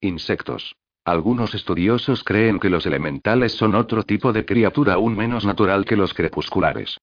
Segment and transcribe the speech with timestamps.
[0.00, 0.76] Insectos.
[1.04, 5.96] Algunos estudiosos creen que los elementales son otro tipo de criatura aún menos natural que
[5.96, 6.98] los crepusculares.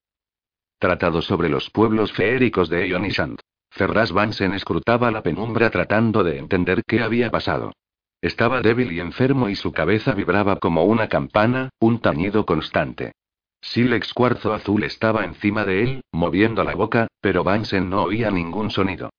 [0.80, 3.42] Tratado sobre los pueblos feéricos de Ionishant.
[3.70, 7.74] Ferraz Vansen escrutaba la penumbra tratando de entender qué había pasado.
[8.22, 13.12] Estaba débil y enfermo y su cabeza vibraba como una campana, un tañido constante.
[13.60, 18.72] Silex cuarzo azul estaba encima de él, moviendo la boca, pero Vansen no oía ningún
[18.72, 19.10] sonido.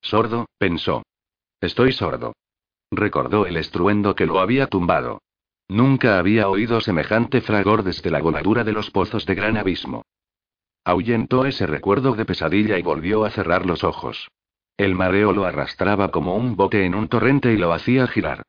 [0.00, 1.02] Sordo, pensó.
[1.60, 2.32] Estoy sordo.
[2.96, 5.20] Recordó el estruendo que lo había tumbado.
[5.68, 10.02] Nunca había oído semejante fragor desde la voladura de los pozos de gran abismo.
[10.84, 14.28] Ahuyentó ese recuerdo de pesadilla y volvió a cerrar los ojos.
[14.76, 18.42] El mareo lo arrastraba como un bote en un torrente y lo hacía girar.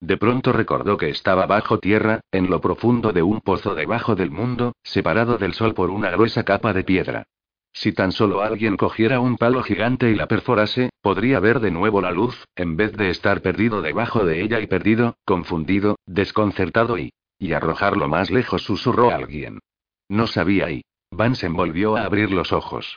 [0.00, 4.30] De pronto recordó que estaba bajo tierra, en lo profundo de un pozo debajo del
[4.30, 7.26] mundo, separado del sol por una gruesa capa de piedra.
[7.72, 12.00] Si tan solo alguien cogiera un palo gigante y la perforase, podría ver de nuevo
[12.00, 17.12] la luz, en vez de estar perdido debajo de ella y perdido, confundido, desconcertado y...
[17.38, 19.58] y arrojarlo más lejos, susurró alguien.
[20.08, 20.82] No sabía y...
[21.10, 22.96] Vansen volvió a abrir los ojos.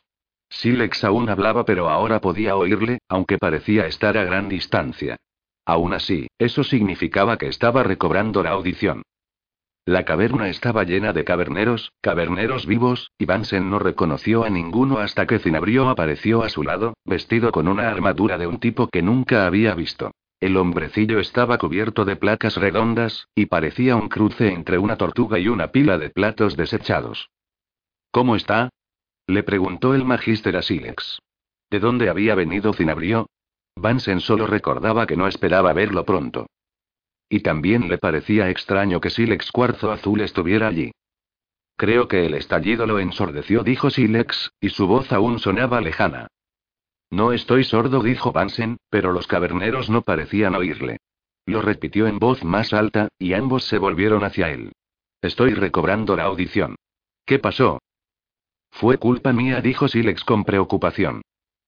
[0.50, 5.18] Silex aún hablaba pero ahora podía oírle, aunque parecía estar a gran distancia.
[5.66, 9.04] Aún así, eso significaba que estaba recobrando la audición.
[9.88, 15.28] La caverna estaba llena de caverneros, caverneros vivos, y Vansen no reconoció a ninguno hasta
[15.28, 19.46] que Cinabrio apareció a su lado, vestido con una armadura de un tipo que nunca
[19.46, 20.10] había visto.
[20.40, 25.50] El hombrecillo estaba cubierto de placas redondas, y parecía un cruce entre una tortuga y
[25.50, 27.30] una pila de platos desechados.
[28.10, 28.70] ¿Cómo está?
[29.28, 31.20] le preguntó el magíster a Silex.
[31.70, 33.28] ¿De dónde había venido Cinabrio?
[33.76, 36.48] Vansen solo recordaba que no esperaba verlo pronto.
[37.30, 40.92] Y también le parecía extraño que Silex Cuarzo Azul estuviera allí.
[41.78, 46.28] Creo que el estallido lo ensordeció, dijo Silex, y su voz aún sonaba lejana.
[47.10, 50.98] No estoy sordo, dijo Vansen, pero los caverneros no parecían oírle.
[51.46, 54.72] Lo repitió en voz más alta, y ambos se volvieron hacia él.
[55.22, 56.76] Estoy recobrando la audición.
[57.26, 57.80] ¿Qué pasó?
[58.72, 61.22] Fue culpa mía, dijo Silex con preocupación.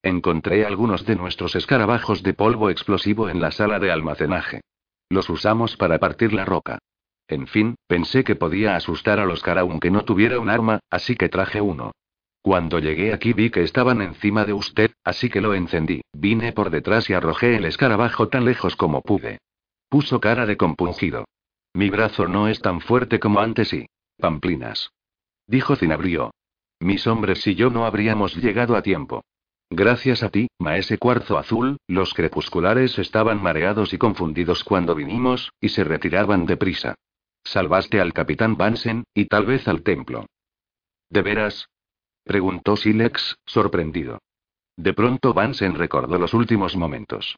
[0.04, 4.62] Encontré algunos de nuestros escarabajos de polvo explosivo en la sala de almacenaje.
[5.10, 6.80] Los usamos para partir la roca.
[7.28, 11.16] En fin, pensé que podía asustar a los cara aunque no tuviera un arma, así
[11.16, 11.92] que traje uno.
[12.42, 16.02] Cuando llegué aquí vi que estaban encima de usted, así que lo encendí.
[16.14, 19.40] Vine por detrás y arrojé el escarabajo tan lejos como pude.
[19.90, 21.26] Puso cara de compungido.
[21.74, 23.88] Mi brazo no es tan fuerte como antes y...
[24.18, 24.92] Pamplinas.
[25.46, 26.32] Dijo Cinabrio.
[26.80, 29.24] Mis hombres y yo no habríamos llegado a tiempo.
[29.70, 35.70] Gracias a ti, maese cuarzo azul, los crepusculares estaban mareados y confundidos cuando vinimos, y
[35.70, 36.96] se retiraban deprisa.
[37.44, 40.26] Salvaste al capitán Vansen, y tal vez al templo.
[41.10, 41.70] ¿De veras?
[42.24, 44.20] preguntó Silex, sorprendido.
[44.78, 47.38] De pronto Vansen recordó los últimos momentos.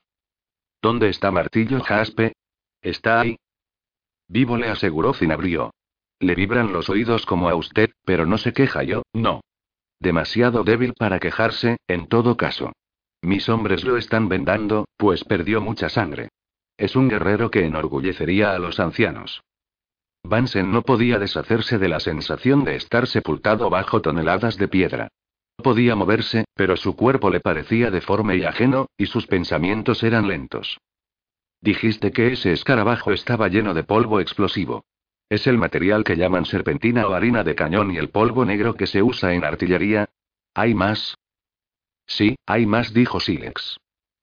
[0.81, 2.33] ¿Dónde está Martillo Jaspe?
[2.81, 3.37] ¿Está ahí?
[4.27, 5.71] Vivo le aseguró Cinabrio.
[6.19, 9.41] Le vibran los oídos como a usted, pero no se queja yo, no.
[9.99, 12.71] Demasiado débil para quejarse, en todo caso.
[13.21, 16.29] Mis hombres lo están vendando, pues perdió mucha sangre.
[16.77, 19.41] Es un guerrero que enorgullecería a los ancianos.
[20.23, 25.09] Vansen no podía deshacerse de la sensación de estar sepultado bajo toneladas de piedra.
[25.57, 30.27] No podía moverse, pero su cuerpo le parecía deforme y ajeno, y sus pensamientos eran
[30.27, 30.79] lentos.
[31.59, 34.85] Dijiste que ese escarabajo estaba lleno de polvo explosivo.
[35.29, 38.87] Es el material que llaman serpentina o harina de cañón y el polvo negro que
[38.87, 40.09] se usa en artillería.
[40.55, 41.15] ¿Hay más?
[42.07, 43.77] Sí, hay más, dijo Silex.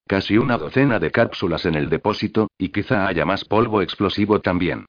[0.09, 4.87] Casi una docena de cápsulas en el depósito, y quizá haya más polvo explosivo también.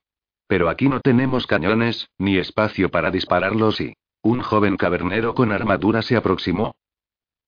[0.47, 3.93] Pero aquí no tenemos cañones, ni espacio para dispararlos y...
[4.23, 6.75] Un joven cavernero con armadura se aproximó.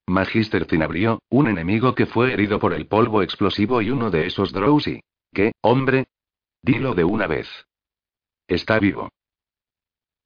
[0.08, 4.54] Magister Cinabrió, un enemigo que fue herido por el polvo explosivo y uno de esos
[4.54, 5.02] Drowsy.
[5.34, 6.08] ¿Qué, hombre?
[6.62, 7.48] Dilo de una vez.
[8.50, 9.10] Está vivo.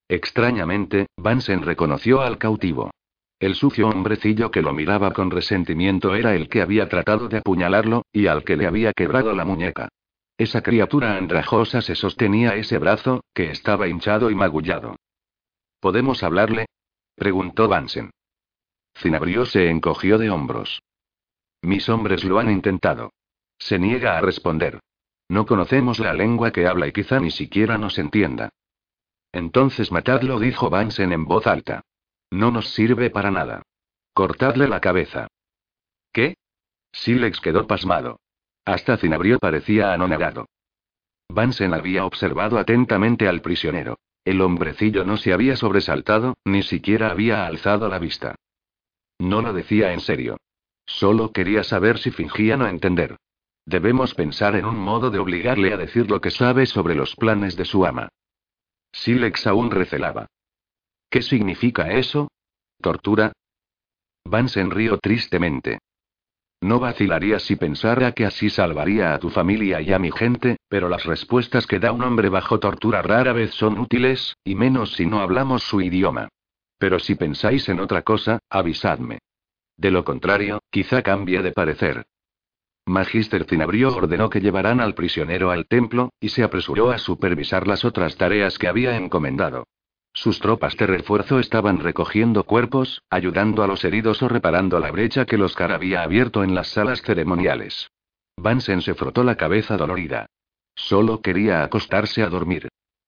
[0.07, 2.91] Extrañamente, Vansen reconoció al cautivo.
[3.37, 8.05] El sucio hombrecillo que lo miraba con resentimiento era el que había tratado de apuñalarlo,
[8.13, 9.89] y al que le había quebrado la muñeca.
[10.37, 14.95] Esa criatura andrajosa se sostenía ese brazo, que estaba hinchado y magullado.
[15.81, 16.67] ¿Podemos hablarle?
[17.15, 18.11] preguntó Vansen.
[18.95, 20.81] Cinabrio se encogió de hombros.
[21.61, 23.11] Mis hombres lo han intentado.
[23.57, 24.79] Se niega a responder.
[25.29, 28.49] No conocemos la lengua que habla y quizá ni siquiera nos entienda.
[29.31, 31.81] Entonces matadlo, dijo Vansen en voz alta.
[32.29, 33.63] No nos sirve para nada.
[34.13, 35.27] Cortadle la cabeza.
[36.11, 36.35] ¿Qué?
[36.91, 38.19] Silex quedó pasmado.
[38.65, 40.45] Hasta Cinabrio parecía anonadado.
[41.29, 43.97] Vansen había observado atentamente al prisionero.
[44.23, 48.35] El hombrecillo no se había sobresaltado, ni siquiera había alzado la vista.
[49.19, 50.37] No lo decía en serio.
[50.85, 53.17] Solo quería saber si fingía no entender.
[53.65, 57.55] Debemos pensar en un modo de obligarle a decir lo que sabe sobre los planes
[57.55, 58.09] de su ama.
[58.91, 60.27] Silex aún recelaba.
[61.09, 62.29] ¿Qué significa eso?
[62.81, 63.31] ¿Tortura?
[64.25, 65.79] Vansen rió tristemente.
[66.61, 70.87] No vacilaría si pensara que así salvaría a tu familia y a mi gente, pero
[70.87, 75.05] las respuestas que da un hombre bajo tortura rara vez son útiles, y menos si
[75.05, 76.29] no hablamos su idioma.
[76.77, 79.19] Pero si pensáis en otra cosa, avisadme.
[79.75, 82.05] De lo contrario, quizá cambie de parecer.
[82.85, 87.85] Magister Cinabrio ordenó que llevaran al prisionero al templo, y se apresuró a supervisar las
[87.85, 89.65] otras tareas que había encomendado.
[90.13, 95.25] Sus tropas de refuerzo estaban recogiendo cuerpos, ayudando a los heridos o reparando la brecha
[95.25, 97.89] que los había abierto en las salas ceremoniales.
[98.37, 100.27] Vansen se frotó la cabeza dolorida.
[100.75, 102.67] Solo quería acostarse a dormir.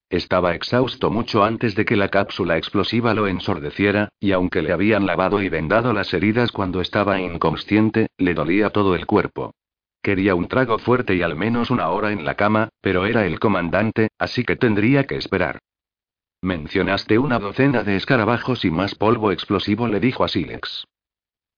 [0.09, 5.05] Estaba exhausto mucho antes de que la cápsula explosiva lo ensordeciera, y aunque le habían
[5.05, 9.53] lavado y vendado las heridas cuando estaba inconsciente, le dolía todo el cuerpo.
[10.05, 13.39] Quería un trago fuerte y al menos una hora en la cama, pero era el
[13.39, 15.57] comandante, así que tendría que esperar.
[16.43, 20.85] Mencionaste una docena de escarabajos y más polvo explosivo, le dijo a Silex.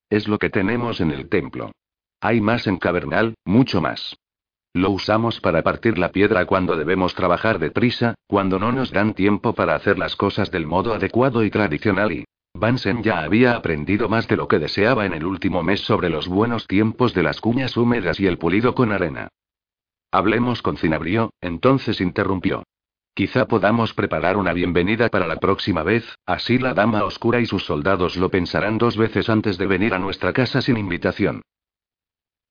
[0.09, 1.73] Es lo que tenemos en el templo.
[2.21, 4.15] Hay más en Cavernal, mucho más.
[4.71, 9.51] Lo usamos para partir la piedra cuando debemos trabajar deprisa, cuando no nos dan tiempo
[9.55, 12.23] para hacer las cosas del modo adecuado y tradicional y,
[12.53, 16.27] Vansen ya había aprendido más de lo que deseaba en el último mes sobre los
[16.27, 19.29] buenos tiempos de las cuñas húmedas y el pulido con arena.
[20.11, 22.63] Hablemos con Cinabrio, entonces interrumpió.
[23.13, 27.65] Quizá podamos preparar una bienvenida para la próxima vez, así la Dama Oscura y sus
[27.65, 31.41] soldados lo pensarán dos veces antes de venir a nuestra casa sin invitación.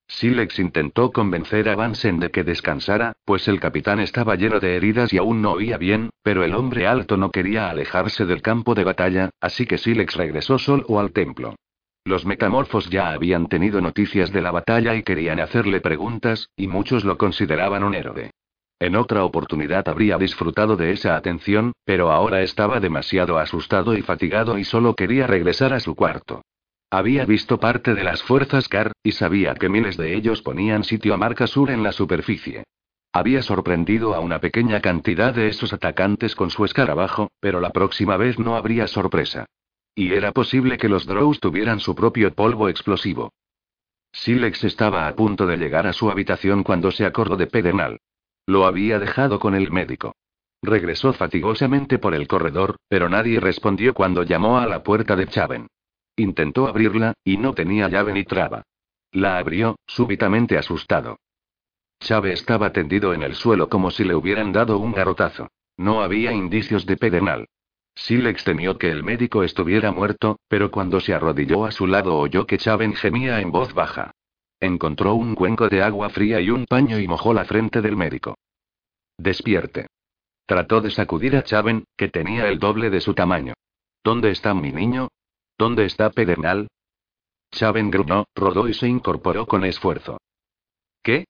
[0.09, 5.13] Silex intentó convencer a Vansen de que descansara, pues el capitán estaba lleno de heridas
[5.13, 8.85] y aún no oía bien, pero el hombre alto no quería alejarse del campo de
[8.85, 11.57] batalla, así que Silex regresó solo al templo.
[12.05, 17.05] Los metamorfos ya habían tenido noticias de la batalla y querían hacerle preguntas, y muchos
[17.05, 18.31] lo consideraban un héroe.
[18.79, 24.57] En otra oportunidad habría disfrutado de esa atención, pero ahora estaba demasiado asustado y fatigado
[24.57, 26.43] y solo quería regresar a su cuarto.
[26.91, 31.15] Había visto parte de las fuerzas Car, y sabía que miles de ellos ponían sitio
[31.15, 32.65] a Marca Sur en la superficie.
[33.13, 38.17] Había sorprendido a una pequeña cantidad de esos atacantes con su escarabajo, pero la próxima
[38.17, 39.47] vez no habría sorpresa.
[39.95, 43.33] Y era posible que los Drows tuvieran su propio polvo explosivo.
[44.13, 47.99] Silex estaba a punto de llegar a su habitación cuando se acordó de Pedernal.
[48.47, 50.15] Lo había dejado con el médico.
[50.63, 55.69] Regresó fatigosamente por el corredor, pero nadie respondió cuando llamó a la puerta de Chaven.
[56.17, 58.63] Intentó abrirla, y no tenía llave ni traba.
[59.13, 61.19] La abrió, súbitamente asustado.
[62.01, 65.49] Chave estaba tendido en el suelo como si le hubieran dado un garrotazo.
[65.77, 67.47] No había indicios de pedernal.
[67.95, 72.47] Silex temió que el médico estuviera muerto, pero cuando se arrodilló a su lado oyó
[72.47, 74.13] que Chaven gemía en voz baja.
[74.61, 78.37] Encontró un cuenco de agua fría y un paño y mojó la frente del médico.
[79.19, 79.87] Despierte.
[80.47, 83.55] Trató de sacudir a Chaven, que tenía el doble de su tamaño.
[84.05, 85.09] ¿Dónde está mi niño?
[85.59, 86.69] ¿Dónde está Pedernal?
[87.51, 90.19] Chaven grunó, rodó y se incorporó con esfuerzo.
[91.03, 91.27] ¿Qué?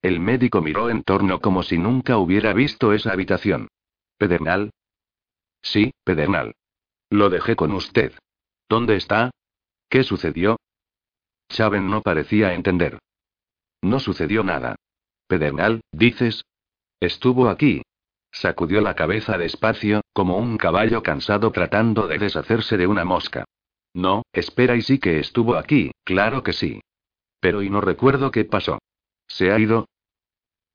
[0.00, 3.68] El médico miró en torno como si nunca hubiera visto esa habitación.
[4.16, 4.70] ¿Pedernal?
[5.62, 6.54] Sí, Pedernal.
[7.10, 8.12] Lo dejé con usted.
[8.68, 9.30] ¿Dónde está?
[9.88, 10.56] ¿Qué sucedió?
[11.48, 12.98] Chaven no parecía entender.
[13.82, 14.76] No sucedió nada.
[15.26, 16.44] Pedernal, dices.
[17.00, 17.82] Estuvo aquí.
[18.32, 23.44] Sacudió la cabeza despacio, como un caballo cansado tratando de deshacerse de una mosca.
[23.96, 26.82] No, espera y sí que estuvo aquí, claro que sí.
[27.40, 28.78] Pero y no recuerdo qué pasó.
[29.26, 29.86] ¿Se ha ido?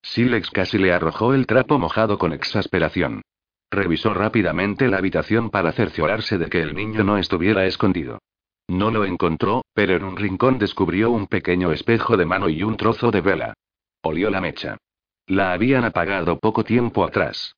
[0.02, 3.22] Silex casi le arrojó el trapo mojado con exasperación.
[3.70, 8.18] Revisó rápidamente la habitación para cerciorarse de que el niño no estuviera escondido.
[8.68, 12.76] No lo encontró, pero en un rincón descubrió un pequeño espejo de mano y un
[12.76, 13.54] trozo de vela.
[14.02, 14.78] Olió la mecha.
[15.28, 17.54] La habían apagado poco tiempo atrás.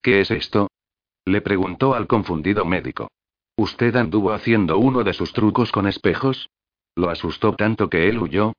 [0.00, 0.68] ¿Qué es esto?
[1.24, 3.08] Le preguntó al confundido médico.
[3.56, 6.50] ¿Usted anduvo haciendo uno de sus trucos con espejos?
[6.94, 8.52] ¿Lo asustó tanto que él huyó?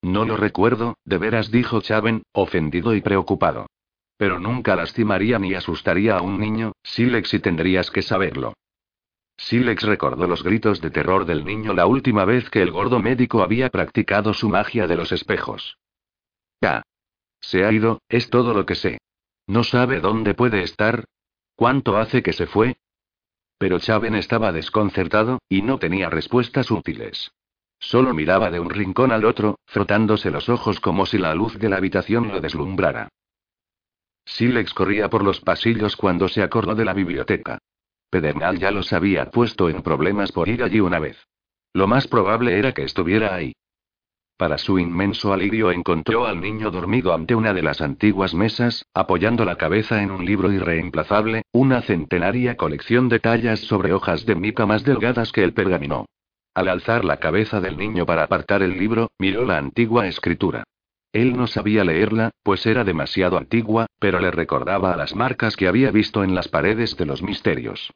[0.00, 3.66] No lo recuerdo, de veras dijo Chaven, ofendido y preocupado.
[4.16, 8.54] Pero nunca lastimaría ni asustaría a un niño, Silex y tendrías que saberlo.
[9.36, 13.42] Silex recordó los gritos de terror del niño la última vez que el gordo médico
[13.42, 15.78] había practicado su magia de los espejos.
[16.60, 16.82] Ya.
[17.40, 18.98] Se ha ido, es todo lo que sé.
[19.48, 21.06] ¿No sabe dónde puede estar?
[21.56, 22.76] ¿Cuánto hace que se fue?
[23.62, 27.30] Pero Chaven estaba desconcertado, y no tenía respuestas útiles.
[27.78, 31.68] Solo miraba de un rincón al otro, frotándose los ojos como si la luz de
[31.68, 33.08] la habitación lo deslumbrara.
[34.24, 37.58] Silex corría por los pasillos cuando se acordó de la biblioteca.
[38.10, 41.24] Pedernal ya los había puesto en problemas por ir allí una vez.
[41.72, 43.52] Lo más probable era que estuviera ahí.
[44.42, 49.44] Para su inmenso alivio encontró al niño dormido ante una de las antiguas mesas, apoyando
[49.44, 54.66] la cabeza en un libro irreemplazable, una centenaria colección de tallas sobre hojas de mica
[54.66, 56.06] más delgadas que el pergamino.
[56.54, 60.64] Al alzar la cabeza del niño para apartar el libro, miró la antigua escritura.
[61.12, 65.68] Él no sabía leerla, pues era demasiado antigua, pero le recordaba a las marcas que
[65.68, 67.92] había visto en las paredes de los misterios.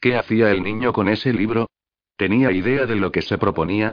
[0.00, 1.68] ¿Qué hacía el niño con ese libro?
[2.16, 3.92] ¿Tenía idea de lo que se proponía?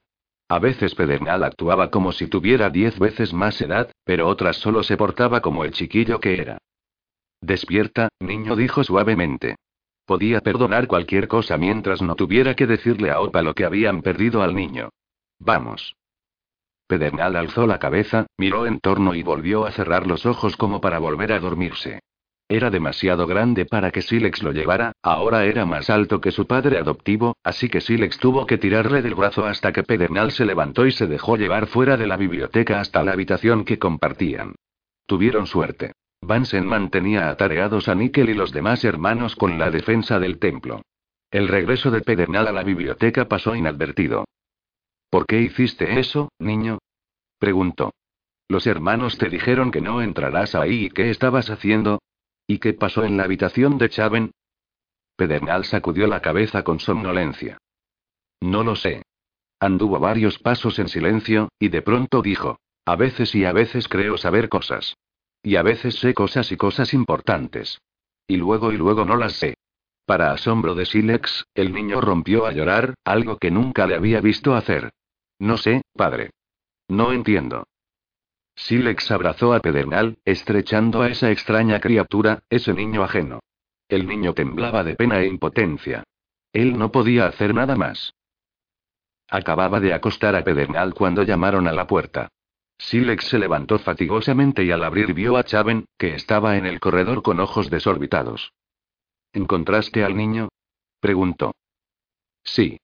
[0.49, 4.95] A veces Pedernal actuaba como si tuviera diez veces más edad, pero otras solo se
[4.95, 6.57] portaba como el chiquillo que era.
[7.41, 9.57] Despierta, niño, dijo suavemente.
[10.05, 14.41] Podía perdonar cualquier cosa mientras no tuviera que decirle a Opa lo que habían perdido
[14.41, 14.89] al niño.
[15.37, 15.95] Vamos.
[16.87, 20.99] Pedernal alzó la cabeza, miró en torno y volvió a cerrar los ojos como para
[20.99, 21.99] volver a dormirse.
[22.49, 26.77] Era demasiado grande para que Silex lo llevara, ahora era más alto que su padre
[26.77, 30.91] adoptivo, así que Silex tuvo que tirarle del brazo hasta que Pedernal se levantó y
[30.93, 34.55] se dejó llevar fuera de la biblioteca hasta la habitación que compartían.
[35.05, 35.91] Tuvieron suerte.
[36.21, 40.81] Vansen mantenía atareados a Nickel y los demás hermanos con la defensa del templo.
[41.29, 44.25] El regreso de Pedernal a la biblioteca pasó inadvertido.
[45.09, 46.79] ¿Por qué hiciste eso, niño?
[47.39, 47.91] preguntó.
[48.49, 51.99] Los hermanos te dijeron que no entrarás ahí y qué estabas haciendo,
[52.47, 54.31] ¿Y qué pasó en la habitación de Chaven?
[55.17, 57.57] Pedernal sacudió la cabeza con somnolencia.
[58.39, 59.03] No lo sé.
[59.59, 64.17] Anduvo varios pasos en silencio, y de pronto dijo, a veces y a veces creo
[64.17, 64.95] saber cosas.
[65.43, 67.79] Y a veces sé cosas y cosas importantes.
[68.27, 69.55] Y luego y luego no las sé.
[70.05, 74.55] Para asombro de Silex, el niño rompió a llorar, algo que nunca le había visto
[74.55, 74.91] hacer.
[75.37, 76.29] No sé, padre.
[76.87, 77.65] No entiendo.
[78.57, 83.39] Silex abrazó a Pedernal, estrechando a esa extraña criatura, ese niño ajeno.
[83.87, 86.03] El niño temblaba de pena e impotencia.
[86.51, 88.13] Él no podía hacer nada más.
[89.29, 92.29] Acababa de acostar a Pedernal cuando llamaron a la puerta.
[92.79, 97.21] Silex se levantó fatigosamente y al abrir vio a Chaven, que estaba en el corredor
[97.21, 98.53] con ojos desorbitados.
[99.33, 100.49] ¿Encontraste al niño?
[100.99, 101.53] preguntó.
[102.43, 102.79] Sí.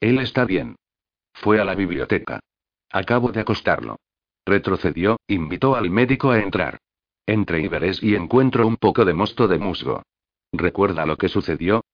[0.00, 0.76] Él está bien.
[1.32, 2.40] Fue a la biblioteca.
[2.90, 3.98] Acabo de acostarlo.
[4.44, 6.78] Retrocedió, invitó al médico a entrar.
[7.26, 10.02] Entre y verés y encuentro un poco de mosto de musgo.
[10.52, 11.84] ¿Recuerda lo que sucedió?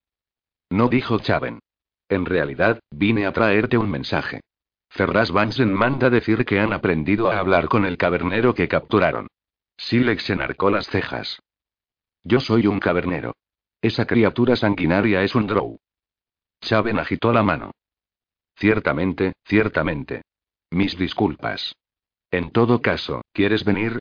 [0.71, 1.61] No dijo Chaven.
[2.09, 4.41] En realidad, vine a traerte un mensaje.
[4.89, 9.29] Ferraz Vansen manda decir que han aprendido a hablar con el cavernero que capturaron.
[9.77, 11.41] Silex enarcó las cejas.
[12.25, 13.35] Yo soy un cavernero.
[13.81, 15.79] Esa criatura sanguinaria es un drow.
[16.61, 17.73] Chaven agitó la mano.
[18.57, 20.23] Ciertamente, ciertamente.
[20.71, 21.77] Mis disculpas.
[22.31, 23.99] En todo caso, ¿quieres venir?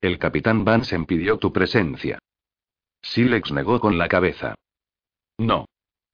[0.00, 2.18] El capitán Vansen pidió tu presencia.
[3.02, 4.54] Silex negó con la cabeza.
[5.38, 5.66] No.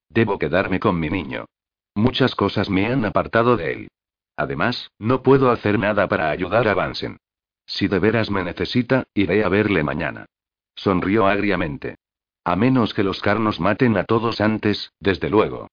[0.08, 1.46] Debo quedarme con mi niño.
[1.94, 3.88] Muchas cosas me han apartado de él.
[4.36, 7.18] Además, no puedo hacer nada para ayudar a Vansen.
[7.66, 10.26] Si de veras me necesita, iré a verle mañana.
[10.74, 11.96] Sonrió agriamente.
[12.44, 15.68] A menos que los carnos maten a todos antes, desde luego.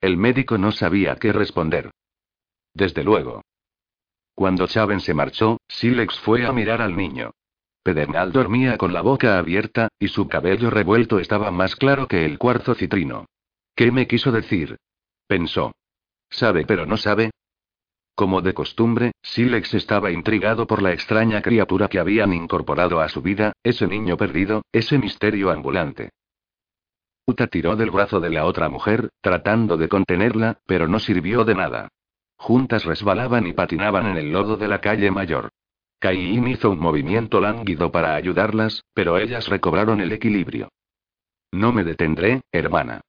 [0.00, 1.90] El médico no sabía qué responder.
[2.74, 3.42] Desde luego.
[4.40, 7.32] Cuando Chaven se marchó, Silex fue a mirar al niño.
[7.82, 12.38] Pedernal dormía con la boca abierta, y su cabello revuelto estaba más claro que el
[12.38, 13.26] cuarzo citrino.
[13.76, 14.78] ¿Qué me quiso decir?
[15.26, 15.72] pensó.
[16.30, 17.32] ¿Sabe pero no sabe?
[18.14, 23.20] Como de costumbre, Silex estaba intrigado por la extraña criatura que habían incorporado a su
[23.20, 26.12] vida, ese niño perdido, ese misterio ambulante.
[27.26, 31.54] Uta tiró del brazo de la otra mujer, tratando de contenerla, pero no sirvió de
[31.54, 31.90] nada.
[32.40, 35.50] Juntas resbalaban y patinaban en el lodo de la calle mayor.
[35.98, 40.70] Caín hizo un movimiento lánguido para ayudarlas, pero ellas recobraron el equilibrio.
[41.52, 43.02] No me detendré, hermana.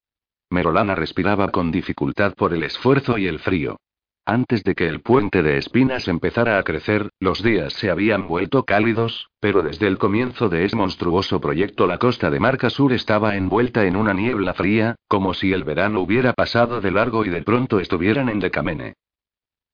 [0.50, 3.78] Merolana respiraba con dificultad por el esfuerzo y el frío.
[4.26, 8.66] Antes de que el puente de espinas empezara a crecer, los días se habían vuelto
[8.66, 13.38] cálidos, pero desde el comienzo de ese monstruoso proyecto la costa de Marca Sur estaba
[13.38, 17.44] envuelta en una niebla fría, como si el verano hubiera pasado de largo y de
[17.44, 18.96] pronto estuvieran en Decamene.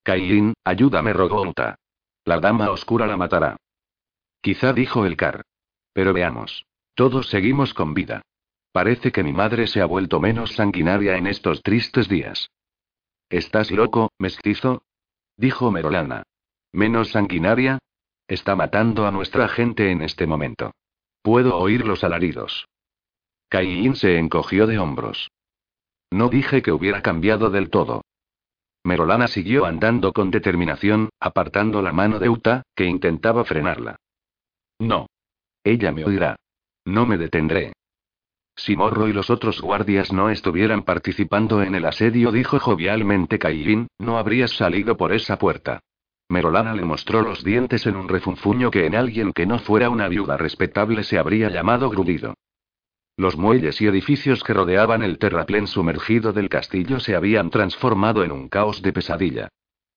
[0.08, 1.52] Caín, ayúdame, rogó.
[2.24, 3.58] La dama oscura la matará.
[4.40, 5.42] Quizá dijo el Car.
[5.92, 6.64] Pero veamos.
[6.96, 8.22] Todos seguimos con vida.
[8.72, 12.52] Parece que mi madre se ha vuelto menos sanguinaria en estos tristes días.
[13.30, 14.84] ¿Estás loco, mestizo?
[15.36, 16.24] Dijo Merolana.
[16.72, 17.78] ¿Menos sanguinaria?
[18.30, 20.72] Está matando a nuestra gente en este momento.
[21.22, 22.70] Puedo oír los alaridos.
[23.50, 25.30] Caín se encogió de hombros.
[26.12, 28.04] No dije que hubiera cambiado del todo.
[28.84, 33.98] Merolana siguió andando con determinación, apartando la mano de Uta, que intentaba frenarla.
[34.80, 35.08] No.
[35.64, 36.38] Ella me oirá.
[36.86, 37.74] No me detendré.
[38.56, 43.88] Si Morro y los otros guardias no estuvieran participando en el asedio, dijo jovialmente Caillín,
[44.00, 45.82] no habrías salido por esa puerta.
[46.30, 50.08] Merolana le mostró los dientes en un refunfuño que en alguien que no fuera una
[50.08, 52.34] viuda respetable se habría llamado grudido.
[53.20, 58.32] Los muelles y edificios que rodeaban el terraplén sumergido del castillo se habían transformado en
[58.32, 59.50] un caos de pesadilla.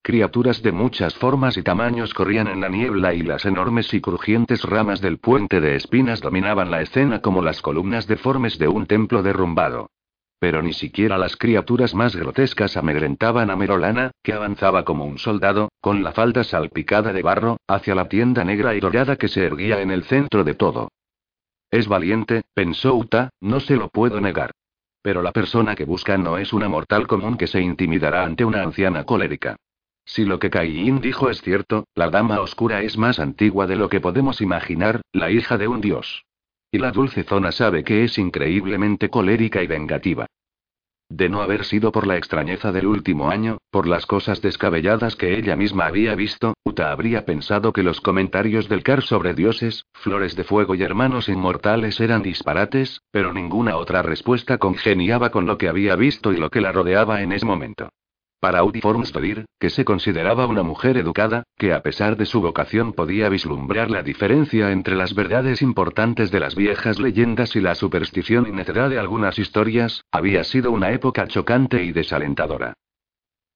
[0.02, 4.62] Criaturas de muchas formas y tamaños corrían en la niebla y las enormes y crujientes
[4.62, 9.22] ramas del puente de espinas dominaban la escena como las columnas deformes de un templo
[9.22, 9.90] derrumbado.
[10.38, 15.68] Pero ni siquiera las criaturas más grotescas amedrentaban a Merolana, que avanzaba como un soldado,
[15.82, 19.82] con la falda salpicada de barro, hacia la tienda negra y dorada que se erguía
[19.82, 20.88] en el centro de todo.
[21.70, 24.50] Es valiente, pensó Uta, no se lo puedo negar.
[25.02, 28.62] Pero la persona que busca no es una mortal común que se intimidará ante una
[28.62, 29.56] anciana colérica.
[30.04, 33.88] Si lo que Caín dijo es cierto, la Dama Oscura es más antigua de lo
[33.88, 36.24] que podemos imaginar, la hija de un dios.
[36.72, 40.26] Y la dulce zona sabe que es increíblemente colérica y vengativa.
[41.10, 45.36] De no haber sido por la extrañeza del último año, por las cosas descabelladas que
[45.36, 50.36] ella misma había visto, Uta habría pensado que los comentarios del Car sobre dioses, flores
[50.36, 55.68] de fuego y hermanos inmortales eran disparates, pero ninguna otra respuesta congeniaba con lo que
[55.68, 57.88] había visto y lo que la rodeaba en ese momento.
[58.40, 62.94] Para Udi Formsdodir, que se consideraba una mujer educada, que a pesar de su vocación
[62.94, 68.46] podía vislumbrar la diferencia entre las verdades importantes de las viejas leyendas y la superstición
[68.48, 72.72] y necedad de algunas historias, había sido una época chocante y desalentadora.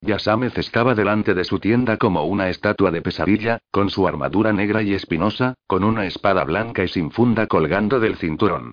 [0.02, 4.82] Yasamez estaba delante de su tienda como una estatua de pesadilla, con su armadura negra
[4.82, 8.72] y espinosa, con una espada blanca y sin funda colgando del cinturón.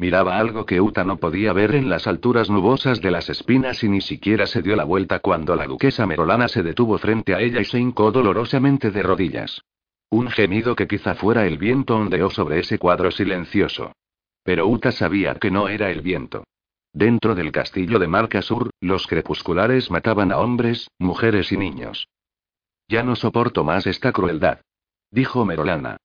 [0.00, 3.88] Miraba algo que Uta no podía ver en las alturas nubosas de las espinas y
[3.90, 7.60] ni siquiera se dio la vuelta cuando la duquesa Merolana se detuvo frente a ella
[7.60, 9.60] y se hincó dolorosamente de rodillas.
[10.08, 13.92] Un gemido que quizá fuera el viento ondeó sobre ese cuadro silencioso.
[14.42, 16.44] Pero Uta sabía que no era el viento.
[16.94, 22.08] Dentro del castillo de Marca Sur, los crepusculares mataban a hombres, mujeres y niños.
[22.88, 24.60] Ya no soporto más esta crueldad.
[25.10, 25.98] Dijo Merolana.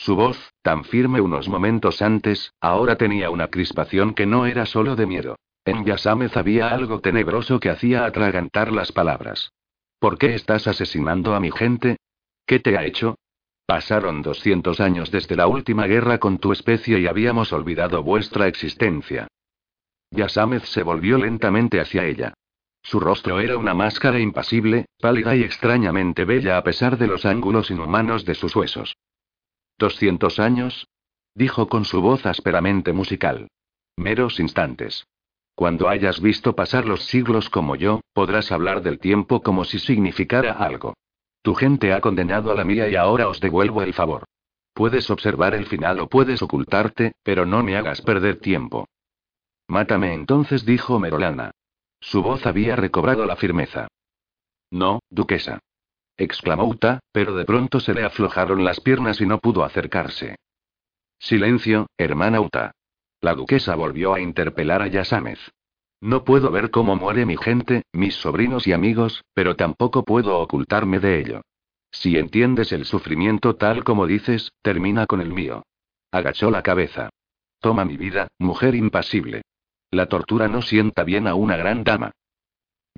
[0.00, 4.94] Su voz, tan firme unos momentos antes, ahora tenía una crispación que no era solo
[4.94, 5.34] de miedo.
[5.64, 9.50] En Yasamez había algo tenebroso que hacía atragantar las palabras.
[9.98, 11.96] ¿Por qué estás asesinando a mi gente?
[12.46, 13.16] ¿Qué te ha hecho?
[13.66, 19.26] Pasaron 200 años desde la última guerra con tu especie y habíamos olvidado vuestra existencia.
[20.12, 22.34] Yasamez se volvió lentamente hacia ella.
[22.82, 27.72] Su rostro era una máscara impasible, pálida y extrañamente bella a pesar de los ángulos
[27.72, 28.94] inhumanos de sus huesos.
[29.78, 30.88] ¿Doscientos años?
[31.36, 33.46] Dijo con su voz ásperamente musical.
[33.96, 35.06] Meros instantes.
[35.54, 40.52] Cuando hayas visto pasar los siglos como yo, podrás hablar del tiempo como si significara
[40.52, 40.94] algo.
[41.42, 44.24] Tu gente ha condenado a la mía y ahora os devuelvo el favor.
[44.74, 48.88] Puedes observar el final o puedes ocultarte, pero no me hagas perder tiempo.
[49.68, 51.52] Mátame entonces, dijo Merolana.
[52.00, 53.86] Su voz había recobrado la firmeza.
[54.70, 55.60] No, duquesa
[56.18, 60.36] exclamó Uta, pero de pronto se le aflojaron las piernas y no pudo acercarse.
[61.18, 62.72] Silencio, hermana Uta.
[63.20, 65.38] La duquesa volvió a interpelar a Yasamez.
[66.00, 71.00] No puedo ver cómo muere mi gente, mis sobrinos y amigos, pero tampoco puedo ocultarme
[71.00, 71.40] de ello.
[71.90, 75.64] Si entiendes el sufrimiento tal como dices, termina con el mío.
[76.12, 77.10] Agachó la cabeza.
[77.60, 79.42] Toma mi vida, mujer impasible.
[79.90, 82.12] La tortura no sienta bien a una gran dama.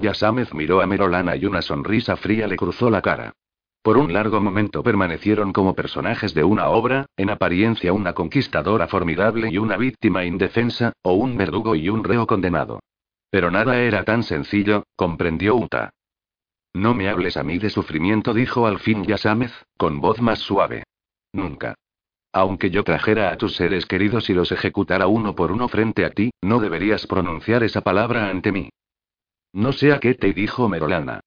[0.00, 3.34] Yasamez miró a Merolana y una sonrisa fría le cruzó la cara.
[3.82, 9.48] Por un largo momento permanecieron como personajes de una obra, en apariencia una conquistadora formidable
[9.50, 12.80] y una víctima indefensa, o un verdugo y un reo condenado.
[13.30, 15.90] Pero nada era tan sencillo, comprendió Uta.
[16.74, 20.84] No me hables a mí de sufrimiento, dijo al fin Yasamez, con voz más suave.
[21.32, 21.74] Nunca.
[22.32, 26.10] Aunque yo trajera a tus seres queridos y los ejecutara uno por uno frente a
[26.10, 28.68] ti, no deberías pronunciar esa palabra ante mí.
[29.52, 31.20] No sé a qué te dijo Merolana.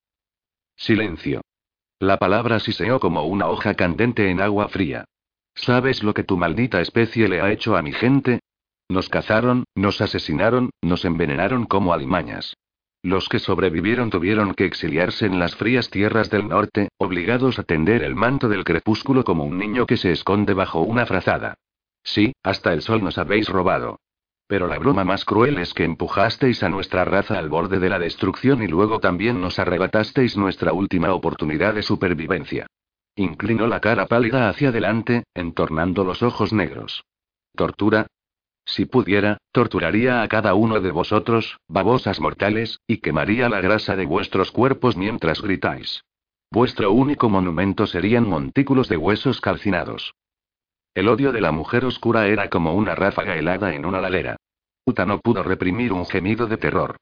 [0.75, 1.41] Silencio.
[1.99, 5.05] La palabra siseó como una hoja candente en agua fría.
[5.55, 8.39] ¿Sabes lo que tu maldita especie le ha hecho a mi gente?
[8.89, 12.55] Nos cazaron, nos asesinaron, nos envenenaron como alimañas.
[13.01, 18.03] Los que sobrevivieron tuvieron que exiliarse en las frías tierras del norte, obligados a tender
[18.03, 21.55] el manto del crepúsculo como un niño que se esconde bajo una frazada.
[22.03, 23.99] Sí, hasta el sol nos habéis robado.
[24.47, 27.99] Pero la broma más cruel es que empujasteis a nuestra raza al borde de la
[27.99, 32.67] destrucción y luego también nos arrebatasteis nuestra última oportunidad de supervivencia.
[33.15, 37.03] Inclinó la cara pálida hacia adelante, entornando los ojos negros.
[37.55, 38.07] ¿Tortura?
[38.65, 44.05] Si pudiera, torturaría a cada uno de vosotros, babosas mortales, y quemaría la grasa de
[44.05, 46.03] vuestros cuerpos mientras gritáis.
[46.49, 50.13] Vuestro único monumento serían montículos de huesos calcinados.
[50.95, 54.37] El odio de la mujer oscura era como una ráfaga helada en una ladera.
[54.85, 56.97] Uta no pudo reprimir un gemido de terror.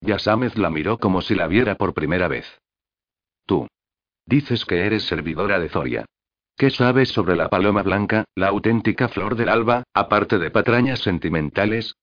[0.00, 2.46] Yasamez la miró como si la viera por primera vez.
[3.46, 3.68] Tú.
[4.26, 6.04] Dices que eres servidora de Zoria.
[6.56, 11.94] ¿Qué sabes sobre la paloma blanca, la auténtica flor del alba, aparte de patrañas sentimentales?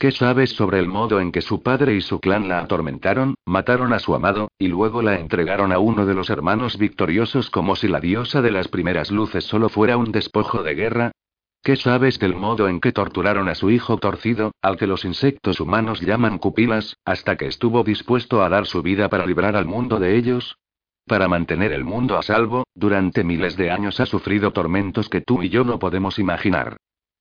[0.00, 3.92] ¿Qué sabes sobre el modo en que su padre y su clan la atormentaron, mataron
[3.92, 7.88] a su amado, y luego la entregaron a uno de los hermanos victoriosos como si
[7.88, 11.10] la diosa de las primeras luces solo fuera un despojo de guerra?
[11.64, 15.58] ¿Qué sabes del modo en que torturaron a su hijo torcido, al que los insectos
[15.58, 19.98] humanos llaman cupilas, hasta que estuvo dispuesto a dar su vida para librar al mundo
[19.98, 20.58] de ellos?
[21.06, 25.42] Para mantener el mundo a salvo, durante miles de años ha sufrido tormentos que tú
[25.42, 26.76] y yo no podemos imaginar.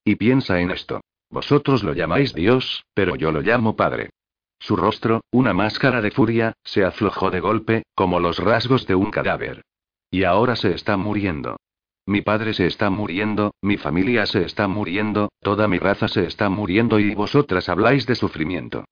[0.06, 1.02] Y piensa en esto.
[1.30, 4.12] Vosotros lo llamáis Dios, pero yo lo llamo Padre.
[4.60, 9.12] Su rostro, una máscara de furia, se aflojó de golpe, como los rasgos de un
[9.12, 9.62] cadáver.
[10.10, 11.58] Y ahora se está muriendo.
[12.06, 16.50] Mi padre se está muriendo, mi familia se está muriendo, toda mi raza se está
[16.50, 18.86] muriendo y vosotras habláis de sufrimiento.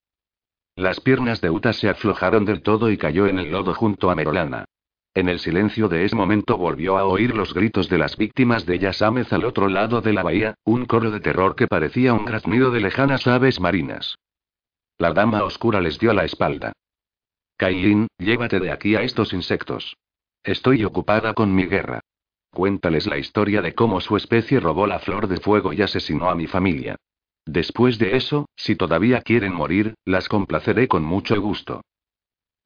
[0.76, 4.16] Las piernas de Uta se aflojaron del todo y cayó en el lodo junto a
[4.16, 4.66] Merolana.
[5.16, 8.80] En el silencio de ese momento volvió a oír los gritos de las víctimas de
[8.80, 12.70] Yasamez al otro lado de la bahía, un coro de terror que parecía un graznido
[12.70, 14.18] de lejanas aves marinas.
[14.98, 16.74] La dama oscura les dio la espalda.
[17.56, 19.96] Caín, llévate de aquí a estos insectos.
[20.44, 22.02] Estoy ocupada con mi guerra.
[22.52, 26.36] Cuéntales la historia de cómo su especie robó la flor de fuego y asesinó a
[26.36, 26.98] mi familia.
[27.46, 31.84] Después de eso, si todavía quieren morir, las complaceré con mucho gusto.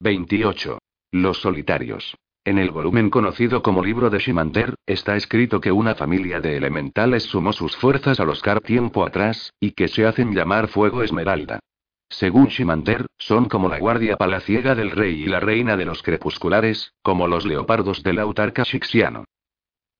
[0.00, 0.80] 28.
[1.12, 2.16] Los solitarios.
[2.44, 7.24] En el volumen conocido como libro de Shimander, está escrito que una familia de elementales
[7.24, 11.60] sumó sus fuerzas a los Car tiempo atrás, y que se hacen llamar Fuego Esmeralda.
[12.08, 16.94] Según Shimander, son como la guardia palaciega del rey y la reina de los crepusculares,
[17.02, 19.26] como los leopardos del autarca shixiano.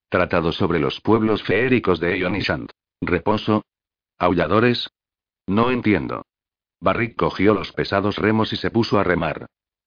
[0.09, 2.71] Tratado sobre los pueblos feéricos de Ionishant.
[3.03, 3.65] Reposo.
[4.19, 4.89] Aulladores.
[5.47, 6.25] No entiendo.
[6.81, 9.47] Barrick cogió los pesados remos y se puso a remar.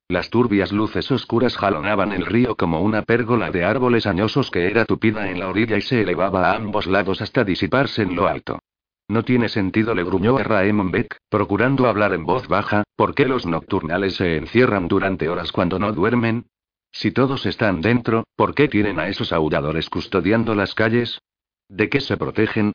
[0.10, 4.86] Las turbias luces oscuras jalonaban el río como una pérgola de árboles añosos que era
[4.86, 8.60] tupida en la orilla y se elevaba a ambos lados hasta disiparse en lo alto.
[9.08, 13.26] No tiene sentido, le gruñó a Raemon Beck, procurando hablar en voz baja, ¿por qué
[13.26, 16.48] los nocturnales se encierran durante horas cuando no duermen?
[16.92, 21.20] Si todos están dentro, ¿por qué tienen a esos aulladores custodiando las calles?
[21.68, 22.74] ¿De qué se protegen?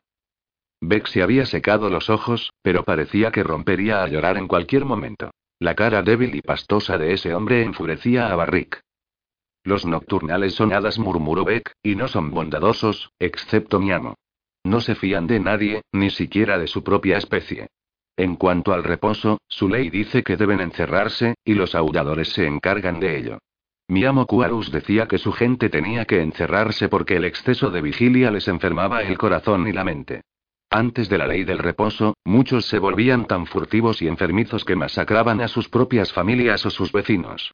[0.80, 5.30] Beck se había secado los ojos, pero parecía que rompería a llorar en cualquier momento.
[5.60, 8.80] La cara débil y pastosa de ese hombre enfurecía a Barrick.
[9.64, 14.14] Los nocturnales son hadas, murmuró Beck, y no son bondadosos, excepto mi amo.
[14.64, 17.68] No se fían de nadie, ni siquiera de su propia especie.
[18.16, 23.00] En cuanto al reposo, su ley dice que deben encerrarse, y los aulladores se encargan
[23.00, 23.38] de ello.
[23.88, 28.30] Mi amo Kuarus decía que su gente tenía que encerrarse porque el exceso de vigilia
[28.30, 30.22] les enfermaba el corazón y la mente.
[30.70, 35.40] Antes de la ley del reposo, muchos se volvían tan furtivos y enfermizos que masacraban
[35.40, 37.52] a sus propias familias o sus vecinos.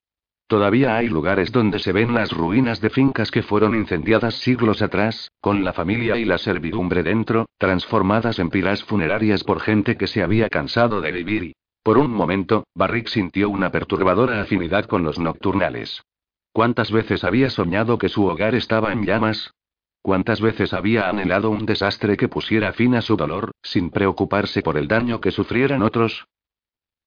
[0.49, 5.31] Todavía hay lugares donde se ven las ruinas de fincas que fueron incendiadas siglos atrás,
[5.41, 10.23] con la familia y la servidumbre dentro, transformadas en pilas funerarias por gente que se
[10.23, 11.53] había cansado de vivir y,
[11.85, 16.03] por un momento, Barrick sintió una perturbadora afinidad con los nocturnales.
[16.53, 19.53] ¿Cuántas veces había soñado que su hogar estaba en llamas?
[20.05, 24.77] ¿Cuántas veces había anhelado un desastre que pusiera fin a su dolor, sin preocuparse por
[24.77, 26.27] el daño que sufrieran otros?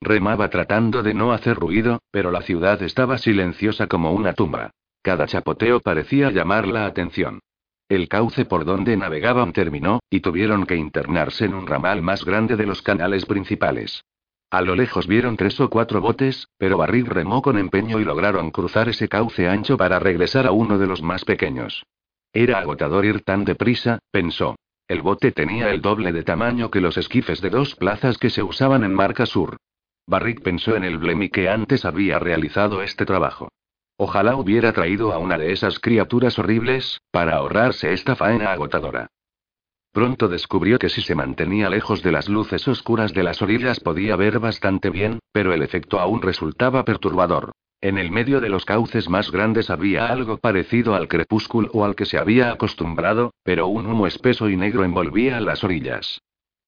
[0.01, 4.71] Remaba tratando de no hacer ruido, pero la ciudad estaba silenciosa como una tumba.
[5.03, 7.39] Cada chapoteo parecía llamar la atención.
[7.87, 12.55] El cauce por donde navegaban terminó, y tuvieron que internarse en un ramal más grande
[12.55, 14.05] de los canales principales.
[14.49, 18.49] A lo lejos vieron tres o cuatro botes, pero Barril remó con empeño y lograron
[18.49, 21.83] cruzar ese cauce ancho para regresar a uno de los más pequeños.
[22.33, 24.55] Era agotador ir tan deprisa, pensó.
[24.87, 28.43] El bote tenía el doble de tamaño que los esquifes de dos plazas que se
[28.43, 29.57] usaban en Marca Sur.
[30.05, 33.49] Barrick pensó en el Blemi que antes había realizado este trabajo.
[33.97, 39.07] Ojalá hubiera traído a una de esas criaturas horribles, para ahorrarse esta faena agotadora.
[39.91, 44.15] Pronto descubrió que si se mantenía lejos de las luces oscuras de las orillas podía
[44.15, 47.51] ver bastante bien, pero el efecto aún resultaba perturbador.
[47.79, 52.05] En el medio de los cauces más grandes había algo parecido al crepúsculo al que
[52.05, 56.21] se había acostumbrado, pero un humo espeso y negro envolvía las orillas.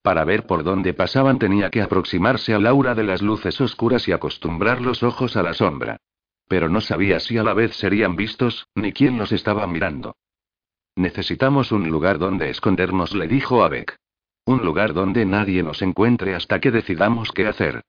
[0.04, 4.12] Para ver por dónde pasaban tenía que aproximarse al aura de las luces oscuras y
[4.12, 5.98] acostumbrar los ojos a la sombra.
[6.50, 10.16] pero no sabía si a la vez serían vistos, ni quién los estaba mirando.
[10.96, 13.96] Necesitamos un lugar donde escondernos, le dijo a Beck.
[14.46, 17.84] Un lugar donde nadie nos encuentre hasta que decidamos qué hacer.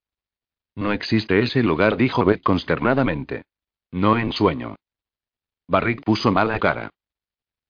[0.77, 3.43] No existe ese lugar, dijo Beck consternadamente.
[3.93, 4.77] No en sueño.
[5.69, 6.91] Barrick puso mala cara.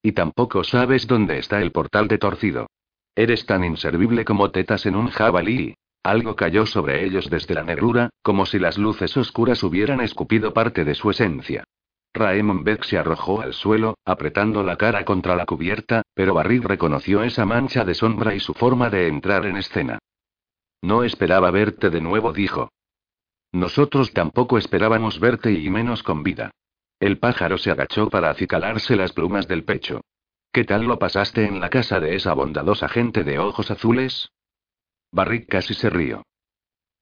[0.02, 2.66] Y tampoco sabes dónde está el portal de torcido.
[3.14, 5.74] Eres tan inservible como tetas en un jabalí.
[6.02, 10.84] Algo cayó sobre ellos desde la negrura, como si las luces oscuras hubieran escupido parte
[10.84, 11.64] de su esencia.
[12.14, 17.22] Raymond Beck se arrojó al suelo, apretando la cara contra la cubierta, pero Barrick reconoció
[17.22, 19.98] esa mancha de sombra y su forma de entrar en escena.
[20.82, 22.70] No esperaba verte de nuevo, dijo.
[23.52, 26.52] Nosotros tampoco esperábamos verte y menos con vida.
[27.00, 30.02] El pájaro se agachó para acicalarse las plumas del pecho.
[30.52, 34.30] ¿Qué tal lo pasaste en la casa de esa bondadosa gente de ojos azules?
[35.12, 36.24] Barrick casi se rió.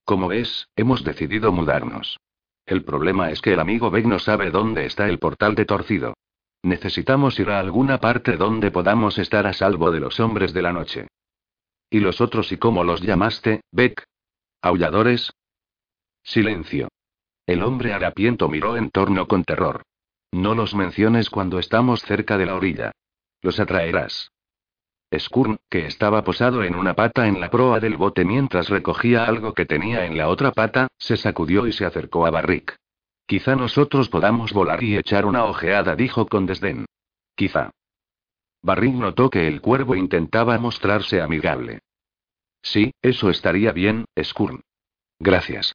[0.04, 2.18] Como ves, hemos decidido mudarnos.
[2.64, 6.14] El problema es que el amigo Beck no sabe dónde está el portal de torcido.
[6.62, 10.72] Necesitamos ir a alguna parte donde podamos estar a salvo de los hombres de la
[10.72, 11.08] noche.
[11.90, 14.04] ¿Y los otros y cómo los llamaste, Beck?
[14.60, 15.32] ¿Aulladores?
[16.28, 16.88] Silencio.
[17.46, 19.84] El hombre harapiento miró en torno con terror.
[20.30, 22.92] No los menciones cuando estamos cerca de la orilla.
[23.40, 24.30] Los atraerás.
[25.18, 29.54] Skurn, que estaba posado en una pata en la proa del bote mientras recogía algo
[29.54, 32.76] que tenía en la otra pata, se sacudió y se acercó a Barrick.
[33.26, 36.84] Quizá nosotros podamos volar y echar una ojeada, dijo con desdén.
[37.36, 37.70] Quizá.
[38.60, 41.78] Barrick notó que el cuervo intentaba mostrarse amigable.
[42.60, 44.60] Sí, eso estaría bien, Skurn.
[45.18, 45.72] Gracias.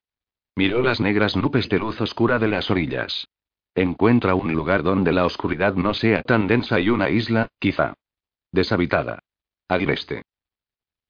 [0.55, 3.27] Miró las negras nubes de luz oscura de las orillas.
[3.75, 7.95] Encuentra un lugar donde la oscuridad no sea tan densa y una isla, quizá.
[8.51, 9.19] Deshabitada.
[9.67, 10.21] Agreste.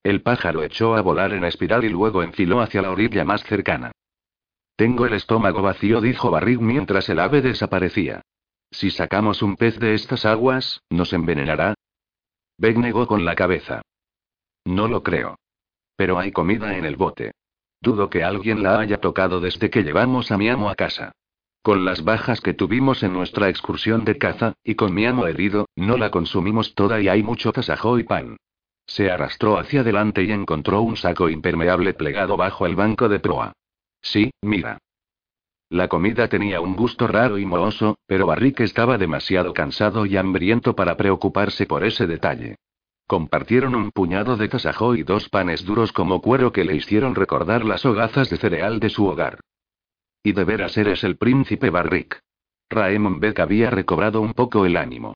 [0.01, 3.91] El pájaro echó a volar en espiral y luego enfiló hacia la orilla más cercana.
[4.75, 8.21] Tengo el estómago vacío, dijo Barrig mientras el ave desaparecía.
[8.71, 11.75] Si sacamos un pez de estas aguas, ¿nos envenenará?
[12.57, 13.81] Beck negó con la cabeza.
[14.65, 15.37] No lo creo.
[15.95, 17.33] Pero hay comida en el bote.
[17.83, 21.11] Dudo que alguien la haya tocado desde que llevamos a mi amo a casa.
[21.61, 25.67] Con las bajas que tuvimos en nuestra excursión de caza, y con mi amo herido,
[25.75, 28.37] no la consumimos toda y hay mucho tasajo y pan.
[28.85, 33.51] Se arrastró hacia adelante y encontró un saco impermeable plegado bajo el banco de proa.
[34.01, 34.77] Sí, mira.
[35.69, 40.73] La comida tenía un gusto raro y mohoso, pero Barrick estaba demasiado cansado y hambriento
[40.73, 42.55] para preocuparse por ese detalle.
[43.07, 47.65] Compartieron un puñado de tasajo y dos panes duros como cuero que le hicieron recordar
[47.65, 49.39] las hogazas de cereal de su hogar.
[50.23, 52.21] Y de veras eres el príncipe Barrick.
[52.69, 55.13] Raemon Beck había recobrado un poco el ánimo.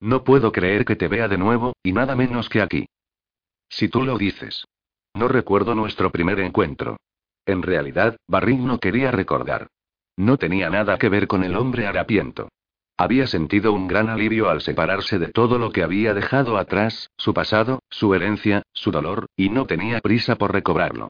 [0.00, 2.86] No puedo creer que te vea de nuevo, y nada menos que aquí.
[3.68, 4.66] Si tú lo dices.
[5.14, 6.98] No recuerdo nuestro primer encuentro.
[7.46, 9.68] En realidad, Barrick no quería recordar.
[10.16, 12.48] No tenía nada que ver con el hombre harapiento.
[13.00, 17.32] Había sentido un gran alivio al separarse de todo lo que había dejado atrás, su
[17.32, 21.08] pasado, su herencia, su dolor, y no tenía prisa por recobrarlo.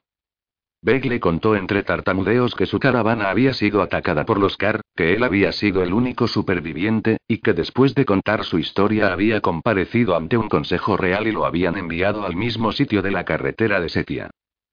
[0.83, 5.15] Beck le contó entre tartamudeos que su caravana había sido atacada por los Car, que
[5.15, 10.15] él había sido el único superviviente, y que después de contar su historia había comparecido
[10.15, 13.89] ante un consejo real y lo habían enviado al mismo sitio de la carretera de
[13.89, 14.31] Setia.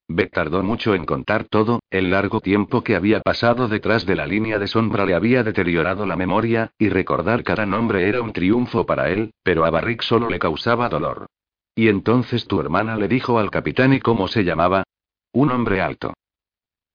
[0.08, 4.26] Beck tardó mucho en contar todo, el largo tiempo que había pasado detrás de la
[4.26, 8.86] línea de sombra le había deteriorado la memoria, y recordar cada nombre era un triunfo
[8.86, 11.26] para él, pero a Barrick solo le causaba dolor.
[11.74, 14.84] Y entonces tu hermana le dijo al capitán y cómo se llamaba.
[15.32, 16.14] Un hombre alto.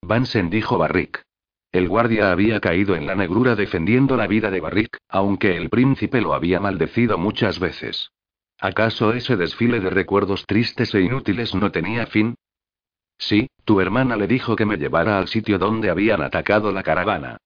[0.01, 1.21] Vansen dijo Barrick.
[1.71, 6.19] El guardia había caído en la negrura defendiendo la vida de Barrick, aunque el príncipe
[6.19, 8.11] lo había maldecido muchas veces.
[8.59, 12.35] ¿Acaso ese desfile de recuerdos tristes e inútiles no tenía fin?
[13.17, 17.37] Sí, tu hermana le dijo que me llevara al sitio donde habían atacado la caravana.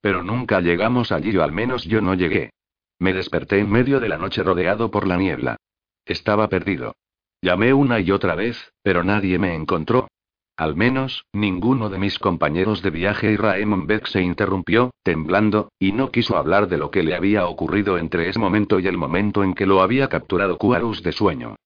[0.00, 2.50] Pero nunca llegamos allí o al menos yo no llegué.
[2.98, 5.56] Me desperté en medio de la noche rodeado por la niebla.
[6.04, 6.94] Estaba perdido.
[7.42, 10.08] Llamé una y otra vez, pero nadie me encontró.
[10.56, 15.92] Al menos, ninguno de mis compañeros de viaje y Raymond Beck se interrumpió, temblando, y
[15.92, 19.44] no quiso hablar de lo que le había ocurrido entre ese momento y el momento
[19.44, 21.56] en que lo había capturado Cuarus de sueño.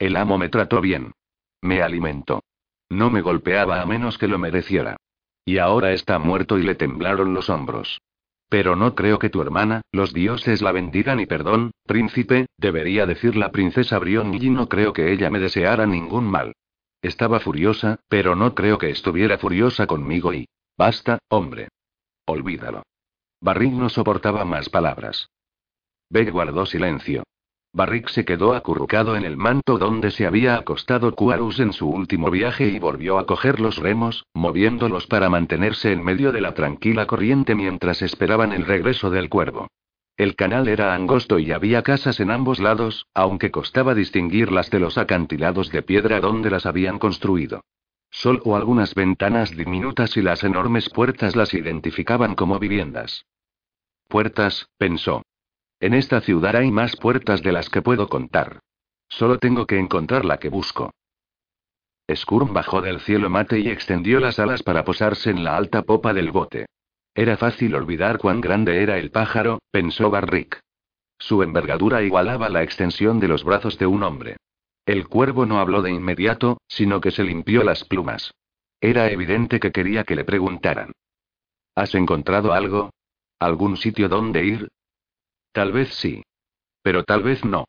[0.00, 1.12] El amo me trató bien.
[1.62, 2.42] Me alimentó.
[2.90, 4.96] No me golpeaba a menos que lo mereciera.
[5.44, 8.00] Y ahora está muerto y le temblaron los hombros.
[8.48, 13.36] Pero no creo que tu hermana, los dioses la bendigan y perdón, príncipe, debería decir
[13.36, 16.52] la princesa Brion y no creo que ella me deseara ningún mal.
[17.00, 20.48] Estaba furiosa, pero no creo que estuviera furiosa conmigo y...
[20.76, 21.68] Basta, hombre.
[22.26, 22.82] Olvídalo.
[23.40, 25.30] Barrick no soportaba más palabras.
[26.10, 27.22] Beck guardó silencio.
[27.72, 32.30] Barrick se quedó acurrucado en el manto donde se había acostado Kuarus en su último
[32.30, 37.06] viaje y volvió a coger los remos, moviéndolos para mantenerse en medio de la tranquila
[37.06, 39.68] corriente mientras esperaban el regreso del cuervo.
[40.16, 44.98] El canal era angosto y había casas en ambos lados, aunque costaba distinguirlas de los
[44.98, 47.62] acantilados de piedra donde las habían construido.
[48.10, 53.24] Solo algunas ventanas diminutas y las enormes puertas las identificaban como viviendas.
[54.08, 55.22] Puertas, pensó.
[55.80, 58.60] En esta ciudad hay más puertas de las que puedo contar.
[59.08, 60.92] Solo tengo que encontrar la que busco.
[62.14, 66.12] Skurm bajó del cielo mate y extendió las alas para posarse en la alta popa
[66.12, 66.66] del bote.
[67.14, 70.60] Era fácil olvidar cuán grande era el pájaro, pensó Barrick.
[71.18, 74.36] Su envergadura igualaba la extensión de los brazos de un hombre.
[74.86, 78.32] El cuervo no habló de inmediato, sino que se limpió las plumas.
[78.80, 80.92] Era evidente que quería que le preguntaran.
[81.74, 82.90] ¿Has encontrado algo?
[83.38, 84.68] ¿Algún sitio donde ir?
[85.52, 86.22] Tal vez sí.
[86.82, 87.66] Pero tal vez no.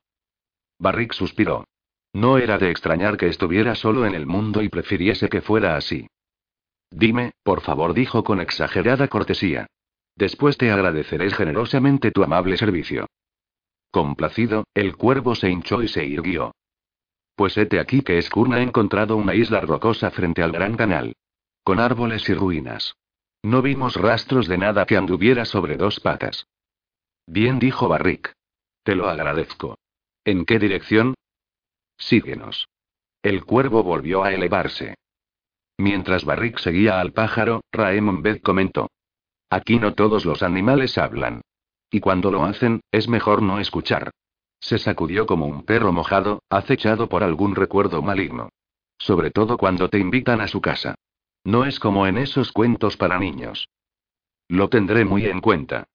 [0.79, 1.65] Barrick suspiró.
[2.13, 6.07] No era de extrañar que estuviera solo en el mundo y prefiriese que fuera así.
[6.89, 9.67] Dime, por favor, dijo con exagerada cortesía.
[10.15, 13.07] Después te agradeceré generosamente tu amable servicio.
[13.91, 16.53] Complacido, el cuervo se hinchó y se irguió.
[17.35, 21.15] Pues hete aquí que Skurn ha encontrado una isla rocosa frente al gran canal.
[21.63, 22.95] Con árboles y ruinas.
[23.43, 26.45] No vimos rastros de nada que anduviera sobre dos patas.
[27.27, 28.33] Bien dijo Barrick.
[28.83, 29.77] Te lo agradezco.
[30.25, 31.15] ¿En qué dirección?
[31.97, 32.67] Síguenos.
[33.21, 34.95] El cuervo volvió a elevarse.
[35.77, 38.89] Mientras Barrick seguía al pájaro, Raemon Bed comentó.
[39.49, 41.41] Aquí no todos los animales hablan.
[41.89, 44.11] Y cuando lo hacen, es mejor no escuchar.
[44.59, 48.49] Se sacudió como un perro mojado, acechado por algún recuerdo maligno.
[48.97, 50.95] Sobre todo cuando te invitan a su casa.
[51.43, 53.67] No es como en esos cuentos para niños.
[54.47, 55.85] Lo tendré muy en cuenta.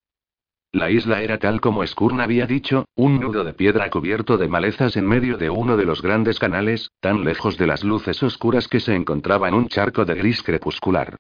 [0.73, 4.97] La isla era tal como Skurn había dicho, un nudo de piedra cubierto de malezas
[4.97, 8.81] en medio de uno de los grandes canales, tan lejos de las luces oscuras que
[8.81, 11.17] se encontraba en un charco de gris crepuscular.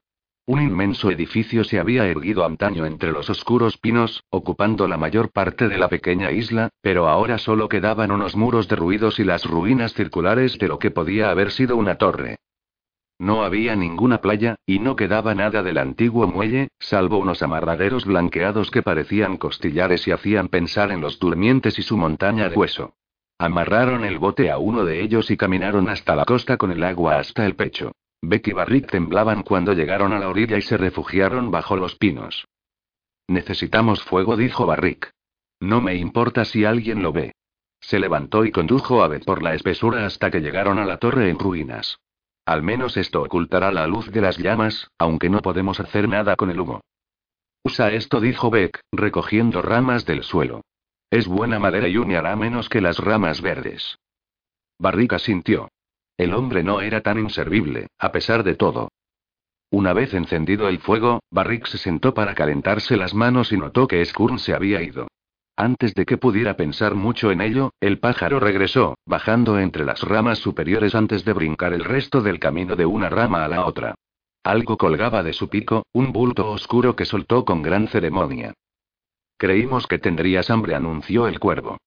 [0.48, 5.68] Un inmenso edificio se había erguido antaño entre los oscuros pinos, ocupando la mayor parte
[5.68, 10.56] de la pequeña isla, pero ahora solo quedaban unos muros derruidos y las ruinas circulares
[10.58, 12.36] de lo que podía haber sido una torre.
[13.18, 18.70] No había ninguna playa, y no quedaba nada del antiguo muelle, salvo unos amarraderos blanqueados
[18.70, 22.94] que parecían costillares y hacían pensar en los durmientes y su montaña de hueso.
[23.38, 27.18] Amarraron el bote a uno de ellos y caminaron hasta la costa con el agua
[27.18, 27.92] hasta el pecho.
[28.22, 32.46] Beck y Barrick temblaban cuando llegaron a la orilla y se refugiaron bajo los pinos.
[33.28, 35.10] Necesitamos fuego, dijo Barrick.
[35.60, 37.32] No me importa si alguien lo ve.
[37.80, 41.30] Se levantó y condujo a Beth por la espesura hasta que llegaron a la torre
[41.30, 41.98] en ruinas.
[42.46, 46.50] Al menos esto ocultará la luz de las llamas, aunque no podemos hacer nada con
[46.50, 46.80] el humo.
[47.64, 50.62] Usa esto, dijo Beck, recogiendo ramas del suelo.
[51.10, 53.98] Es buena madera y hará menos que las ramas verdes.
[54.78, 55.68] Barrica sintió.
[56.16, 58.88] El hombre no era tan inservible, a pesar de todo.
[59.70, 64.04] Una vez encendido el fuego, Barrick se sentó para calentarse las manos y notó que
[64.04, 65.08] Skurn se había ido.
[65.58, 70.38] Antes de que pudiera pensar mucho en ello, el pájaro regresó, bajando entre las ramas
[70.38, 73.94] superiores antes de brincar el resto del camino de una rama a la otra.
[74.44, 78.52] Algo colgaba de su pico, un bulto oscuro que soltó con gran ceremonia.
[79.38, 81.78] Creímos que tendrías hambre, anunció el cuervo.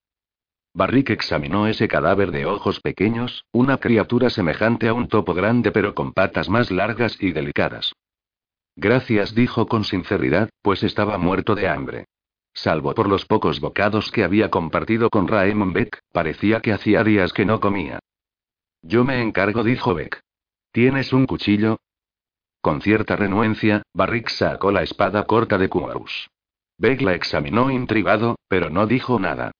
[0.73, 5.93] Barrick examinó ese cadáver de ojos pequeños, una criatura semejante a un topo grande pero
[5.93, 7.93] con patas más largas y delicadas.
[8.75, 12.05] Gracias, dijo con sinceridad, pues estaba muerto de hambre.
[12.53, 17.33] Salvo por los pocos bocados que había compartido con Raymond Beck, parecía que hacía días
[17.33, 17.99] que no comía.
[18.81, 20.21] Yo me encargo, dijo Beck.
[20.71, 21.77] ¿Tienes un cuchillo?
[22.61, 26.29] Con cierta renuencia, Barrick sacó la espada corta de Kumarus.
[26.77, 29.51] Beck la examinó intrigado, pero no dijo nada.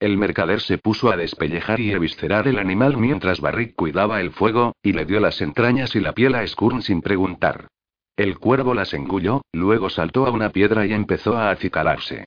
[0.00, 4.74] El mercader se puso a despellejar y eviscerar el animal mientras Barrick cuidaba el fuego,
[4.82, 7.68] y le dio las entrañas y la piel a Skurn sin preguntar.
[8.16, 12.26] El cuervo las engulló, luego saltó a una piedra y empezó a acicalarse.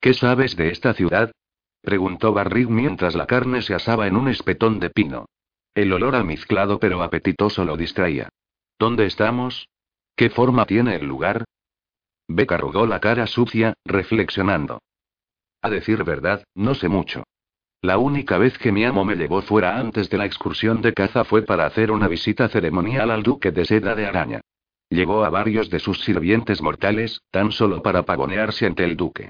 [0.00, 1.30] ¿Qué sabes de esta ciudad?
[1.82, 5.26] preguntó Barrick mientras la carne se asaba en un espetón de pino.
[5.74, 8.28] El olor almizclado pero apetitoso lo distraía.
[8.78, 9.68] ¿Dónde estamos?
[10.16, 11.44] ¿Qué forma tiene el lugar?
[12.28, 14.80] Beck arrugó la cara sucia, reflexionando.
[15.62, 17.24] A decir verdad, no sé mucho.
[17.82, 21.24] La única vez que mi amo me llevó fuera antes de la excursión de caza
[21.24, 24.40] fue para hacer una visita ceremonial al duque de seda de araña.
[24.90, 29.29] Llevó a varios de sus sirvientes mortales, tan solo para pavonearse ante el duque.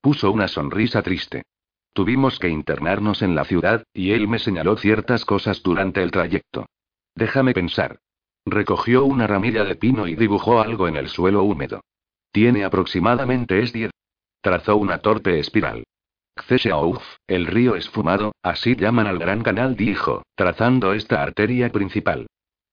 [0.00, 1.42] Puso una sonrisa triste.
[1.92, 6.66] Tuvimos que internarnos en la ciudad, y él me señaló ciertas cosas durante el trayecto.
[7.14, 7.98] Déjame pensar.
[8.46, 11.82] Recogió una ramilla de pino y dibujó algo en el suelo húmedo.
[12.32, 13.90] Tiene aproximadamente es diez.
[14.40, 15.84] Trazó una torpe espiral.
[16.48, 22.26] Xeshaouf, el río esfumado, así llaman al gran canal, dijo, trazando esta arteria principal.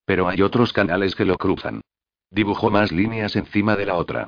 [0.05, 1.81] Pero hay otros canales que lo cruzan.
[2.31, 4.27] Dibujó más líneas encima de la otra.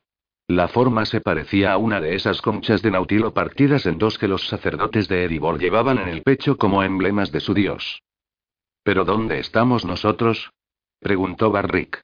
[0.49, 4.27] La forma se parecía a una de esas conchas de nautilo partidas en dos que
[4.27, 8.01] los sacerdotes de Edibor llevaban en el pecho como emblemas de su dios.
[8.81, 10.49] ¿Pero dónde estamos nosotros?
[10.99, 12.01] preguntó Barrick.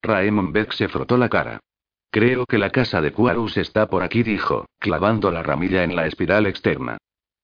[0.00, 1.58] Raemon Beck se frotó la cara.
[2.12, 6.06] Creo que la casa de Quarus está por aquí, dijo, clavando la ramilla en la
[6.06, 6.98] espiral externa.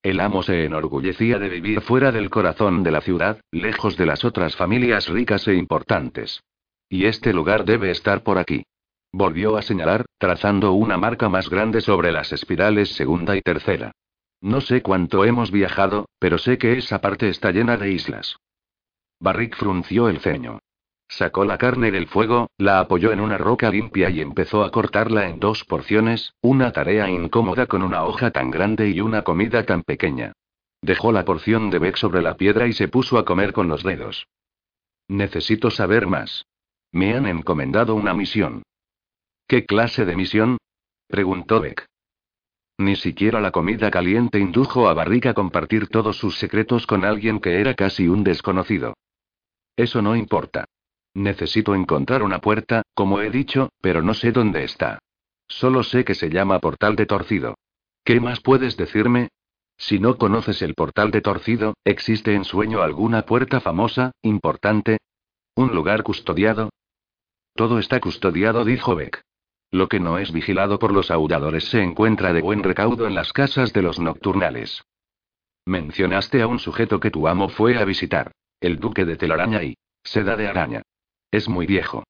[0.04, 4.24] El amo se enorgullecía de vivir fuera del corazón de la ciudad, lejos de las
[4.24, 6.44] otras familias ricas e importantes.
[6.88, 8.62] Y este lugar debe estar por aquí.
[9.12, 13.92] Volvió a señalar, trazando una marca más grande sobre las espirales segunda y tercera.
[14.40, 18.36] No sé cuánto hemos viajado, pero sé que esa parte está llena de islas.
[19.20, 20.58] Barrick frunció el ceño.
[21.08, 25.28] Sacó la carne del fuego, la apoyó en una roca limpia y empezó a cortarla
[25.28, 29.82] en dos porciones, una tarea incómoda con una hoja tan grande y una comida tan
[29.82, 30.32] pequeña.
[30.80, 33.82] Dejó la porción de Beck sobre la piedra y se puso a comer con los
[33.82, 34.26] dedos.
[35.06, 36.46] Necesito saber más.
[36.90, 38.62] Me han encomendado una misión.
[39.46, 40.58] ¿Qué clase de misión?
[41.08, 41.86] preguntó Beck.
[42.78, 47.38] Ni siquiera la comida caliente indujo a Barrick a compartir todos sus secretos con alguien
[47.38, 48.94] que era casi un desconocido.
[49.76, 50.64] Eso no importa.
[51.14, 54.98] Necesito encontrar una puerta, como he dicho, pero no sé dónde está.
[55.46, 57.54] Solo sé que se llama Portal de Torcido.
[58.04, 59.28] ¿Qué más puedes decirme?
[59.76, 64.98] Si no conoces el Portal de Torcido, ¿existe en sueño alguna puerta famosa, importante?
[65.54, 66.70] ¿Un lugar custodiado?
[67.54, 69.22] Todo está custodiado, dijo Beck.
[69.72, 73.32] Lo que no es vigilado por los aulladores se encuentra de buen recaudo en las
[73.32, 74.84] casas de los nocturnales.
[75.64, 78.32] Mencionaste a un sujeto que tu amo fue a visitar.
[78.60, 79.76] El duque de telaraña y...
[80.04, 80.82] Seda de araña.
[81.30, 82.04] Es muy viejo.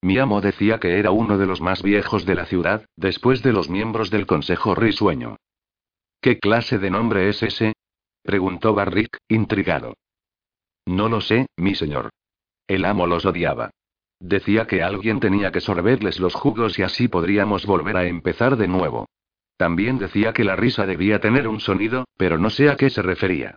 [0.00, 3.52] Mi amo decía que era uno de los más viejos de la ciudad, después de
[3.52, 5.36] los miembros del Consejo Risueño.
[6.20, 7.74] ¿Qué clase de nombre es ese?
[8.22, 9.94] preguntó Barrick, intrigado.
[10.86, 12.10] No lo sé, mi señor.
[12.66, 13.70] El amo los odiaba.
[14.22, 18.68] Decía que alguien tenía que sorberles los jugos y así podríamos volver a empezar de
[18.68, 19.08] nuevo.
[19.56, 23.02] También decía que la risa debía tener un sonido, pero no sé a qué se
[23.02, 23.56] refería.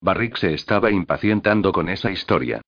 [0.00, 2.62] Barrick se estaba impacientando con esa historia.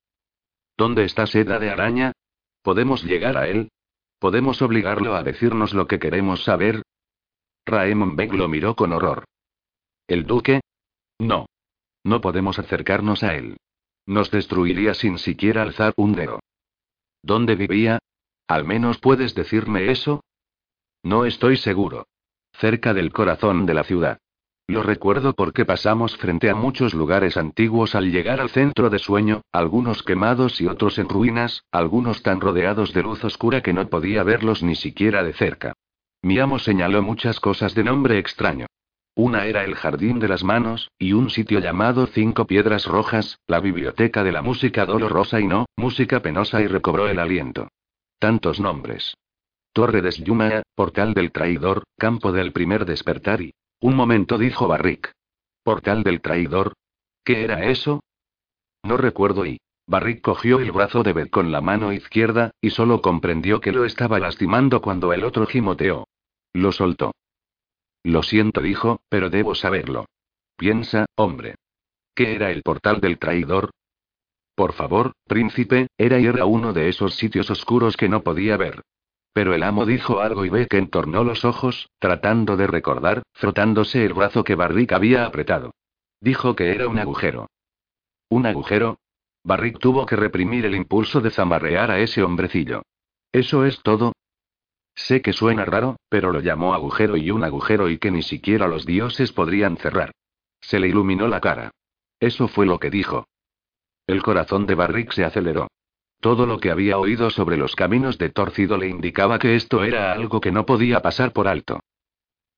[0.77, 2.13] ¿Dónde está Seda de Araña?
[2.61, 3.71] ¿Podemos llegar a él?
[4.19, 6.83] ¿Podemos obligarlo a decirnos lo que queremos saber?
[7.65, 9.25] Raemon Beck lo miró con horror.
[10.07, 10.61] ¿El duque?
[11.19, 11.47] No.
[12.05, 13.57] No podemos acercarnos a él.
[14.05, 16.41] Nos destruiría sin siquiera alzar un dedo.
[17.27, 17.99] ¿Dónde vivía?
[18.47, 20.23] ¿Al menos puedes decirme eso?
[21.03, 22.07] No estoy seguro.
[22.53, 24.19] Cerca del corazón de la ciudad.
[24.69, 29.43] Lo recuerdo porque pasamos frente a muchos lugares antiguos al llegar al centro de sueño,
[29.51, 34.23] algunos quemados y otros en ruinas, algunos tan rodeados de luz oscura que no podía
[34.23, 35.73] verlos ni siquiera de cerca.
[36.23, 38.67] Mi amo señaló muchas cosas de nombre extraño.
[39.19, 43.61] Una era el Jardín de las Manos, y un sitio llamado Cinco Piedras Rojas, la
[43.61, 47.69] biblioteca de la música dolorosa y no, música penosa y recobró el aliento.
[48.19, 49.17] Tantos nombres.
[49.73, 55.13] Torre de Syumah, Portal del Traidor, Campo del Primer Despertar y, un momento, dijo Barrick.
[55.63, 56.75] ¿Portal del traidor?
[57.25, 58.01] ¿Qué era eso?
[58.83, 59.59] No recuerdo y.
[59.87, 63.87] Barrick cogió el brazo de Beth con la mano izquierda, y solo comprendió que lo
[63.87, 66.07] estaba lastimando cuando el otro gimoteó.
[66.53, 67.13] Lo soltó.
[68.07, 70.07] Lo siento, dijo, pero debo saberlo.
[70.57, 71.57] Piensa, hombre.
[72.15, 73.71] ¿Qué era el portal del traidor?
[74.55, 78.83] Por favor, príncipe, era y era uno de esos sitios oscuros que no podía ver.
[79.33, 84.15] Pero el amo dijo algo y que entornó los ojos, tratando de recordar, frotándose el
[84.15, 85.73] brazo que Barrick había apretado.
[86.21, 87.49] Dijo que era un agujero.
[88.29, 89.01] ¿Un agujero?
[89.43, 92.83] Barrick tuvo que reprimir el impulso de zamarrear a ese hombrecillo.
[93.33, 94.13] ¿Eso es todo?
[94.97, 98.67] Sé que suena raro, pero lo llamó agujero y un agujero y que ni siquiera
[98.67, 100.13] los dioses podrían cerrar.
[100.61, 101.71] Se le iluminó la cara.
[102.19, 103.29] Eso fue lo que dijo.
[104.07, 105.69] El corazón de Barrick se aceleró.
[106.21, 110.13] Todo lo que había oído sobre los caminos de Torcido le indicaba que esto era
[110.13, 111.81] algo que no podía pasar por alto.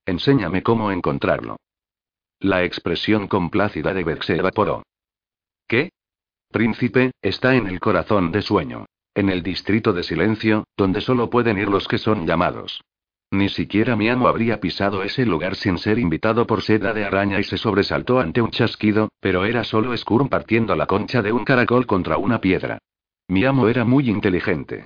[0.05, 1.57] Enséñame cómo encontrarlo.
[2.39, 4.83] La expresión complácida de Beck se evaporó.
[5.67, 5.91] ¿Qué?
[6.49, 8.85] Príncipe, está en el corazón de sueño.
[9.13, 12.81] En el distrito de silencio, donde solo pueden ir los que son llamados.
[13.31, 17.39] Ni siquiera mi amo habría pisado ese lugar sin ser invitado por seda de araña
[17.39, 21.45] y se sobresaltó ante un chasquido, pero era solo Skurm partiendo la concha de un
[21.45, 22.79] caracol contra una piedra.
[23.27, 24.85] Mi amo era muy inteligente.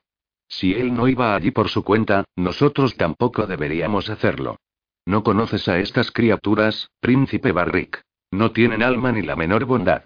[0.50, 4.58] Si él no iba allí por su cuenta, nosotros tampoco deberíamos hacerlo.
[5.06, 8.02] No conoces a estas criaturas, príncipe Barrick.
[8.32, 10.04] No tienen alma ni la menor bondad.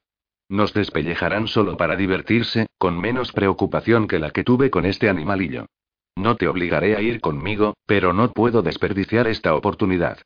[0.50, 5.66] Nos despellejarán solo para divertirse, con menos preocupación que la que tuve con este animalillo.
[6.16, 10.20] No te obligaré a ir conmigo, pero no puedo desperdiciar esta oportunidad.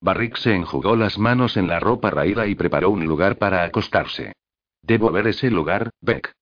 [0.00, 4.32] Barrick se enjugó las manos en la ropa raída y preparó un lugar para acostarse.
[4.82, 6.32] Debo ver ese lugar, Beck.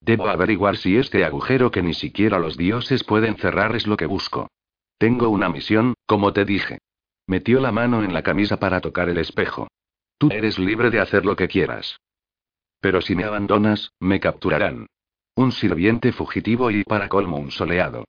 [0.00, 4.06] Debo averiguar si este agujero que ni siquiera los dioses pueden cerrar es lo que
[4.06, 4.48] busco.
[4.98, 6.78] Tengo una misión, como te dije.
[7.26, 9.68] Metió la mano en la camisa para tocar el espejo.
[10.18, 11.98] Tú eres libre de hacer lo que quieras.
[12.80, 14.86] Pero si me abandonas, me capturarán.
[15.34, 18.04] Un sirviente fugitivo y para colmo un soleado.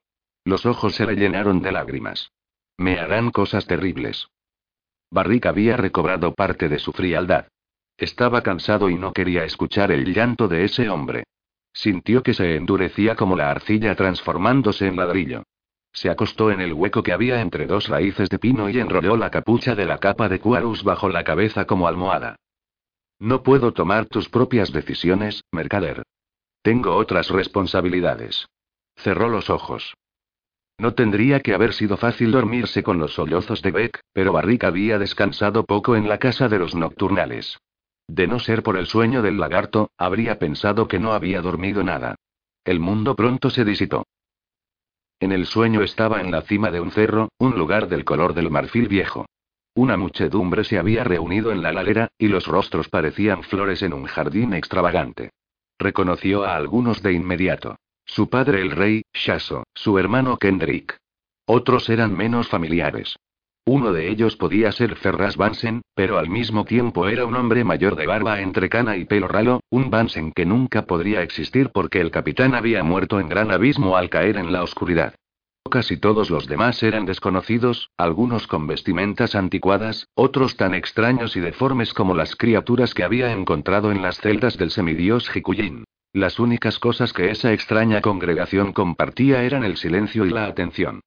[0.45, 2.31] Los ojos se le llenaron de lágrimas.
[2.77, 4.29] Me harán cosas terribles.
[5.11, 7.47] Barrick había recobrado parte de su frialdad.
[7.97, 11.23] Estaba cansado y no quería escuchar el llanto de ese hombre.
[11.73, 15.43] Sintió que se endurecía como la arcilla transformándose en ladrillo.
[15.91, 19.31] Se acostó en el hueco que había entre dos raíces de pino y enrolló la
[19.31, 22.35] capucha de la capa de Cuarus bajo la cabeza como almohada.
[23.19, 26.03] No puedo tomar tus propias decisiones, mercader.
[26.61, 28.47] Tengo otras responsabilidades.
[28.95, 29.95] Cerró los ojos.
[30.79, 34.99] No tendría que haber sido fácil dormirse con los sollozos de Beck, pero Barrick había
[34.99, 37.57] descansado poco en la casa de los nocturnales.
[38.07, 42.15] De no ser por el sueño del lagarto, habría pensado que no había dormido nada.
[42.63, 44.05] El mundo pronto se disipó.
[45.19, 48.51] En el sueño estaba en la cima de un cerro, un lugar del color del
[48.51, 49.25] marfil viejo.
[49.77, 54.05] Una muchedumbre se había reunido en la ladera, y los rostros parecían flores en un
[54.05, 55.29] jardín extravagante.
[55.77, 57.75] Reconoció a algunos de inmediato.
[58.03, 60.97] Su padre el rey, Shaso, su hermano Kendrick.
[61.45, 63.17] Otros eran menos familiares.
[63.67, 67.95] Uno de ellos podía ser Ferras Bansen, pero al mismo tiempo era un hombre mayor
[67.95, 72.09] de barba entre cana y pelo ralo, un Bansen que nunca podría existir porque el
[72.09, 75.13] capitán había muerto en gran abismo al caer en la oscuridad.
[75.69, 81.93] Casi todos los demás eran desconocidos, algunos con vestimentas anticuadas, otros tan extraños y deformes
[81.93, 85.83] como las criaturas que había encontrado en las celdas del semidios Hikuyin.
[86.13, 91.01] Las únicas cosas que esa extraña congregación compartía eran el silencio y la atención.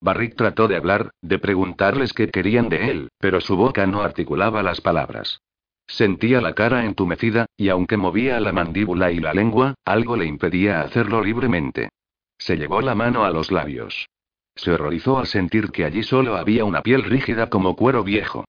[0.00, 4.62] Barrick trató de hablar, de preguntarles qué querían de él, pero su boca no articulaba
[4.62, 5.40] las palabras.
[5.86, 10.80] Sentía la cara entumecida, y aunque movía la mandíbula y la lengua, algo le impedía
[10.80, 11.90] hacerlo libremente.
[12.38, 14.08] Se llevó la mano a los labios.
[14.54, 18.44] Se horrorizó al sentir que allí solo había una piel rígida como cuero viejo.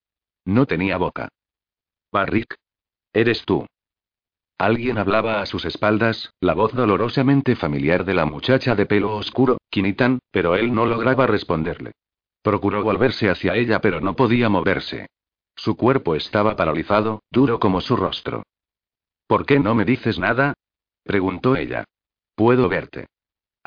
[0.45, 1.29] No tenía boca.
[2.11, 2.55] Barrick.
[3.13, 3.65] Eres tú.
[4.57, 9.57] Alguien hablaba a sus espaldas, la voz dolorosamente familiar de la muchacha de pelo oscuro,
[9.69, 11.91] Kinitan, pero él no lograba responderle.
[12.41, 15.07] Procuró volverse hacia ella pero no podía moverse.
[15.55, 18.43] Su cuerpo estaba paralizado, duro como su rostro.
[19.27, 20.53] ¿Por qué no me dices nada?
[21.03, 21.85] preguntó ella.
[22.35, 23.07] Puedo verte.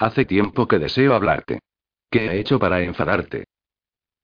[0.01, 1.59] Hace tiempo que deseo hablarte.
[2.09, 3.47] ¿Qué he hecho para enfadarte?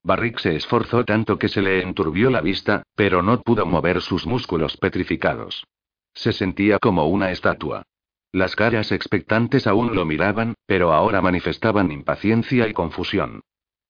[0.04, 4.24] Barrick se esforzó tanto que se le enturbió la vista, pero no pudo mover sus
[4.24, 5.66] músculos petrificados.
[6.12, 7.82] Se sentía como una estatua.
[8.30, 13.40] Las caras expectantes aún lo miraban, pero ahora manifestaban impaciencia y confusión.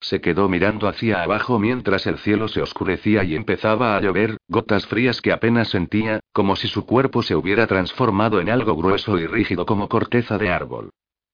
[0.00, 4.86] Se quedó mirando hacia abajo mientras el cielo se oscurecía y empezaba a llover, gotas
[4.86, 9.26] frías que apenas sentía, como si su cuerpo se hubiera transformado en algo grueso y
[9.26, 10.88] rígido como corteza de árbol.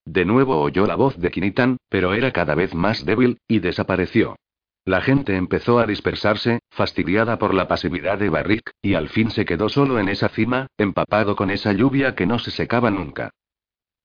[0.05, 4.37] De nuevo oyó la voz de Kinitan, pero era cada vez más débil, y desapareció.
[4.85, 9.45] La gente empezó a dispersarse, fastidiada por la pasividad de Barrick, y al fin se
[9.45, 13.31] quedó solo en esa cima, empapado con esa lluvia que no se secaba nunca.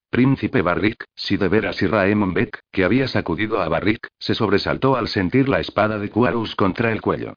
[0.09, 4.95] Príncipe Barrick, si de veras y Raemon Beck, que había sacudido a Barrick, se sobresaltó
[4.95, 7.35] al sentir la espada de Quarus contra el cuello.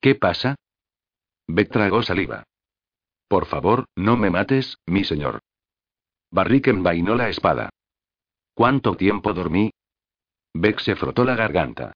[0.00, 0.56] ¿Qué pasa?
[1.46, 2.44] Beck tragó saliva.
[3.28, 5.40] Por favor, no me mates, mi señor.
[6.30, 7.70] Barrick envainó la espada.
[8.54, 9.70] ¿Cuánto tiempo dormí?
[10.54, 11.92] Beck se frotó la garganta.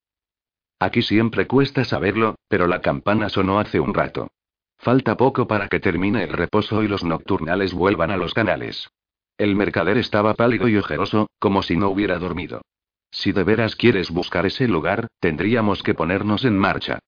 [0.79, 4.29] Aquí siempre cuesta saberlo, pero la campana sonó hace un rato.
[4.79, 8.91] Falta poco para que termine el reposo y los nocturnales vuelvan a los canales.
[9.39, 12.63] El mercader estaba pálido y ojeroso, como si no hubiera dormido.
[13.11, 16.99] Si de veras quieres buscar ese lugar, tendríamos que ponernos en marcha.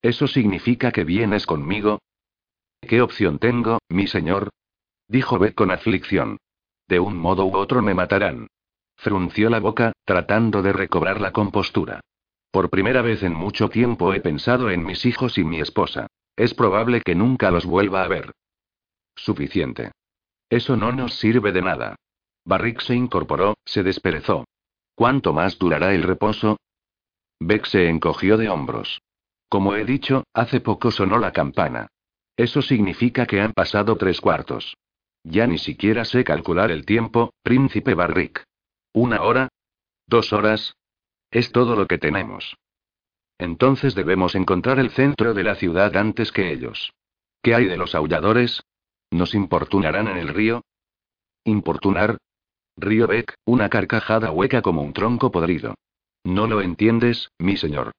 [0.00, 2.00] ¿Eso significa que vienes conmigo?
[2.80, 4.50] ¿Qué opción tengo, mi señor?
[5.12, 6.38] Dijo Beck con aflicción.
[6.88, 8.46] De un modo u otro me matarán.
[8.96, 12.00] Frunció la boca, tratando de recobrar la compostura.
[12.50, 16.06] Por primera vez en mucho tiempo he pensado en mis hijos y mi esposa.
[16.34, 18.32] Es probable que nunca los vuelva a ver.
[19.14, 19.92] Suficiente.
[20.48, 21.96] Eso no nos sirve de nada.
[22.46, 24.46] Barrick se incorporó, se desperezó.
[24.94, 26.56] ¿Cuánto más durará el reposo?
[27.38, 29.02] Beck se encogió de hombros.
[29.50, 31.88] Como he dicho, hace poco sonó la campana.
[32.34, 34.74] Eso significa que han pasado tres cuartos.
[35.24, 38.44] Ya ni siquiera sé calcular el tiempo, príncipe Barrick.
[38.92, 39.48] ¿Una hora?
[40.06, 40.74] ¿Dos horas?
[41.30, 42.56] Es todo lo que tenemos.
[43.38, 46.92] Entonces debemos encontrar el centro de la ciudad antes que ellos.
[47.42, 48.62] ¿Qué hay de los aulladores?
[49.10, 50.62] ¿Nos importunarán en el río?
[51.44, 52.18] ¿Importunar?
[52.76, 55.74] Río Beck, una carcajada hueca como un tronco podrido.
[56.24, 57.92] No lo entiendes, mi señor.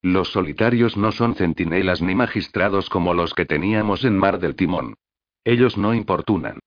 [0.00, 4.94] Los solitarios no son centinelas ni magistrados como los que teníamos en Mar del Timón.
[5.44, 6.58] Ellos no importunan.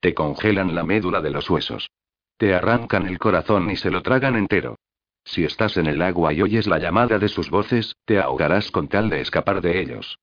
[0.00, 1.90] Te congelan la médula de los huesos.
[2.36, 4.76] Te arrancan el corazón y se lo tragan entero.
[5.24, 8.88] Si estás en el agua y oyes la llamada de sus voces, te ahogarás con
[8.88, 10.18] tal de escapar de ellos.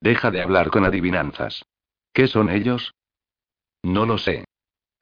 [0.00, 1.64] Deja de hablar con adivinanzas.
[2.12, 2.94] ¿Qué son ellos?
[3.82, 4.44] No lo sé.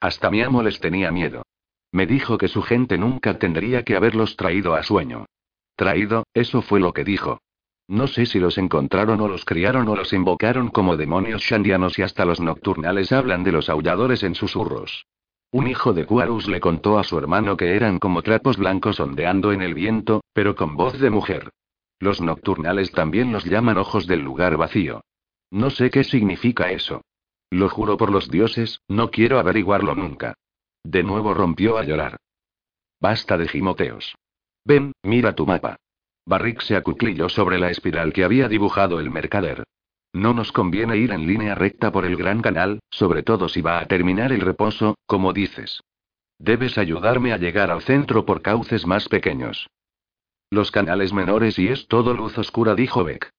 [0.00, 1.44] Hasta mi amo les tenía miedo.
[1.92, 5.26] Me dijo que su gente nunca tendría que haberlos traído a sueño.
[5.76, 7.40] Traído, eso fue lo que dijo.
[7.86, 12.02] No sé si los encontraron o los criaron o los invocaron como demonios shandianos y
[12.02, 15.06] hasta los nocturnales hablan de los aulladores en susurros.
[15.50, 19.52] Un hijo de Quarus le contó a su hermano que eran como trapos blancos ondeando
[19.52, 21.50] en el viento, pero con voz de mujer.
[22.00, 25.02] Los nocturnales también los llaman ojos del lugar vacío.
[25.50, 27.02] No sé qué significa eso.
[27.50, 30.34] Lo juro por los dioses, no quiero averiguarlo nunca.
[30.82, 32.16] De nuevo rompió a llorar.
[33.00, 34.16] Basta de gimoteos.
[34.64, 35.76] Ven, mira tu mapa.
[36.26, 39.64] Barrick se acuclilló sobre la espiral que había dibujado el mercader.
[40.12, 43.80] No nos conviene ir en línea recta por el gran canal, sobre todo si va
[43.80, 45.82] a terminar el reposo, como dices.
[46.38, 49.68] Debes ayudarme a llegar al centro por cauces más pequeños.
[50.50, 53.30] Los canales menores y es todo luz oscura, dijo Beck.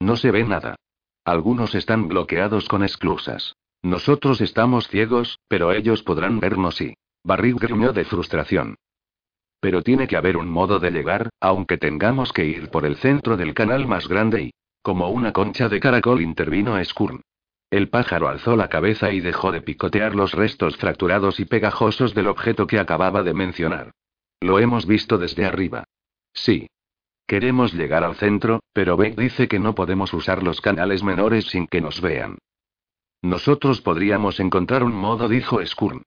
[0.00, 0.76] No se ve nada.
[1.24, 3.54] Algunos están bloqueados con esclusas.
[3.82, 6.94] Nosotros estamos ciegos, pero ellos podrán vernos y.
[7.22, 8.76] Barrick gruñó de frustración.
[9.64, 13.38] Pero tiene que haber un modo de llegar, aunque tengamos que ir por el centro
[13.38, 14.50] del canal más grande y...
[14.82, 17.22] Como una concha de caracol intervino Skurn.
[17.70, 22.26] El pájaro alzó la cabeza y dejó de picotear los restos fracturados y pegajosos del
[22.26, 23.92] objeto que acababa de mencionar.
[24.38, 25.84] Lo hemos visto desde arriba.
[26.34, 26.66] Sí.
[27.26, 31.68] Queremos llegar al centro, pero Beck dice que no podemos usar los canales menores sin
[31.68, 32.36] que nos vean.
[33.22, 36.02] Nosotros podríamos encontrar un modo, dijo Skurn.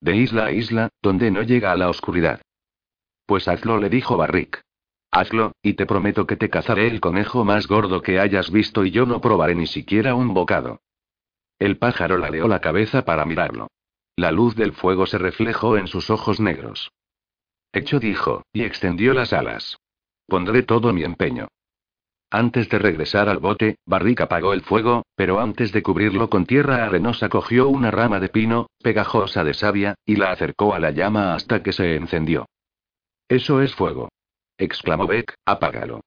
[0.00, 2.40] De isla a isla, donde no llega a la oscuridad.
[3.26, 4.62] Pues hazlo, le dijo Barrick.
[5.10, 8.90] Hazlo, y te prometo que te cazaré el conejo más gordo que hayas visto y
[8.90, 10.80] yo no probaré ni siquiera un bocado.
[11.58, 13.68] El pájaro ladeó la cabeza para mirarlo.
[14.16, 16.90] La luz del fuego se reflejó en sus ojos negros.
[17.72, 19.78] Hecho dijo, y extendió las alas.
[20.26, 21.48] Pondré todo mi empeño.
[22.30, 26.84] Antes de regresar al bote, Barrick apagó el fuego, pero antes de cubrirlo con tierra
[26.84, 31.34] arenosa cogió una rama de pino, pegajosa de savia, y la acercó a la llama
[31.34, 32.46] hasta que se encendió.
[33.32, 34.10] Eso es fuego.
[34.58, 36.02] exclamó Beck, apágalo.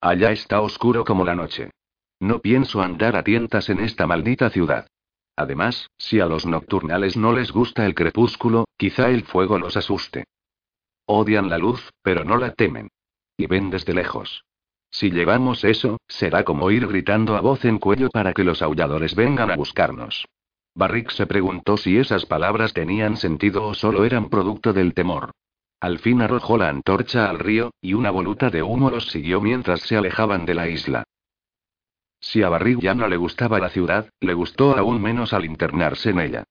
[0.00, 1.70] Allá está oscuro como la noche.
[2.18, 4.86] No pienso andar a tientas en esta maldita ciudad.
[5.36, 10.24] Además, si a los nocturnales no les gusta el crepúsculo, quizá el fuego los asuste.
[11.04, 12.88] Odian la luz, pero no la temen.
[13.36, 14.46] Y ven desde lejos.
[14.90, 19.14] Si llevamos eso, será como ir gritando a voz en cuello para que los aulladores
[19.14, 20.24] vengan a buscarnos.
[20.74, 25.32] Barrick se preguntó si esas palabras tenían sentido o solo eran producto del temor.
[25.80, 29.80] Al fin arrojó la antorcha al río, y una voluta de humo los siguió mientras
[29.80, 31.04] se alejaban de la isla.
[32.20, 36.10] Si a Barrick ya no le gustaba la ciudad, le gustó aún menos al internarse
[36.10, 36.44] en ella.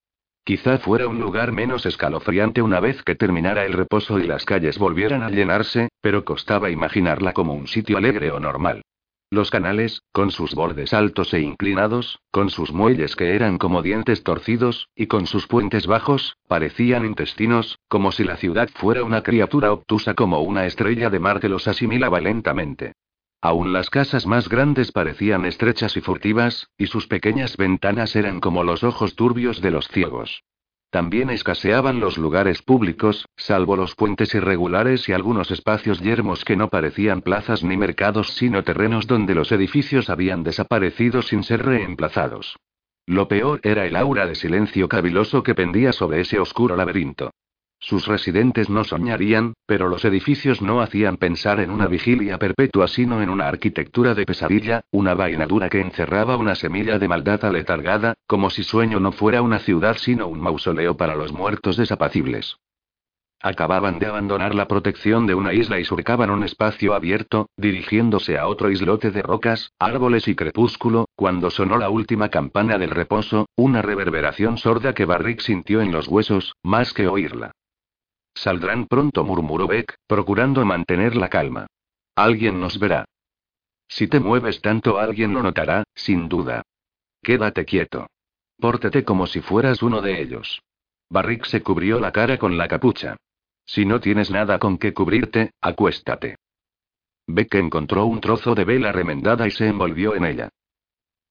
[0.43, 4.79] Quizá fuera un lugar menos escalofriante una vez que terminara el reposo y las calles
[4.79, 8.81] volvieran a llenarse, pero costaba imaginarla como un sitio alegre o normal.
[9.31, 14.23] Los canales, con sus bordes altos e inclinados, con sus muelles que eran como dientes
[14.23, 19.71] torcidos, y con sus puentes bajos, parecían intestinos, como si la ciudad fuera una criatura
[19.71, 22.93] obtusa como una estrella de mar que los asimilaba lentamente.
[23.39, 28.63] Aún las casas más grandes parecían estrechas y furtivas, y sus pequeñas ventanas eran como
[28.63, 30.43] los ojos turbios de los ciegos.
[30.89, 36.69] También escaseaban los lugares públicos, salvo los puentes irregulares y algunos espacios yermos que no
[36.69, 42.57] parecían plazas ni mercados sino terrenos donde los edificios habían desaparecido sin ser reemplazados.
[43.05, 47.31] Lo peor era el aura de silencio caviloso que pendía sobre ese oscuro laberinto.
[47.81, 53.21] Sus residentes no soñarían, pero los edificios no hacían pensar en una vigilia perpetua sino
[53.21, 58.49] en una arquitectura de pesadilla, una vainadura que encerraba una semilla de maldad aletargada, como
[58.49, 62.57] si sueño no fuera una ciudad sino un mausoleo para los muertos desapacibles.
[63.41, 68.47] Acababan de abandonar la protección de una isla y surcaban un espacio abierto, dirigiéndose a
[68.47, 73.81] otro islote de rocas, árboles y crepúsculo, cuando sonó la última campana del reposo, una
[73.81, 77.53] reverberación sorda que Barrick sintió en los huesos, más que oírla.
[78.39, 81.67] Saldrán pronto, murmuró Beck, procurando mantener la calma.
[82.15, 83.03] Alguien nos verá.
[83.89, 86.61] Si te mueves tanto, alguien lo notará, sin duda.
[87.21, 88.07] Quédate quieto.
[88.57, 90.61] Pórtate como si fueras uno de ellos.
[91.09, 93.17] Barrick se cubrió la cara con la capucha.
[93.65, 96.37] Si no tienes nada con que cubrirte, acuéstate.
[97.27, 100.49] Beck encontró un trozo de vela remendada y se envolvió en ella.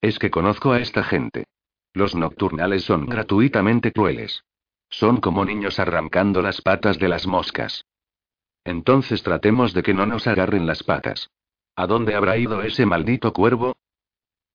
[0.03, 1.47] Es que conozco a esta gente.
[1.95, 4.43] Los nocturnales son gratuitamente crueles.
[4.91, 7.85] Son como niños arrancando las patas de las moscas.
[8.65, 11.31] Entonces tratemos de que no nos agarren las patas.
[11.77, 13.77] ¿A dónde habrá ido ese maldito cuervo?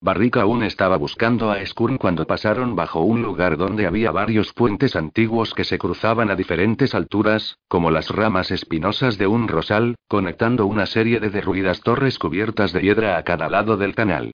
[0.02, 4.98] Barrick aún estaba buscando a Skurn cuando pasaron bajo un lugar donde había varios puentes
[4.98, 10.66] antiguos que se cruzaban a diferentes alturas, como las ramas espinosas de un rosal, conectando
[10.66, 14.34] una serie de derruidas torres cubiertas de piedra a cada lado del canal.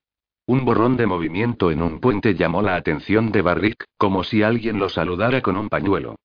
[0.49, 4.79] Un borrón de movimiento en un puente llamó la atención de Barrick, como si alguien
[4.79, 6.15] lo saludara con un pañuelo.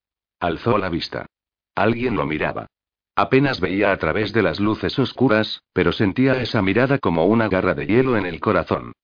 [0.40, 1.26] Alzó la vista.
[1.74, 2.68] Alguien lo miraba.
[3.14, 7.74] Apenas veía a través de las luces oscuras, pero sentía esa mirada como una garra
[7.74, 8.94] de hielo en el corazón.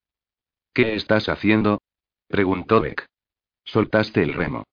[0.72, 1.82] ¿Qué estás haciendo?
[2.26, 3.04] preguntó Beck.
[3.62, 4.64] Soltaste el remo.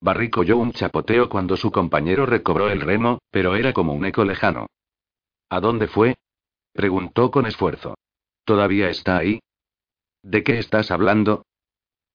[0.00, 4.24] Barrick oyó un chapoteo cuando su compañero recobró el remo, pero era como un eco
[4.24, 4.68] lejano.
[5.50, 6.14] ¿A dónde fue?
[6.72, 7.96] preguntó con esfuerzo.
[8.44, 9.40] ¿Todavía está ahí?
[10.24, 11.44] ¿De qué estás hablando?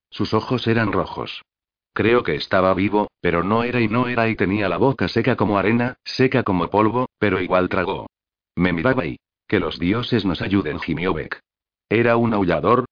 [0.10, 1.44] Sus ojos eran rojos.
[1.94, 5.36] Creo que estaba vivo, pero no era y no era y tenía la boca seca
[5.36, 8.08] como arena, seca como polvo, pero igual tragó.
[8.56, 9.20] Me miraba y...
[9.48, 11.40] Que los dioses nos ayuden, gimió Beck.
[11.88, 12.86] ¿Era un aullador?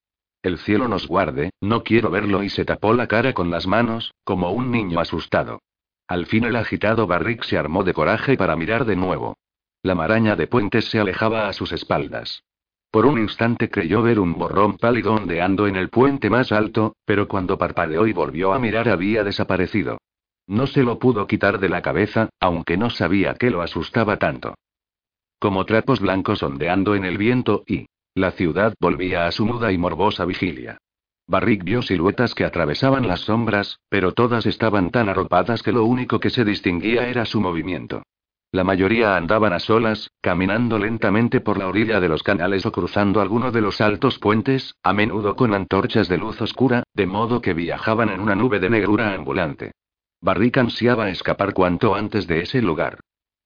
[0.43, 4.13] El cielo nos guarde, no quiero verlo y se tapó la cara con las manos,
[4.23, 5.61] como un niño asustado.
[6.07, 9.35] Al fin el agitado Barrick se armó de coraje para mirar de nuevo.
[9.81, 12.43] La maraña de puentes se alejaba a sus espaldas.
[12.91, 17.27] Por un instante creyó ver un borrón pálido ondeando en el puente más alto, pero
[17.27, 19.97] cuando parpadeó y volvió a mirar había desaparecido.
[20.47, 24.55] No se lo pudo quitar de la cabeza, aunque no sabía qué lo asustaba tanto.
[25.39, 27.85] Como trapos blancos ondeando en el viento y...
[28.15, 30.79] La ciudad volvía a su muda y morbosa vigilia.
[31.27, 36.19] Barrick vio siluetas que atravesaban las sombras, pero todas estaban tan arropadas que lo único
[36.19, 38.01] que se distinguía era su movimiento.
[38.51, 43.19] La mayoría andaban a solas, caminando lentamente por la orilla de los canales o cruzando
[43.19, 47.53] alguno de los altos puentes, a menudo con antorchas de luz oscura, de modo que
[47.53, 49.73] viajaban en una nube de negrura ambulante.
[50.21, 53.01] Barrick ansiaba escapar cuanto antes de ese lugar.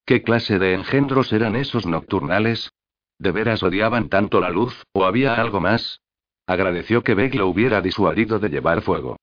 [0.05, 2.71] ¿Qué clase de engendros eran esos nocturnales?
[3.17, 6.01] ¿De veras odiaban tanto la luz, o había algo más?
[6.45, 9.17] Agradeció que Beck lo hubiera disuadido de llevar fuego.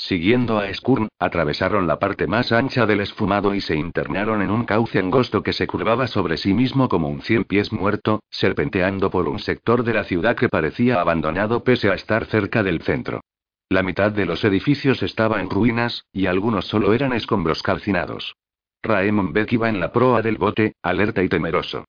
[0.00, 4.64] Siguiendo a Skurn, atravesaron la parte más ancha del esfumado y se internaron en un
[4.64, 9.28] cauce angosto que se curvaba sobre sí mismo como un cien pies muerto, serpenteando por
[9.28, 13.22] un sector de la ciudad que parecía abandonado pese a estar cerca del centro.
[13.68, 18.36] La mitad de los edificios estaba en ruinas, y algunos solo eran escombros calcinados.
[18.84, 21.84] Raemon Beck iba en la proa del bote, alerta y temeroso.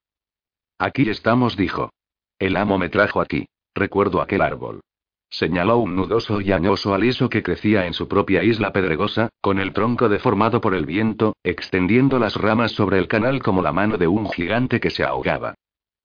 [0.80, 1.92] Aquí estamos, dijo.
[2.40, 3.46] El amo me trajo aquí.
[3.76, 4.82] Recuerdo aquel árbol.
[5.30, 9.74] Señaló un nudoso y añoso aliso que crecía en su propia isla pedregosa, con el
[9.74, 14.08] tronco deformado por el viento, extendiendo las ramas sobre el canal como la mano de
[14.08, 15.54] un gigante que se ahogaba.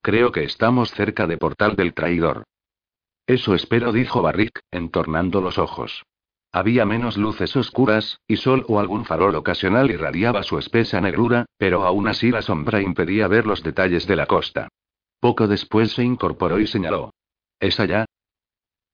[0.01, 2.43] Creo que estamos cerca de Portal del Traidor.
[3.25, 6.03] Eso espero, dijo Barrick, entornando los ojos.
[6.51, 11.83] Había menos luces oscuras, y sol o algún farol ocasional irradiaba su espesa negrura, pero
[11.83, 14.69] aún así la sombra impedía ver los detalles de la costa.
[15.19, 17.11] Poco después se incorporó y señaló.
[17.59, 18.05] ¿Es allá?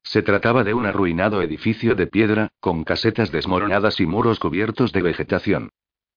[0.04, 5.02] Se trataba de un arruinado edificio de piedra, con casetas desmoronadas y muros cubiertos de
[5.02, 5.70] vegetación.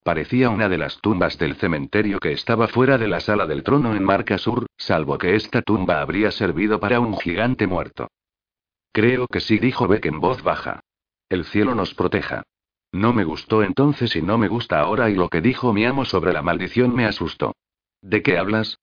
[0.03, 3.95] Parecía una de las tumbas del cementerio que estaba fuera de la sala del trono
[3.95, 8.09] en Marca Sur, salvo que esta tumba habría servido para un gigante muerto.
[8.93, 10.81] Creo que sí, dijo Beck en voz baja.
[11.29, 12.43] El cielo nos proteja.
[12.93, 16.05] No me gustó entonces y no me gusta ahora y lo que dijo mi amo
[16.05, 17.57] sobre la maldición me asustó.
[18.03, 18.79] ¿De qué hablas?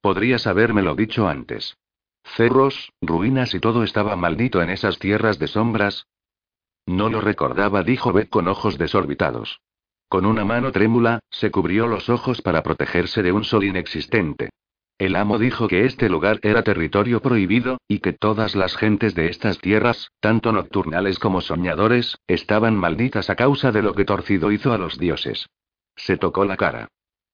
[0.00, 1.76] Podrías habérmelo dicho antes.
[2.24, 6.06] Cerros, ruinas y todo estaba maldito en esas tierras de sombras.
[6.86, 9.60] No lo recordaba, dijo Beth con ojos desorbitados.
[10.08, 14.50] Con una mano trémula, se cubrió los ojos para protegerse de un sol inexistente.
[14.98, 19.28] El amo dijo que este lugar era territorio prohibido, y que todas las gentes de
[19.28, 24.74] estas tierras, tanto nocturnales como soñadores, estaban malditas a causa de lo que Torcido hizo
[24.74, 25.48] a los dioses.
[25.96, 26.88] Se tocó la cara.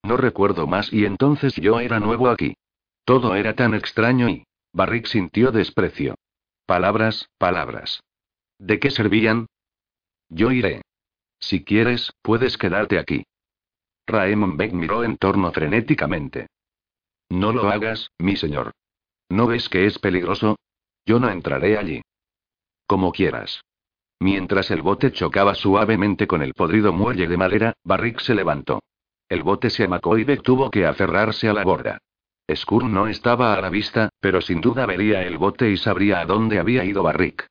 [0.05, 2.55] No recuerdo más y entonces yo era nuevo aquí.
[3.05, 4.46] Todo era tan extraño y...
[4.77, 6.17] Barrick sintió desprecio.
[6.67, 8.03] Palabras, palabras.
[8.59, 9.47] ¿De qué servían?
[10.29, 10.83] Yo iré.
[11.41, 13.25] Si quieres, puedes quedarte aquí.
[14.07, 16.49] Raemon Beck miró en torno frenéticamente.
[17.31, 18.73] No lo hagas, mi señor.
[19.31, 20.57] ¿No ves que es peligroso?
[21.07, 22.03] Yo no entraré allí.
[22.87, 23.63] Como quieras.
[24.21, 28.83] Mientras el bote chocaba suavemente con el podrido muelle de madera, Barrick se levantó.
[29.31, 31.99] El bote se amacó y Beck tuvo que aferrarse a la borda.
[32.55, 36.27] Skur no estaba a la vista, pero sin duda vería el bote y sabría a
[36.27, 37.47] dónde había ido Barrick.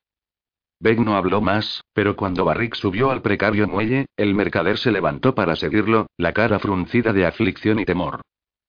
[0.80, 5.36] Beck no habló más, pero cuando Barrick subió al precario muelle, el mercader se levantó
[5.36, 8.22] para seguirlo, la cara fruncida de aflicción y temor.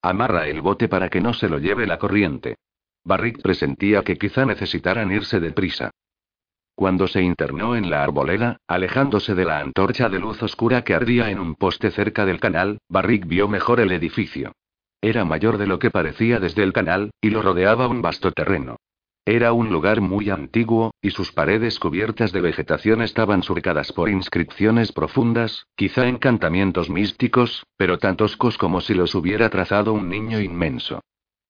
[0.02, 2.56] Amarra el bote para que no se lo lleve la corriente.
[3.04, 5.90] Barrick presentía que quizá necesitaran irse deprisa.
[6.74, 11.30] Cuando se internó en la arboleda, alejándose de la antorcha de luz oscura que ardía
[11.30, 14.52] en un poste cerca del canal, Barrick vio mejor el edificio.
[15.00, 18.76] Era mayor de lo que parecía desde el canal, y lo rodeaba un vasto terreno.
[19.28, 24.92] Era un lugar muy antiguo, y sus paredes cubiertas de vegetación estaban surcadas por inscripciones
[24.92, 31.00] profundas, quizá encantamientos místicos, pero tan toscos como si los hubiera trazado un niño inmenso.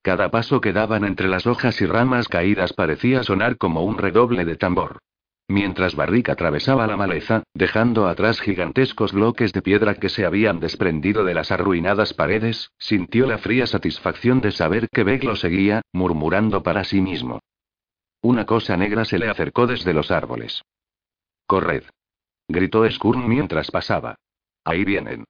[0.01, 4.47] Cada paso que daban entre las hojas y ramas caídas parecía sonar como un redoble
[4.47, 5.01] de tambor.
[5.49, 11.25] Mientras Barrick atravesaba la maleza, dejando atrás gigantescos bloques de piedra que se habían desprendido
[11.25, 16.65] de las arruinadas paredes, sintió la fría satisfacción de saber que Beck lo seguía, murmurando
[16.65, 17.41] para sí mismo.
[18.23, 20.63] Una cosa negra se le acercó desde los árboles.
[21.47, 21.85] Corred.
[22.49, 24.17] Gritó Skurn mientras pasaba.
[24.65, 25.25] Ahí vienen.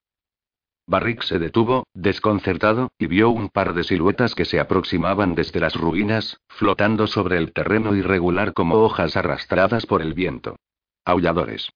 [0.89, 5.75] Barrick se detuvo, desconcertado, y vio un par de siluetas que se aproximaban desde las
[5.75, 10.57] ruinas, flotando sobre el terreno irregular como hojas arrastradas por el viento.
[11.05, 11.71] Aulladores.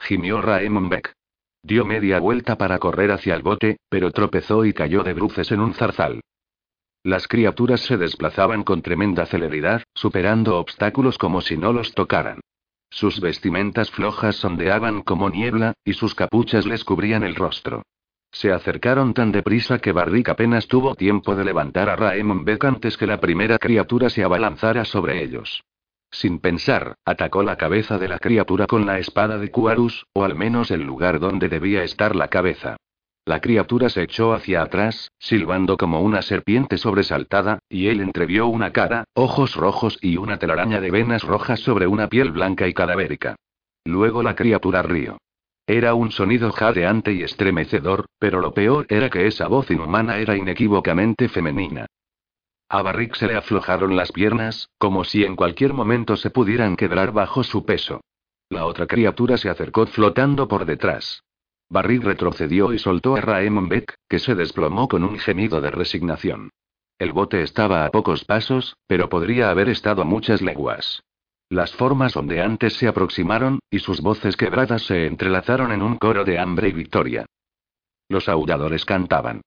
[0.00, 1.12] Gimió Raemon Beck.
[1.62, 5.60] Dio media vuelta para correr hacia el bote, pero tropezó y cayó de bruces en
[5.60, 6.20] un zarzal.
[7.02, 12.40] Las criaturas se desplazaban con tremenda celeridad, superando obstáculos como si no los tocaran.
[12.88, 17.82] Sus vestimentas flojas sondeaban como niebla, y sus capuchas les cubrían el rostro.
[18.38, 22.98] Se acercaron tan deprisa que Barrick apenas tuvo tiempo de levantar a Raemon Beck antes
[22.98, 25.64] que la primera criatura se abalanzara sobre ellos.
[26.10, 30.34] Sin pensar, atacó la cabeza de la criatura con la espada de Kuarus, o al
[30.34, 32.76] menos el lugar donde debía estar la cabeza.
[33.24, 38.70] La criatura se echó hacia atrás, silbando como una serpiente sobresaltada, y él entrevió una
[38.70, 43.36] cara, ojos rojos y una telaraña de venas rojas sobre una piel blanca y cadavérica.
[43.86, 45.16] Luego la criatura rió.
[45.66, 50.36] Era un sonido jadeante y estremecedor, pero lo peor era que esa voz inhumana era
[50.36, 51.86] inequívocamente femenina.
[52.68, 57.12] A Barrick se le aflojaron las piernas, como si en cualquier momento se pudieran quebrar
[57.12, 58.00] bajo su peso.
[58.48, 61.24] La otra criatura se acercó flotando por detrás.
[61.68, 66.50] Barrick retrocedió y soltó a Raemon Beck, que se desplomó con un gemido de resignación.
[66.98, 71.02] El bote estaba a pocos pasos, pero podría haber estado a muchas leguas.
[71.48, 76.38] Las formas ondeantes se aproximaron, y sus voces quebradas se entrelazaron en un coro de
[76.40, 77.26] hambre y victoria.
[78.08, 79.42] Los aulladores cantaban.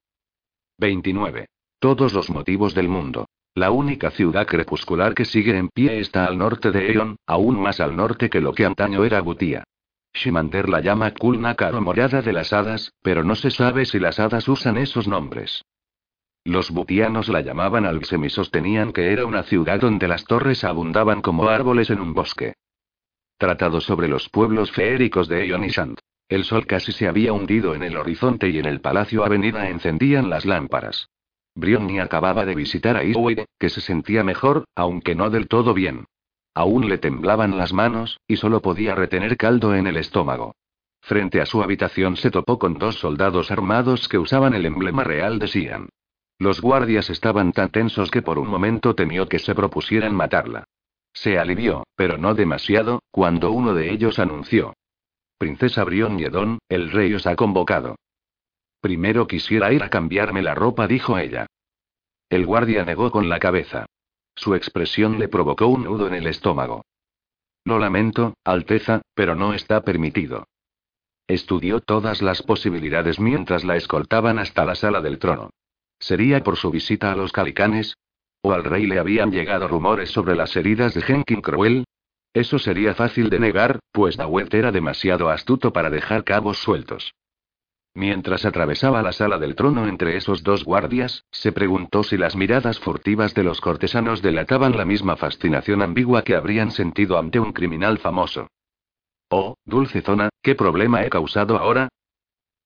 [0.78, 1.47] 29.
[1.80, 3.26] Todos los motivos del mundo.
[3.54, 7.82] La única ciudad crepuscular que sigue en pie está al norte de Eon, aún más
[7.82, 9.66] al norte que lo que antaño era Butía.
[10.14, 14.20] Shimander la llama Kulnakar o morada de las hadas, pero no se sabe si las
[14.20, 15.64] hadas usan esos nombres.
[16.46, 21.22] Los butianos la llamaban Alxem y sostenían que era una ciudad donde las torres abundaban
[21.22, 22.54] como árboles en un bosque.
[23.38, 26.00] Tratado sobre los pueblos feéricos de Ionishant.
[26.28, 30.30] El sol casi se había hundido en el horizonte y en el palacio avenida encendían
[30.30, 31.10] las lámparas.
[31.56, 36.06] Brionni acababa de visitar a Iswe, que se sentía mejor, aunque no del todo bien.
[36.54, 40.56] Aún le temblaban las manos, y solo podía retener caldo en el estómago.
[41.02, 45.40] Frente a su habitación se topó con dos soldados armados que usaban el emblema real
[45.40, 45.90] de Sian.
[46.40, 50.64] Los guardias estaban tan tensos que por un momento temió que se propusieran matarla.
[51.14, 54.74] Se alivió, pero no demasiado, cuando uno de ellos anunció.
[55.38, 57.96] Princesa Brion Yedon, el rey os ha convocado.
[58.80, 61.48] Primero quisiera ir a cambiarme la ropa, dijo ella.
[62.30, 63.86] El guardia negó con la cabeza.
[64.36, 66.86] Su expresión le provocó un nudo en el estómago.
[67.66, 70.48] Lo lamento, Alteza, pero no está permitido.
[71.28, 75.50] Estudió todas las posibilidades mientras la escoltaban hasta la sala del trono.
[76.00, 77.95] ¿Sería por su visita a los calicanes?
[78.41, 81.84] ¿O al rey le habían llegado rumores sobre las heridas de Henkin Cruel?
[82.34, 87.12] Eso sería fácil de negar, pues Dawet era demasiado astuto para dejar cabos sueltos.
[87.95, 92.80] Mientras atravesaba la sala del trono entre esos dos guardias, se preguntó si las miradas
[92.80, 97.97] furtivas de los cortesanos delataban la misma fascinación ambigua que habrían sentido ante un criminal
[97.97, 98.47] famoso.
[99.30, 101.89] Oh, dulce zona, ¿qué problema he causado ahora?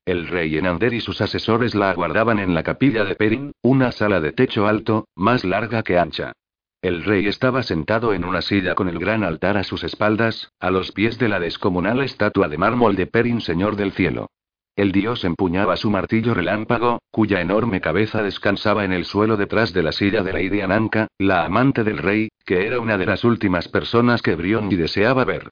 [0.06, 4.20] El rey Enander y sus asesores la aguardaban en la capilla de Perin, una sala
[4.20, 6.34] de techo alto, más larga que ancha.
[6.82, 10.72] El rey estaba sentado en una silla con el gran altar a sus espaldas, a
[10.72, 14.28] los pies de la descomunal estatua de mármol de Perin, señor del cielo.
[14.76, 19.84] El dios empuñaba su martillo relámpago, cuya enorme cabeza descansaba en el suelo detrás de
[19.84, 23.70] la silla de Lady Ananka, la amante del rey, que era una de las últimas
[23.70, 25.50] personas que y deseaba ver.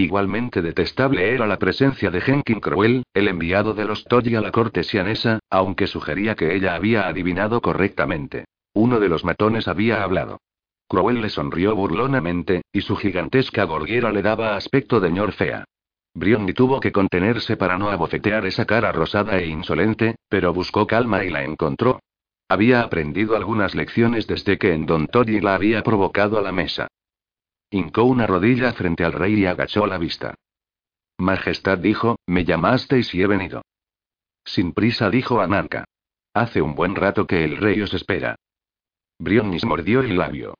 [0.00, 4.50] Igualmente detestable era la presencia de Henkin Cruel, el enviado de los Toji a la
[4.50, 8.46] corte sianesa, aunque sugería que ella había adivinado correctamente.
[8.72, 10.40] Uno de los matones había hablado.
[10.88, 15.64] Cruel le sonrió burlonamente, y su gigantesca gorguera le daba aspecto de ñor fea.
[16.14, 21.24] Brionni tuvo que contenerse para no abofetear esa cara rosada e insolente, pero buscó calma
[21.24, 22.00] y la encontró.
[22.48, 26.88] Había aprendido algunas lecciones desde que en Don Toddy la había provocado a la mesa.
[27.70, 30.34] Hincó una rodilla frente al rey y agachó la vista.
[31.18, 33.62] Majestad dijo, me llamasteis y he venido.
[34.44, 35.84] Sin prisa dijo Anarca.
[36.34, 38.36] Hace un buen rato que el rey os espera.
[39.18, 40.54] Brionis mordió el labio.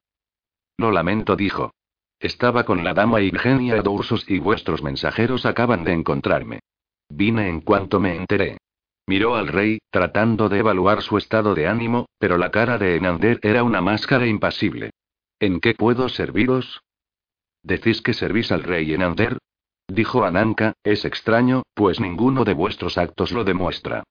[0.76, 1.72] Lo lamento, dijo.
[2.18, 6.60] Estaba con la dama Igenia Doursos y vuestros mensajeros acaban de encontrarme.
[7.08, 8.58] Vine en cuanto me enteré.
[9.06, 13.40] Miró al rey, tratando de evaluar su estado de ánimo, pero la cara de Enander
[13.42, 14.90] era una máscara impasible.
[15.40, 16.82] ¿En qué puedo serviros?
[17.62, 19.38] ¿Decís que servís al rey Enander?
[19.88, 24.04] Dijo Ananka, es extraño, pues ninguno de vuestros actos lo demuestra.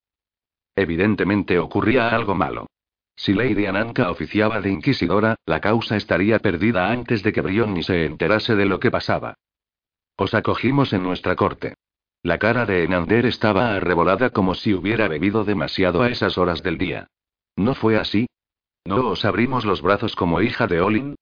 [0.76, 2.66] Evidentemente ocurría algo malo.
[3.16, 8.06] Si Lady Ananka oficiaba de inquisidora, la causa estaría perdida antes de que Brionni se
[8.06, 9.34] enterase de lo que pasaba.
[10.16, 11.74] Os acogimos en nuestra corte.
[12.22, 16.76] La cara de Enander estaba arrebolada como si hubiera bebido demasiado a esas horas del
[16.76, 17.08] día.
[17.56, 18.26] ¿No fue así?
[18.84, 21.14] ¿No os abrimos los brazos como hija de Olin?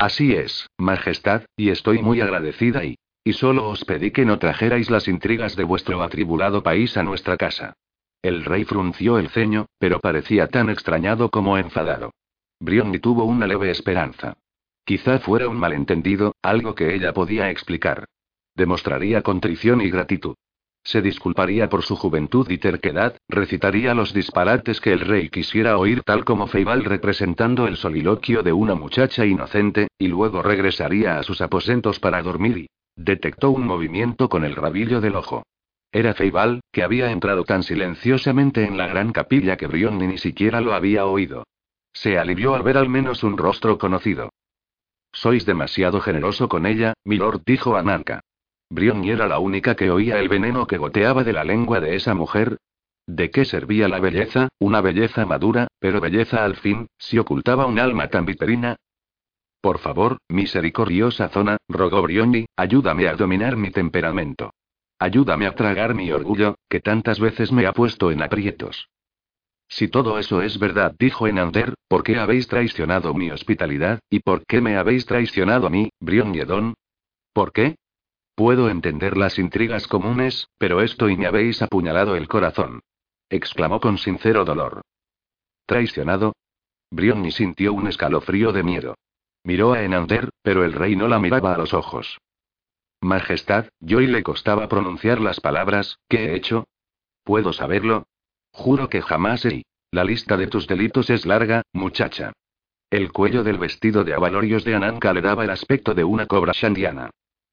[0.00, 2.96] Así es, Majestad, y estoy muy agradecida y...
[3.22, 7.36] Y solo os pedí que no trajerais las intrigas de vuestro atribulado país a nuestra
[7.36, 7.74] casa.
[8.22, 12.12] El rey frunció el ceño, pero parecía tan extrañado como enfadado.
[12.60, 14.38] Brionni tuvo una leve esperanza.
[14.86, 18.06] Quizá fuera un malentendido, algo que ella podía explicar.
[18.54, 20.34] Demostraría contrición y gratitud.
[20.82, 26.02] Se disculparía por su juventud y terquedad, recitaría los disparates que el rey quisiera oír
[26.02, 31.40] tal como Feibal representando el soliloquio de una muchacha inocente, y luego regresaría a sus
[31.42, 32.66] aposentos para dormir.
[32.96, 35.44] Detectó un movimiento con el rabillo del ojo.
[35.92, 40.60] Era Feibal, que había entrado tan silenciosamente en la gran capilla que Brion ni siquiera
[40.60, 41.44] lo había oído.
[41.92, 44.30] Se alivió al ver al menos un rostro conocido.
[45.12, 48.20] Sois demasiado generoso con ella, milord, dijo Ananka.
[48.70, 52.14] Brionni era la única que oía el veneno que goteaba de la lengua de esa
[52.14, 52.58] mujer.
[53.04, 54.48] ¿De qué servía la belleza?
[54.60, 58.76] Una belleza madura, pero belleza al fin, si ocultaba un alma tan viperina.
[59.60, 64.52] Por favor, misericordiosa zona, rogó Brionni, ayúdame a dominar mi temperamento.
[65.00, 68.88] Ayúdame a tragar mi orgullo, que tantas veces me ha puesto en aprietos.
[69.66, 74.44] Si todo eso es verdad, dijo Enander, ¿por qué habéis traicionado mi hospitalidad, y por
[74.46, 76.74] qué me habéis traicionado a mí, Brion Edon?
[77.32, 77.76] ¿Por qué?
[78.34, 82.80] Puedo entender las intrigas comunes, pero esto y me habéis apuñalado el corazón.
[83.28, 84.82] exclamó con sincero dolor.
[85.66, 86.34] ¿Traicionado?
[86.90, 88.94] Brionni sintió un escalofrío de miedo.
[89.44, 92.18] Miró a Enander, pero el rey no la miraba a los ojos.
[93.00, 96.66] Majestad, yo y le costaba pronunciar las palabras, ¿qué he hecho?
[97.24, 98.06] ¿Puedo saberlo?
[98.52, 99.62] Juro que jamás he.
[99.92, 102.32] La lista de tus delitos es larga, muchacha.
[102.90, 106.52] El cuello del vestido de avalorios de Ananka le daba el aspecto de una cobra
[106.52, 107.10] shandiana.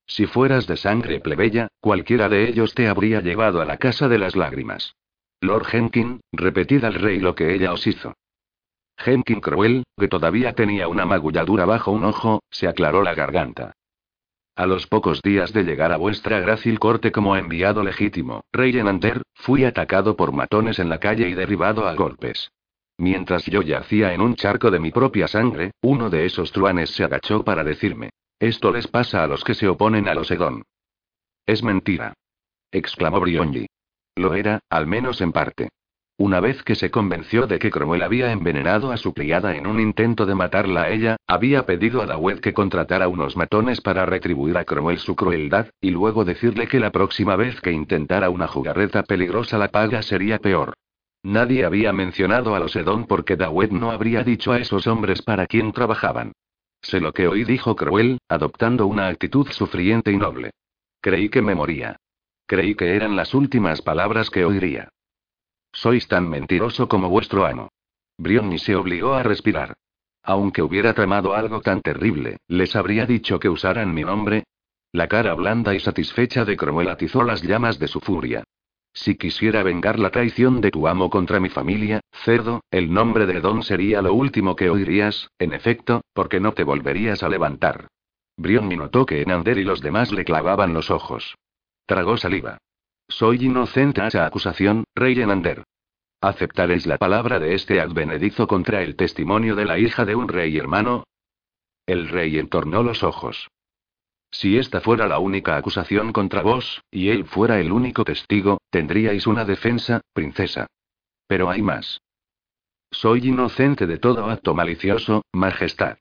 [0.08, 4.18] Si fueras de sangre plebeya, cualquiera de ellos te habría llevado a la casa de
[4.18, 4.96] las lágrimas.
[5.42, 8.14] Lord Henkin, repetid al rey lo que ella os hizo.
[8.98, 13.74] Henkin cruel, que todavía tenía una magulladura bajo un ojo, se aclaró la garganta.
[14.56, 19.22] A los pocos días de llegar a vuestra grácil corte como enviado legítimo, rey Enander,
[19.36, 22.50] fui atacado por matones en la calle y derribado a golpes.
[22.98, 27.04] Mientras yo yacía en un charco de mi propia sangre, uno de esos truanes se
[27.04, 28.10] agachó para decirme,
[28.40, 30.64] esto les pasa a los que se oponen a los Edón.
[31.46, 32.14] Es mentira.
[32.72, 33.68] exclamó Brionji.
[34.16, 35.70] Lo era, al menos en parte.
[36.20, 39.80] Una vez que se convenció de que Cromwell había envenenado a su criada en un
[39.80, 44.58] intento de matarla a ella, había pedido a Dawed que contratara unos matones para retribuir
[44.58, 49.04] a Cromwell su crueldad, y luego decirle que la próxima vez que intentara una jugarreta
[49.04, 50.74] peligrosa la paga sería peor.
[51.22, 55.46] Nadie había mencionado a los Edón porque Dawed no habría dicho a esos hombres para
[55.46, 56.34] quién trabajaban.
[56.82, 60.52] Sé lo que oí, dijo Cruel, adoptando una actitud sufriente y noble.
[61.02, 61.98] Creí que me moría.
[62.46, 64.90] Creí que eran las últimas palabras que oiría.
[65.74, 67.70] Sois tan mentiroso como vuestro amo.
[68.18, 69.76] Brionni se obligó a respirar.
[70.24, 74.46] Aunque hubiera tramado algo tan terrible, ¿les habría dicho que usaran mi nombre?
[74.92, 78.44] La cara blanda y satisfecha de Cromwell atizó las llamas de su furia.
[79.00, 83.40] Si quisiera vengar la traición de tu amo contra mi familia, cerdo, el nombre de
[83.42, 87.90] Don sería lo último que oirías, en efecto, porque no te volverías a levantar.
[88.38, 91.36] Brion notó que Enander y los demás le clavaban los ojos.
[91.86, 92.58] Tragó saliva.
[93.08, 95.64] Soy inocente a esa acusación, rey Enander.
[96.20, 100.58] ¿Aceptaréis la palabra de este advenedizo contra el testimonio de la hija de un rey
[100.58, 101.04] hermano?
[101.86, 103.48] El rey entornó los ojos.
[104.32, 109.26] Si esta fuera la única acusación contra vos, y él fuera el único testigo, tendríais
[109.28, 110.68] una defensa, princesa.
[111.28, 112.02] Pero hay más.
[112.92, 115.98] Soy inocente de todo acto malicioso, Majestad.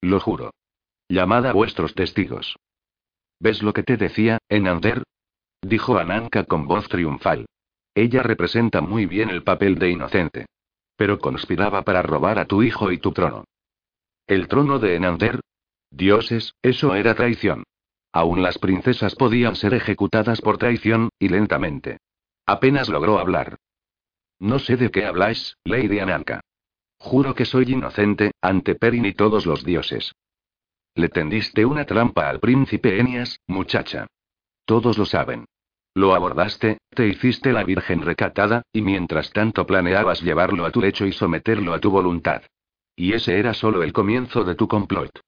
[0.00, 0.50] Lo juro.
[1.08, 2.56] Llamad a vuestros testigos.
[3.38, 5.02] ¿Ves lo que te decía, Enander?
[5.60, 7.46] Dijo Ananka con voz triunfal.
[7.94, 10.46] Ella representa muy bien el papel de inocente.
[10.96, 13.44] Pero conspiraba para robar a tu hijo y tu trono.
[14.26, 15.40] ¿El trono de Enander?
[15.92, 17.64] Dioses, eso era traición.
[18.12, 21.98] Aún las princesas podían ser ejecutadas por traición, y lentamente.
[22.46, 23.58] Apenas logró hablar.
[24.38, 26.40] No sé de qué habláis, Lady Ananka.
[26.98, 30.12] Juro que soy inocente, ante Perin y todos los dioses.
[30.94, 34.06] Le tendiste una trampa al príncipe Enias, muchacha.
[34.64, 35.44] Todos lo saben.
[35.94, 41.04] Lo abordaste, te hiciste la virgen recatada, y mientras tanto planeabas llevarlo a tu lecho
[41.04, 42.42] y someterlo a tu voluntad.
[42.96, 45.20] Y ese era solo el comienzo de tu complot.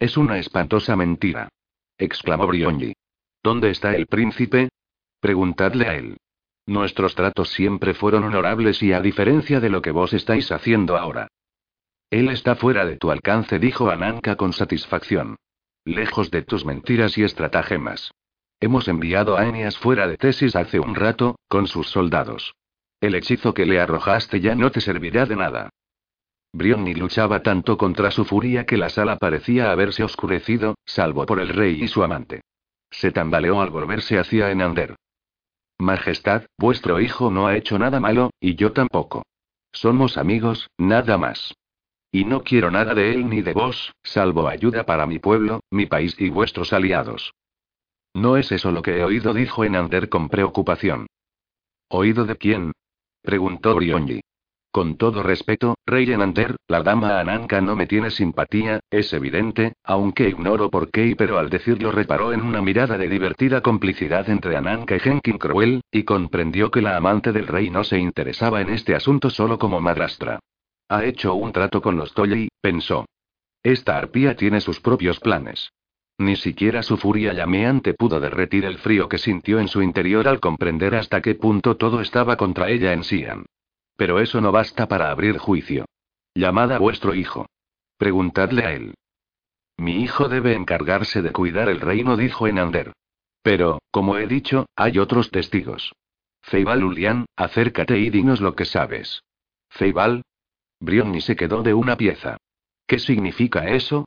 [0.00, 1.48] Es una espantosa mentira.
[1.98, 2.94] exclamó Brionji.
[3.42, 4.68] ¿Dónde está el príncipe?
[5.20, 6.16] Preguntadle a él.
[6.66, 11.28] Nuestros tratos siempre fueron honorables y a diferencia de lo que vos estáis haciendo ahora.
[12.10, 15.36] Él está fuera de tu alcance, dijo Ananka con satisfacción.
[15.84, 18.12] Lejos de tus mentiras y estratagemas.
[18.60, 22.54] Hemos enviado a Enias fuera de Tesis hace un rato, con sus soldados.
[23.00, 25.70] El hechizo que le arrojaste ya no te servirá de nada.
[26.58, 31.48] Brionni luchaba tanto contra su furia que la sala parecía haberse oscurecido, salvo por el
[31.48, 32.42] rey y su amante.
[32.90, 34.96] Se tambaleó al volverse hacia Enander.
[35.78, 39.22] Majestad, vuestro hijo no ha hecho nada malo, y yo tampoco.
[39.70, 41.54] Somos amigos, nada más.
[42.10, 45.86] Y no quiero nada de él ni de vos, salvo ayuda para mi pueblo, mi
[45.86, 47.34] país y vuestros aliados.
[48.14, 51.06] No es eso lo que he oído, dijo Enander con preocupación.
[51.88, 52.72] ¿Oído de quién?
[53.22, 54.22] preguntó Brionji.
[54.70, 60.28] Con todo respeto, Rey Enander, la dama Ananka no me tiene simpatía, es evidente, aunque
[60.28, 64.96] ignoro por qué, pero al decirlo reparó en una mirada de divertida complicidad entre Ananka
[64.96, 68.94] y Henkin Cruel, y comprendió que la amante del rey no se interesaba en este
[68.94, 70.38] asunto solo como madrastra.
[70.90, 73.06] Ha hecho un trato con los Tolley, pensó.
[73.62, 75.70] Esta arpía tiene sus propios planes.
[76.18, 80.40] Ni siquiera su furia llameante pudo derretir el frío que sintió en su interior al
[80.40, 83.46] comprender hasta qué punto todo estaba contra ella en Sian.
[83.98, 85.84] Pero eso no basta para abrir juicio.
[86.32, 87.46] Llamad a vuestro hijo.
[87.96, 88.94] Preguntadle a él.
[89.76, 92.92] Mi hijo debe encargarse de cuidar el reino, dijo Enander.
[93.42, 95.92] Pero, como he dicho, hay otros testigos.
[96.42, 99.24] Feibal Ulian, acércate y dinos lo que sabes.
[99.68, 100.22] Feibal,
[100.78, 102.36] Brionni se quedó de una pieza.
[102.86, 104.06] ¿Qué significa eso?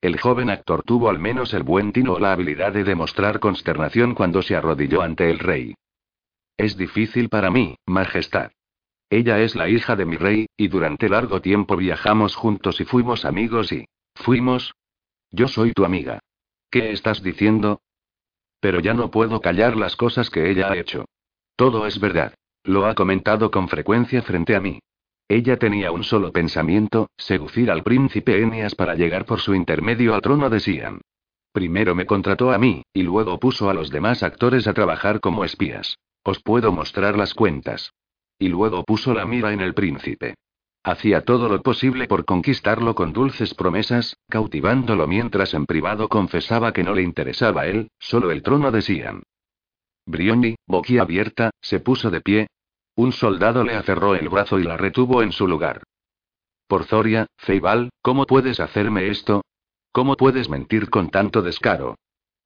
[0.00, 4.14] El joven actor tuvo al menos el buen tino o la habilidad de demostrar consternación
[4.14, 5.74] cuando se arrodilló ante el rey.
[6.56, 8.52] Es difícil para mí, Majestad.
[9.12, 13.26] Ella es la hija de mi rey, y durante largo tiempo viajamos juntos y fuimos
[13.26, 13.84] amigos y...
[14.14, 14.72] ¿Fuimos?
[15.30, 16.20] Yo soy tu amiga.
[16.70, 17.82] ¿Qué estás diciendo?
[18.58, 21.04] Pero ya no puedo callar las cosas que ella ha hecho.
[21.56, 22.32] Todo es verdad.
[22.64, 24.78] Lo ha comentado con frecuencia frente a mí.
[25.28, 30.22] Ella tenía un solo pensamiento, seducir al príncipe Eneas para llegar por su intermedio al
[30.22, 31.02] trono de Siam.
[31.52, 35.44] Primero me contrató a mí, y luego puso a los demás actores a trabajar como
[35.44, 35.98] espías.
[36.24, 37.92] Os puedo mostrar las cuentas.
[38.42, 40.34] Y luego puso la mira en el príncipe.
[40.82, 46.82] Hacía todo lo posible por conquistarlo con dulces promesas, cautivándolo mientras en privado confesaba que
[46.82, 49.22] no le interesaba él, solo el trono de Siam.
[50.06, 52.48] Brioni, boquiabierta, se puso de pie,
[52.96, 55.84] un soldado le aferró el brazo y la retuvo en su lugar.
[56.66, 59.42] Por Zoria, Feibal, ¿cómo puedes hacerme esto?
[59.92, 61.94] ¿Cómo puedes mentir con tanto descaro?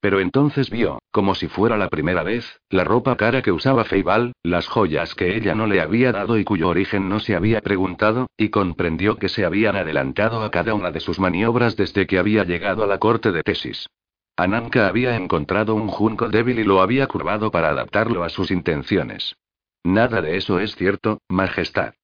[0.01, 4.33] Pero entonces vio, como si fuera la primera vez, la ropa cara que usaba Feibal,
[4.43, 8.29] las joyas que ella no le había dado y cuyo origen no se había preguntado,
[8.37, 12.45] y comprendió que se habían adelantado a cada una de sus maniobras desde que había
[12.45, 13.89] llegado a la corte de Tesis.
[14.37, 19.35] Ananka había encontrado un junco débil y lo había curvado para adaptarlo a sus intenciones.
[19.83, 21.95] Nada de eso es cierto, Majestad.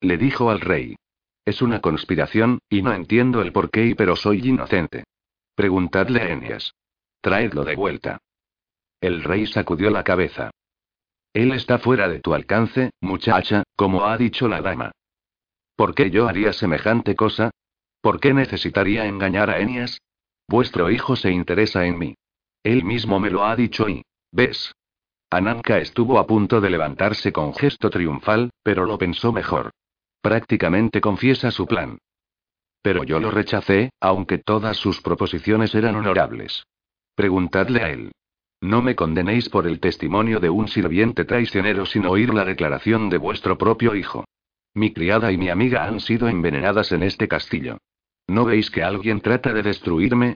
[0.00, 0.96] Le dijo al rey.
[1.44, 5.04] Es una conspiración, y no entiendo el porqué, pero soy inocente.
[5.54, 6.72] Preguntadle a Enias.
[7.24, 8.18] Traedlo de vuelta.
[9.00, 10.50] El rey sacudió la cabeza.
[11.32, 14.92] Él está fuera de tu alcance, muchacha, como ha dicho la dama.
[15.74, 17.50] ¿Por qué yo haría semejante cosa?
[18.02, 20.02] ¿Por qué necesitaría engañar a Enias?
[20.46, 22.14] Vuestro hijo se interesa en mí.
[22.62, 24.02] Él mismo me lo ha dicho y...
[24.30, 24.74] ¿Ves?
[25.30, 29.70] Ananka estuvo a punto de levantarse con gesto triunfal, pero lo pensó mejor.
[30.20, 31.96] Prácticamente confiesa su plan.
[32.82, 36.64] Pero yo lo rechacé, aunque todas sus proposiciones eran honorables.
[37.14, 38.12] Preguntadle a él.
[38.60, 43.18] No me condenéis por el testimonio de un sirviente traicionero sin oír la declaración de
[43.18, 44.24] vuestro propio hijo.
[44.72, 47.78] Mi criada y mi amiga han sido envenenadas en este castillo.
[48.26, 50.34] ¿No veis que alguien trata de destruirme?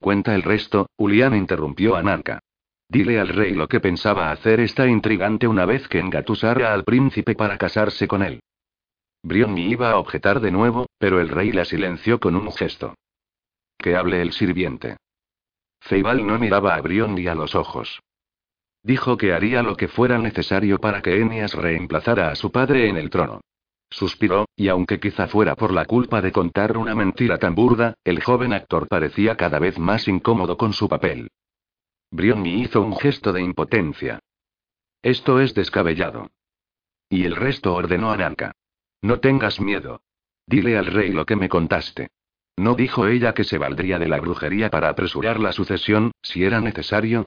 [0.00, 2.40] Cuenta el resto, Ulián interrumpió a Ananka.
[2.88, 7.34] Dile al rey lo que pensaba hacer esta intrigante una vez que engatusara al príncipe
[7.34, 8.40] para casarse con él.
[9.22, 12.94] Brionni iba a objetar de nuevo, pero el rey la silenció con un gesto.
[13.78, 14.96] Que hable el sirviente.
[15.84, 18.00] Feibal no miraba a Brionni a los ojos.
[18.82, 22.96] Dijo que haría lo que fuera necesario para que Enias reemplazara a su padre en
[22.96, 23.42] el trono.
[23.90, 28.22] Suspiró, y aunque quizá fuera por la culpa de contar una mentira tan burda, el
[28.22, 31.30] joven actor parecía cada vez más incómodo con su papel.
[32.10, 34.20] Brionni hizo un gesto de impotencia.
[35.02, 36.30] Esto es descabellado.
[37.10, 38.52] y el resto ordenó a Nanka.
[39.02, 40.00] No tengas miedo.
[40.46, 42.08] Dile al rey lo que me contaste.
[42.56, 46.60] ¿No dijo ella que se valdría de la brujería para apresurar la sucesión, si era
[46.60, 47.26] necesario?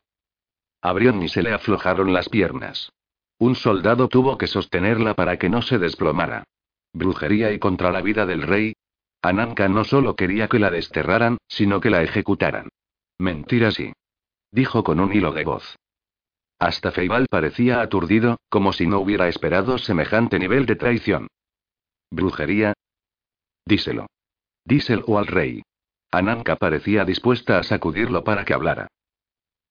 [0.81, 2.91] A Brion se le aflojaron las piernas.
[3.39, 6.43] Un soldado tuvo que sostenerla para que no se desplomara.
[6.93, 8.73] Brujería y contra la vida del rey.
[9.21, 12.69] Ananka no solo quería que la desterraran, sino que la ejecutaran.
[13.19, 13.93] Mentira sí.
[14.51, 15.75] Dijo con un hilo de voz.
[16.59, 21.27] Hasta Feibal parecía aturdido, como si no hubiera esperado semejante nivel de traición.
[22.09, 22.73] ¿Brujería?
[23.65, 24.07] Díselo.
[24.67, 25.63] Díselo al rey.
[26.11, 28.89] Ananka parecía dispuesta a sacudirlo para que hablara.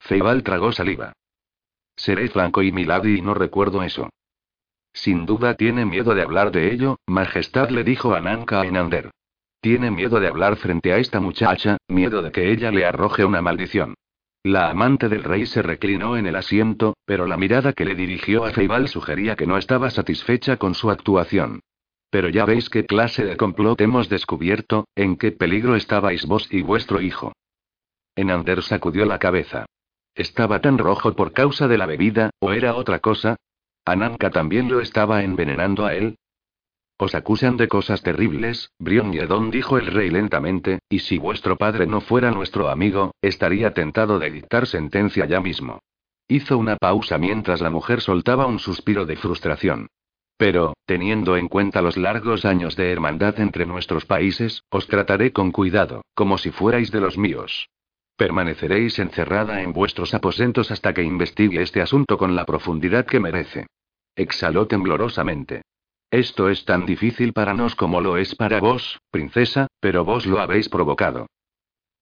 [0.01, 1.13] Feibal tragó saliva.
[1.97, 4.09] Seré franco y milady y no recuerdo eso.
[4.95, 9.11] Sin duda tiene miedo de hablar de ello, Majestad le dijo a Nanka a Enander.
[9.61, 13.43] Tiene miedo de hablar frente a esta muchacha, miedo de que ella le arroje una
[13.43, 13.97] maldición.
[14.45, 18.47] La amante del rey se reclinó en el asiento, pero la mirada que le dirigió
[18.47, 21.61] a Feibal sugería que no estaba satisfecha con su actuación.
[22.11, 26.63] Pero ya veis qué clase de complot hemos descubierto, en qué peligro estabais vos y
[26.63, 27.33] vuestro hijo.
[28.15, 29.67] Enander sacudió la cabeza.
[30.15, 33.37] ¿Estaba tan rojo por causa de la bebida, o era otra cosa?
[33.85, 36.17] ¿Ananka también lo estaba envenenando a él?
[36.99, 41.87] Os acusan de cosas terribles, Brion Yedon dijo el rey lentamente, y si vuestro padre
[41.87, 45.81] no fuera nuestro amigo, estaría tentado de dictar sentencia ya mismo.
[46.27, 49.89] Hizo una pausa mientras la mujer soltaba un suspiro de frustración.
[50.37, 55.51] Pero, teniendo en cuenta los largos años de hermandad entre nuestros países, os trataré con
[55.51, 57.69] cuidado, como si fuerais de los míos.
[58.17, 63.67] Permaneceréis encerrada en vuestros aposentos hasta que investigue este asunto con la profundidad que merece.
[64.15, 65.63] Exhaló temblorosamente.
[66.11, 70.41] Esto es tan difícil para nos como lo es para vos, princesa, pero vos lo
[70.41, 71.27] habéis provocado.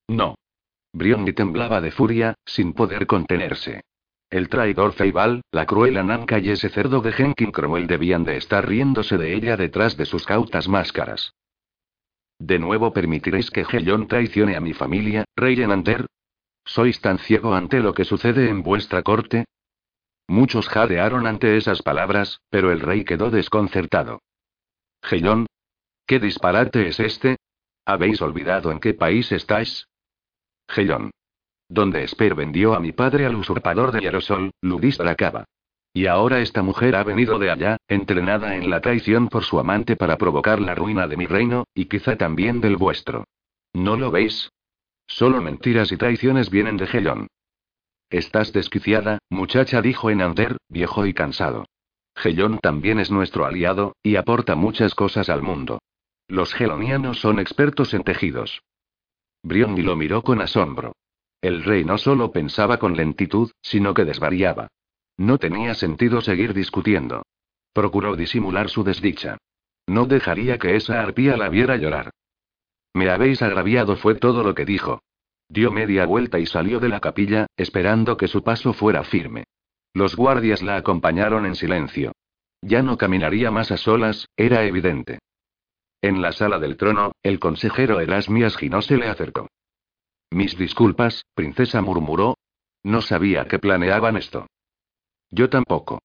[0.08, 0.36] No.
[0.92, 3.82] Brionni temblaba de furia, sin poder contenerse.
[4.34, 8.66] El traidor Feibal, la cruel Ananka y ese cerdo de Henkin Cromwell debían de estar
[8.66, 11.34] riéndose de ella detrás de sus cautas máscaras.
[12.40, 16.06] ¿De nuevo permitiréis que Hellon traicione a mi familia, rey Enander?
[16.64, 19.44] ¿Sois tan ciego ante lo que sucede en vuestra corte?
[20.26, 24.20] Muchos jadearon ante esas palabras, pero el rey quedó desconcertado.
[25.08, 25.46] Hellon.
[26.08, 27.36] ¿Qué disparate es este?
[27.84, 29.86] ¿Habéis olvidado en qué país estáis?
[30.74, 31.12] Hellon.
[31.68, 35.44] Donde Esper vendió a mi padre al usurpador de Yarosol, Ludis Dracaba.
[35.92, 39.94] Y ahora esta mujer ha venido de allá, entrenada en la traición por su amante
[39.94, 43.24] para provocar la ruina de mi reino, y quizá también del vuestro.
[43.72, 44.50] ¿No lo veis?
[45.06, 47.28] Solo mentiras y traiciones vienen de Gelón.
[48.10, 51.66] Estás desquiciada, muchacha, dijo Enander, viejo y cansado.
[52.16, 55.80] Gelón también es nuestro aliado, y aporta muchas cosas al mundo.
[56.28, 58.62] Los gelonianos son expertos en tejidos.
[59.42, 60.94] Brionni lo miró con asombro.
[61.44, 64.68] El rey no solo pensaba con lentitud, sino que desvariaba.
[65.18, 67.22] No tenía sentido seguir discutiendo.
[67.74, 69.36] Procuró disimular su desdicha.
[69.86, 72.12] No dejaría que esa arpía la viera llorar.
[72.94, 75.02] Me habéis agraviado fue todo lo que dijo.
[75.50, 79.44] Dio media vuelta y salió de la capilla, esperando que su paso fuera firme.
[79.92, 82.12] Los guardias la acompañaron en silencio.
[82.62, 85.18] Ya no caminaría más a solas, era evidente.
[86.00, 89.48] En la sala del trono, el consejero Erasmias Gino se le acercó.
[90.30, 92.36] Mis disculpas, princesa murmuró.
[92.82, 94.46] No sabía que planeaban esto.
[95.30, 96.00] Yo tampoco.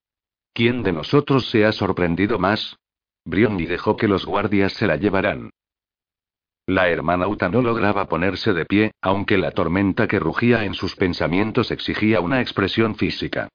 [0.53, 2.77] ¿Quién de nosotros se ha sorprendido más?
[3.25, 5.51] Brionni dejó que los guardias se la llevaran.
[6.65, 10.95] La hermana Uta no lograba ponerse de pie, aunque la tormenta que rugía en sus
[10.95, 13.49] pensamientos exigía una expresión física.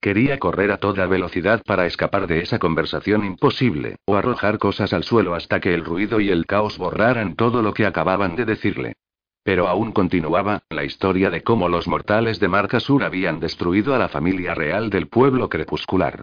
[0.00, 5.04] Quería correr a toda velocidad para escapar de esa conversación imposible, o arrojar cosas al
[5.04, 8.94] suelo hasta que el ruido y el caos borraran todo lo que acababan de decirle.
[9.42, 14.08] Pero aún continuaba, la historia de cómo los mortales de Marcasur habían destruido a la
[14.08, 16.22] familia real del pueblo crepuscular.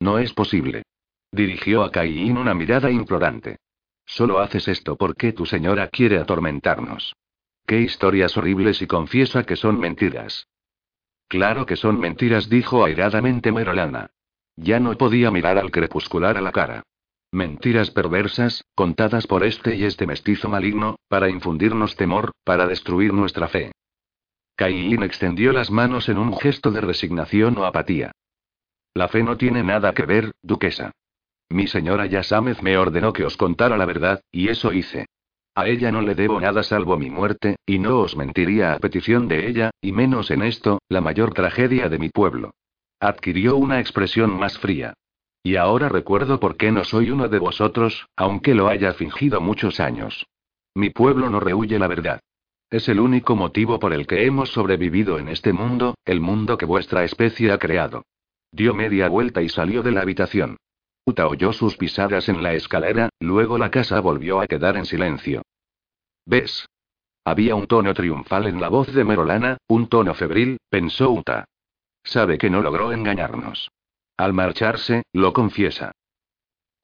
[0.00, 0.82] No es posible.
[1.30, 3.58] Dirigió a Caín una mirada implorante.
[4.06, 7.14] Solo haces esto porque tu señora quiere atormentarnos.
[7.66, 10.46] Qué historias horribles y confiesa que son mentiras.
[11.28, 14.10] Claro que son mentiras, dijo airadamente Merolana.
[14.56, 16.84] Ya no podía mirar al crepuscular a la cara.
[17.34, 23.48] Mentiras perversas, contadas por este y este mestizo maligno, para infundirnos temor, para destruir nuestra
[23.48, 23.72] fe.
[24.54, 28.12] Caín extendió las manos en un gesto de resignación o apatía.
[28.94, 30.92] La fe no tiene nada que ver, duquesa.
[31.48, 35.06] Mi señora Yasamez me ordenó que os contara la verdad, y eso hice.
[35.56, 39.26] A ella no le debo nada salvo mi muerte, y no os mentiría a petición
[39.26, 42.52] de ella, y menos en esto, la mayor tragedia de mi pueblo.
[43.00, 44.94] Adquirió una expresión más fría.
[45.46, 49.78] Y ahora recuerdo por qué no soy uno de vosotros, aunque lo haya fingido muchos
[49.78, 50.26] años.
[50.74, 52.20] Mi pueblo no rehuye la verdad.
[52.70, 56.64] Es el único motivo por el que hemos sobrevivido en este mundo, el mundo que
[56.64, 58.04] vuestra especie ha creado.
[58.52, 60.56] Dio media vuelta y salió de la habitación.
[61.04, 65.42] Uta oyó sus pisadas en la escalera, luego la casa volvió a quedar en silencio.
[66.24, 66.66] ¿Ves?
[67.22, 71.44] Había un tono triunfal en la voz de Merolana, un tono febril, pensó Uta.
[72.02, 73.70] Sabe que no logró engañarnos.
[74.16, 75.92] Al marcharse, lo confiesa.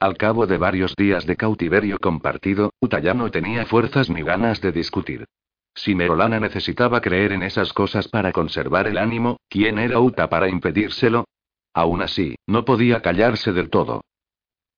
[0.01, 4.61] Al cabo de varios días de cautiverio compartido, Uta ya no tenía fuerzas ni ganas
[4.61, 5.27] de discutir.
[5.75, 10.49] Si Merolana necesitaba creer en esas cosas para conservar el ánimo, ¿quién era Uta para
[10.49, 11.27] impedírselo?
[11.73, 14.03] Aún así, no podía callarse del todo.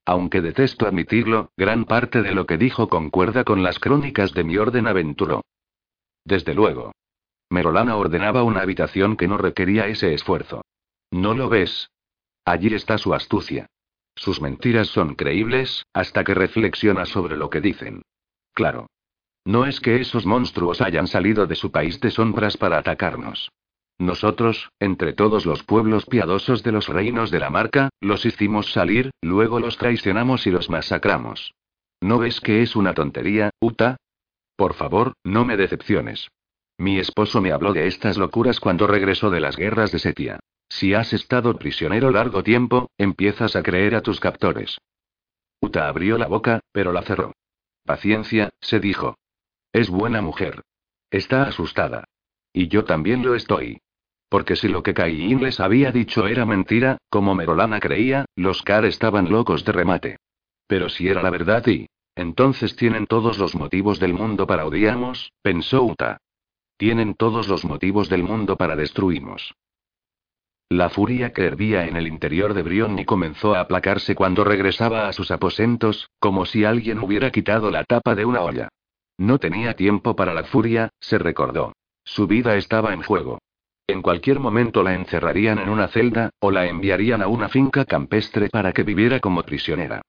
[0.05, 4.59] Aunque detesto admitirlo, gran parte de lo que dijo concuerda con las crónicas de mi
[4.59, 5.43] orden aventuró.
[6.25, 6.93] Desde luego.
[7.49, 10.63] Merolana ordenaba una habitación que no requería ese esfuerzo.
[11.11, 11.89] ¿No lo ves?
[12.45, 13.67] Allí está su astucia.
[14.15, 18.03] Sus mentiras son creíbles, hasta que reflexiona sobre lo que dicen.
[18.53, 18.87] Claro.
[19.45, 23.51] No es que esos monstruos hayan salido de su país de sombras para atacarnos.
[23.99, 29.11] Nosotros, entre todos los pueblos piadosos de los reinos de la marca, los hicimos salir,
[29.21, 31.55] luego los traicionamos y los masacramos.
[32.01, 33.97] ¿No ves que es una tontería, Uta?
[34.57, 36.29] Por favor, no me decepciones.
[36.79, 40.41] Mi esposo me habló de estas locuras cuando regresó de las guerras de Setia.
[40.75, 44.79] Si has estado prisionero largo tiempo, empiezas a creer a tus captores.
[45.61, 47.35] Uta abrió la boca, pero la cerró.
[47.85, 49.19] Paciencia, se dijo.
[49.71, 50.63] Es buena mujer.
[51.11, 52.05] Está asustada.
[52.55, 53.83] Y yo también lo estoy.
[54.31, 58.87] Porque si lo que Caín les había dicho era mentira, como Merolana creía, los Car
[58.87, 60.17] estaban locos de remate.
[60.67, 61.87] Pero si era la verdad y...
[62.15, 66.17] Entonces tienen todos los motivos del mundo para odiarnos, pensó Uta.
[66.79, 69.55] Tienen todos los motivos del mundo para destruirnos.
[70.73, 75.13] La furia que hervía en el interior de Brionni comenzó a aplacarse cuando regresaba a
[75.13, 78.69] sus aposentos, como si alguien hubiera quitado la tapa de una olla.
[79.19, 81.75] No tenía tiempo para la furia, se recordó.
[82.07, 83.39] Su vida estaba en juego.
[83.87, 88.49] En cualquier momento la encerrarían en una celda, o la enviarían a una finca campestre
[88.49, 90.01] para que viviera como prisionera.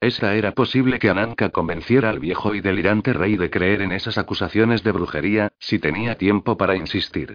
[0.00, 4.18] Esa era posible que Ananka convenciera al viejo y delirante rey de creer en esas
[4.18, 7.34] acusaciones de brujería, si tenía tiempo para insistir.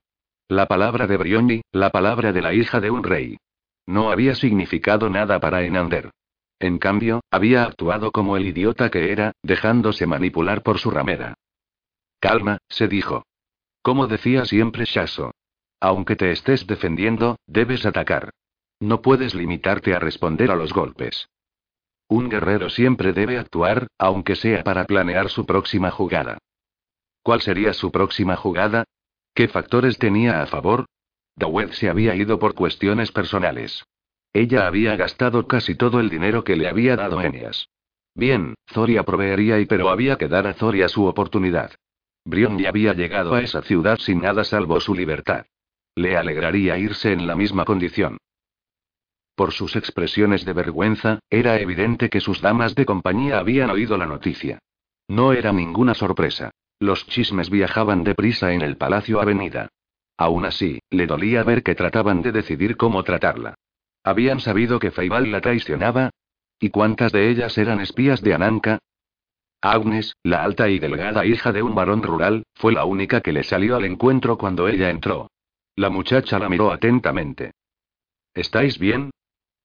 [0.49, 3.37] La palabra de Brioni, la palabra de la hija de un rey.
[3.85, 6.11] No había significado nada para Enander.
[6.59, 11.33] En cambio, había actuado como el idiota que era, dejándose manipular por su ramera.
[12.21, 13.25] Calma, se dijo.
[13.81, 15.31] Como decía siempre Shaso.
[15.81, 18.31] Aunque te estés defendiendo, debes atacar.
[18.79, 21.27] No puedes limitarte a responder a los golpes.
[22.07, 26.37] Un guerrero siempre debe actuar, aunque sea para planear su próxima jugada.
[27.21, 28.85] ¿Cuál sería su próxima jugada?
[29.37, 30.87] ¿Qué factores tenía a favor?
[31.35, 33.85] Dawed se había ido por cuestiones personales.
[34.33, 37.69] Ella había gastado casi todo el dinero que le había dado Enias.
[38.15, 41.75] Bien, Zoria proveería y pero había que dar a Zoria su oportunidad.
[42.25, 45.45] Brion ya había llegado a esa ciudad sin nada salvo su libertad.
[45.93, 48.17] Le alegraría irse en la misma condición.
[49.35, 54.07] Por sus expresiones de vergüenza, era evidente que sus damas de compañía habían oído la
[54.07, 54.57] noticia.
[55.07, 56.49] No era ninguna sorpresa.
[56.79, 59.69] Los chismes viajaban deprisa en el Palacio Avenida.
[60.17, 63.55] Aún así, le dolía ver que trataban de decidir cómo tratarla.
[64.03, 66.11] ¿Habían sabido que Feibal la traicionaba?
[66.59, 68.79] ¿Y cuántas de ellas eran espías de Ananka?
[69.61, 73.43] Agnes, la alta y delgada hija de un varón rural, fue la única que le
[73.43, 75.29] salió al encuentro cuando ella entró.
[75.75, 77.51] La muchacha la miró atentamente.
[78.33, 79.11] ¿Estáis bien?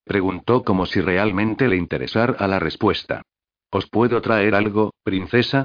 [0.04, 3.22] preguntó como si realmente le interesara la respuesta.
[3.70, 5.64] ¿Os puedo traer algo, princesa?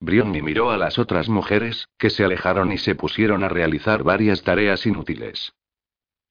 [0.00, 4.42] Brionni miró a las otras mujeres, que se alejaron y se pusieron a realizar varias
[4.42, 5.52] tareas inútiles.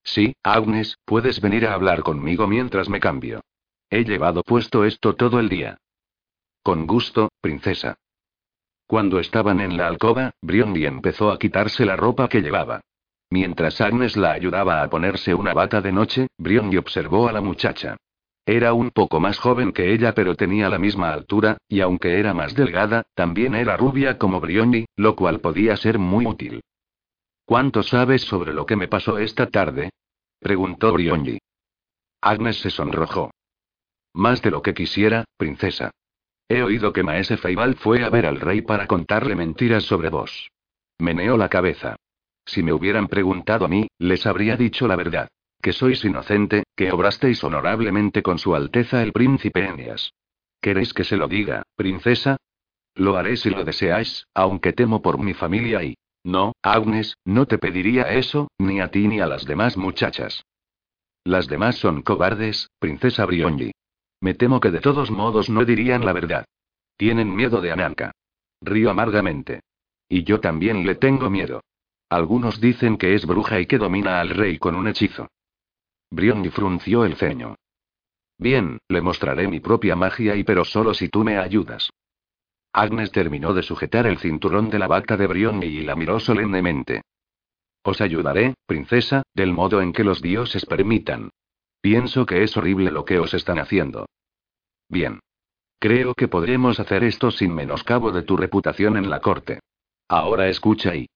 [0.03, 3.41] Sí, Agnes, puedes venir a hablar conmigo mientras me cambio.
[3.89, 5.79] He llevado puesto esto todo el día.
[6.61, 7.97] Con gusto, princesa.
[8.87, 12.81] Cuando estaban en la alcoba, Brionni empezó a quitarse la ropa que llevaba.
[13.31, 17.97] Mientras Agnes la ayudaba a ponerse una bata de noche, Brionni observó a la muchacha.
[18.45, 22.35] Era un poco más joven que ella pero tenía la misma altura, y aunque era
[22.35, 26.61] más delgada, también era rubia como Brioni, lo cual podía ser muy útil.
[27.45, 29.89] ¿Cuánto sabes sobre lo que me pasó esta tarde?
[30.39, 31.39] preguntó Brioni.
[32.21, 33.31] Agnes se sonrojó.
[34.13, 35.91] Más de lo que quisiera, princesa.
[36.47, 40.49] He oído que Maese Feibal fue a ver al rey para contarle mentiras sobre vos.
[40.99, 41.95] Meneó la cabeza.
[42.45, 45.29] Si me hubieran preguntado a mí, les habría dicho la verdad
[45.65, 50.13] que sois inocente, que obrasteis honorablemente con su Alteza el príncipe Enias.
[50.61, 52.37] ¿Queréis que se lo diga, princesa?
[52.93, 55.97] Lo haré si lo deseáis, aunque temo por mi familia y...
[56.23, 60.45] No, Agnes, no te pediría eso, ni a ti ni a las demás muchachas.
[61.23, 63.71] Las demás son cobardes, princesa Brionji.
[64.21, 66.45] Me temo que de todos modos no dirían la verdad.
[66.95, 68.11] Tienen miedo de Ananka.
[68.61, 69.61] Río amargamente.
[70.07, 71.61] Y yo también le tengo miedo.
[72.07, 75.27] Algunos dicen que es bruja y que domina al rey con un hechizo.
[76.15, 77.55] Brionni frunció el ceño.
[78.37, 81.89] Bien, le mostraré mi propia magia y pero solo si tú me ayudas.
[82.71, 87.01] Agnes terminó de sujetar el cinturón de la bata de Brionni y la miró solemnemente.
[87.83, 91.31] Os ayudaré, princesa, del modo en que los dioses permitan.
[91.81, 94.07] Pienso que es horrible lo que os están haciendo.
[94.87, 95.19] Bien.
[95.79, 99.59] Creo que podremos hacer esto sin menoscabo de tu reputación en la corte.
[100.07, 101.07] Ahora escucha y.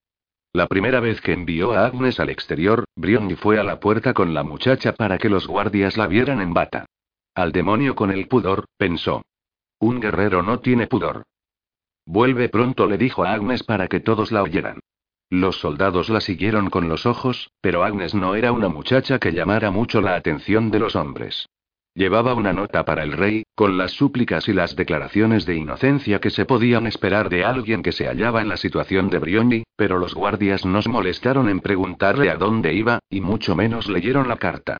[0.51, 4.33] La primera vez que envió a Agnes al exterior, Brionni fue a la puerta con
[4.33, 6.85] la muchacha para que los guardias la vieran en bata.
[7.35, 9.21] Al demonio con el pudor, pensó.
[9.79, 11.23] Un guerrero no tiene pudor.
[12.05, 14.79] Vuelve pronto, le dijo a Agnes para que todos la oyeran.
[15.29, 19.69] Los soldados la siguieron con los ojos, pero Agnes no era una muchacha que llamara
[19.69, 21.47] mucho la atención de los hombres.
[21.99, 26.29] Llevaba una nota para el rey, con las súplicas y las declaraciones de inocencia que
[26.29, 30.15] se podían esperar de alguien que se hallaba en la situación de Brioni, pero los
[30.15, 34.77] guardias no se molestaron en preguntarle a dónde iba, y mucho menos leyeron la carta.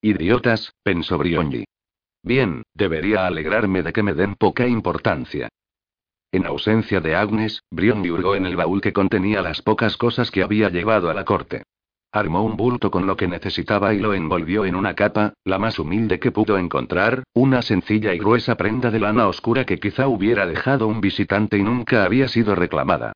[0.00, 1.64] Idiotas, pensó Brioni.
[2.22, 5.50] Bien, debería alegrarme de que me den poca importancia.
[6.32, 10.42] En ausencia de Agnes, Brion hurgó en el baúl que contenía las pocas cosas que
[10.42, 11.64] había llevado a la corte.
[12.12, 15.78] Armó un bulto con lo que necesitaba y lo envolvió en una capa, la más
[15.78, 20.46] humilde que pudo encontrar, una sencilla y gruesa prenda de lana oscura que quizá hubiera
[20.46, 23.12] dejado un visitante y nunca había sido reclamada.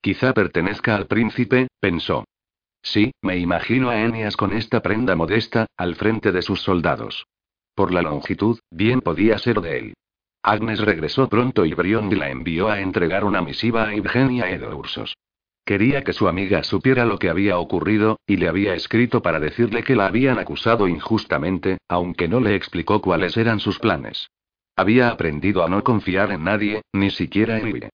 [0.00, 2.24] Quizá pertenezca al príncipe, pensó.
[2.82, 7.26] Sí, me imagino a Enias con esta prenda modesta, al frente de sus soldados.
[7.74, 9.94] Por la longitud, bien podía ser de él.
[10.42, 15.14] Agnes regresó pronto y Briondi la envió a entregar una misiva a Eugenia Edursos.
[15.64, 19.82] Quería que su amiga supiera lo que había ocurrido, y le había escrito para decirle
[19.82, 24.30] que la habían acusado injustamente, aunque no le explicó cuáles eran sus planes.
[24.76, 27.88] Había aprendido a no confiar en nadie, ni siquiera en Ivy.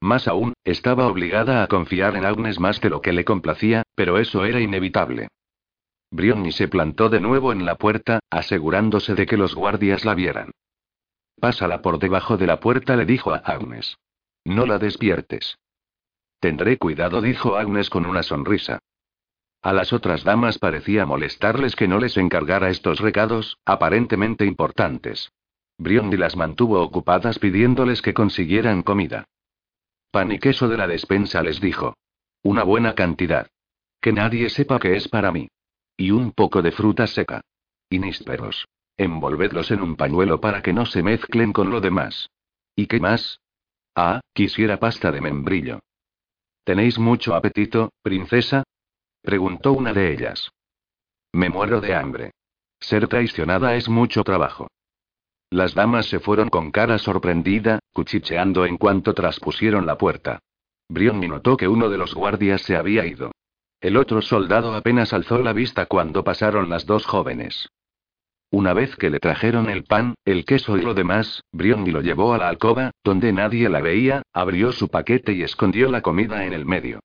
[0.00, 4.18] Más aún, estaba obligada a confiar en Agnes más de lo que le complacía, pero
[4.18, 5.28] eso era inevitable.
[6.12, 10.52] Brionni se plantó de nuevo en la puerta, asegurándose de que los guardias la vieran.
[11.40, 13.96] Pásala por debajo de la puerta, le dijo a Agnes.
[14.44, 15.56] No la despiertes.
[16.40, 18.80] Tendré cuidado, dijo Agnes con una sonrisa.
[19.62, 25.32] A las otras damas parecía molestarles que no les encargara estos recados, aparentemente importantes.
[25.78, 29.24] Briondi las mantuvo ocupadas pidiéndoles que consiguieran comida.
[30.10, 31.94] Pan y queso de la despensa les dijo.
[32.42, 33.48] Una buena cantidad.
[34.00, 35.48] Que nadie sepa que es para mí.
[35.96, 37.40] Y un poco de fruta seca.
[37.90, 38.66] Y nísperos.
[38.96, 42.30] Envolvedlos en un pañuelo para que no se mezclen con lo demás.
[42.74, 43.40] ¿Y qué más?
[43.94, 45.80] Ah, quisiera pasta de membrillo.
[46.66, 48.64] ¿Tenéis mucho apetito, princesa?
[49.22, 50.50] preguntó una de ellas.
[51.32, 52.32] Me muero de hambre.
[52.80, 54.66] Ser traicionada es mucho trabajo.
[55.48, 60.40] Las damas se fueron con cara sorprendida, cuchicheando en cuanto traspusieron la puerta.
[60.88, 63.30] Brion notó que uno de los guardias se había ido.
[63.80, 67.68] El otro soldado apenas alzó la vista cuando pasaron las dos jóvenes.
[68.56, 72.32] Una vez que le trajeron el pan, el queso y lo demás, Briondi lo llevó
[72.32, 76.54] a la alcoba, donde nadie la veía, abrió su paquete y escondió la comida en
[76.54, 77.00] el medio.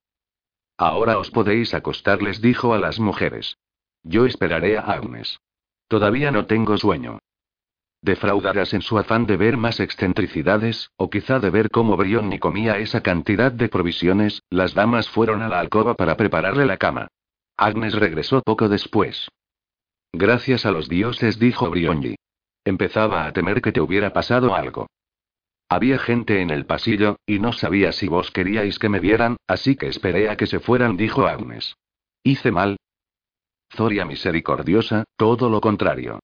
[0.78, 3.58] Ahora os podéis acostar, les dijo a las mujeres.
[4.02, 5.42] Yo esperaré a Agnes.
[5.90, 7.20] Todavía no tengo sueño.
[8.02, 12.78] Defraudarás en su afán de ver más excentricidades, o quizá de ver cómo Brionni comía
[12.78, 17.10] esa cantidad de provisiones, las damas fueron a la alcoba para prepararle la cama.
[17.58, 19.28] Agnes regresó poco después.
[20.14, 22.16] Gracias a los dioses, dijo Brionji.
[22.66, 24.88] Empezaba a temer que te hubiera pasado algo.
[25.70, 29.78] Había gente en el pasillo, y no sabía si vos queríais que me vieran, así
[29.78, 31.76] que esperé a que se fueran, dijo Agnes.
[32.24, 32.78] ¿Hice mal?
[33.74, 36.20] Zoria misericordiosa, todo lo contrario.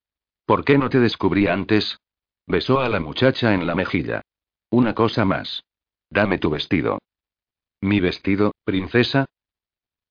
[0.45, 1.97] ¿Por qué no te descubrí antes?
[2.45, 4.21] Besó a la muchacha en la mejilla.
[4.69, 5.63] Una cosa más.
[6.09, 6.99] Dame tu vestido.
[7.81, 9.27] ¿Mi vestido, princesa?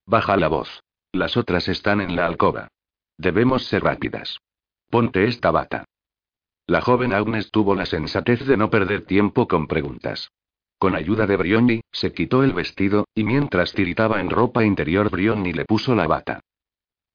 [0.06, 0.82] Baja la voz.
[1.12, 2.68] Las otras están en la alcoba.
[3.18, 4.38] Debemos ser rápidas.
[4.90, 5.84] Ponte esta bata.
[6.66, 10.30] La joven Agnes tuvo la sensatez de no perder tiempo con preguntas.
[10.78, 15.52] Con ayuda de Brioni, se quitó el vestido, y mientras tiritaba en ropa interior Brioni
[15.52, 16.40] le puso la bata.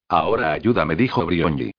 [0.08, 1.70] Ahora ayúdame, dijo Brioni.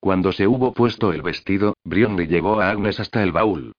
[0.00, 3.72] Cuando se hubo puesto el vestido, Brioni llevó a Agnes hasta el baúl.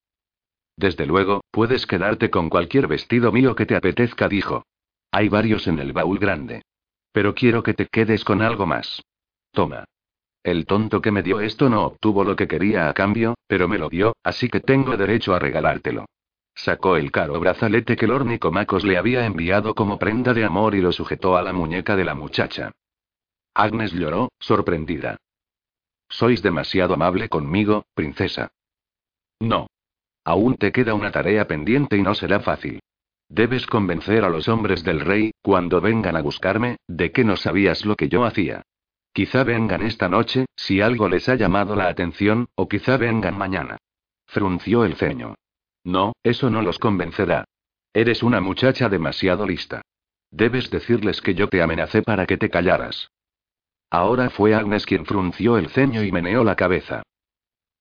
[0.77, 4.63] Desde luego, puedes quedarte con cualquier vestido mío que te apetezca, dijo.
[5.11, 6.61] Hay varios en el baúl grande.
[7.11, 9.01] Pero quiero que te quedes con algo más.
[9.57, 9.85] Toma.
[10.43, 13.79] El tonto que me dio esto no obtuvo lo que quería a cambio, pero me
[13.79, 16.05] lo dio, así que tengo derecho a regalártelo.
[16.53, 20.81] Sacó el caro brazalete que Lord Nicomacos le había enviado como prenda de amor y
[20.81, 22.71] lo sujetó a la muñeca de la muchacha.
[23.55, 25.17] Agnes lloró, sorprendida.
[26.07, 28.51] Sois demasiado amable conmigo, princesa.
[29.39, 29.65] No.
[30.23, 32.79] Aún te queda una tarea pendiente y no será fácil.
[33.27, 37.85] Debes convencer a los hombres del rey, cuando vengan a buscarme, de que no sabías
[37.85, 38.61] lo que yo hacía.
[39.17, 43.77] Quizá vengan esta noche, si algo les ha llamado la atención, o quizá vengan mañana.
[44.27, 45.33] Frunció el ceño.
[45.83, 47.45] No, eso no los convencerá.
[47.95, 49.81] Eres una muchacha demasiado lista.
[50.29, 53.09] Debes decirles que yo te amenacé para que te callaras.
[53.89, 57.01] Ahora fue Agnes quien frunció el ceño y meneó la cabeza.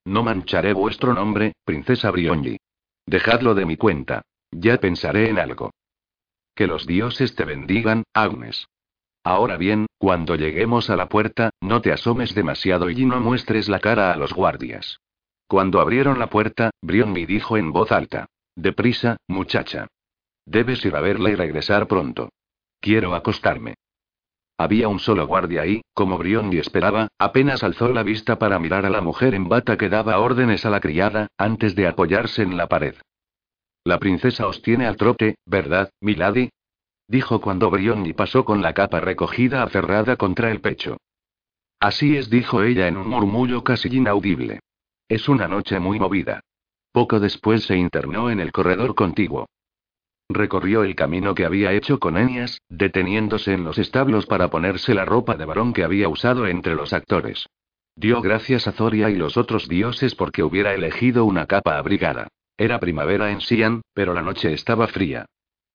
[0.06, 2.56] No mancharé vuestro nombre, princesa Brionji.
[3.04, 4.22] Dejadlo de mi cuenta.
[4.52, 5.70] Ya pensaré en algo.
[6.54, 8.66] Que los dioses te bendigan, Agnes.
[9.26, 13.80] Ahora bien, cuando lleguemos a la puerta, no te asomes demasiado y no muestres la
[13.80, 15.00] cara a los guardias.
[15.48, 18.26] Cuando abrieron la puerta, Brionji dijo en voz alta.
[18.54, 19.88] Deprisa, muchacha.
[20.44, 22.28] Debes ir a verla y regresar pronto.
[22.78, 23.74] Quiero acostarme.
[24.58, 28.90] Había un solo guardia ahí, como Brion esperaba, apenas alzó la vista para mirar a
[28.90, 32.68] la mujer en bata que daba órdenes a la criada, antes de apoyarse en la
[32.68, 32.94] pared.
[33.82, 36.50] La princesa os tiene al trote, ¿verdad, milady?
[37.08, 40.96] Dijo cuando Brion pasó con la capa recogida aferrada contra el pecho.
[41.78, 44.60] Así es, dijo ella en un murmullo casi inaudible.
[45.08, 46.40] Es una noche muy movida.
[46.90, 49.46] Poco después se internó en el corredor contiguo.
[50.28, 55.04] Recorrió el camino que había hecho con Enias, deteniéndose en los establos para ponerse la
[55.04, 57.46] ropa de varón que había usado entre los actores.
[57.94, 62.28] Dio gracias a Zoria y los otros dioses porque hubiera elegido una capa abrigada.
[62.56, 65.26] Era primavera en Sian, pero la noche estaba fría.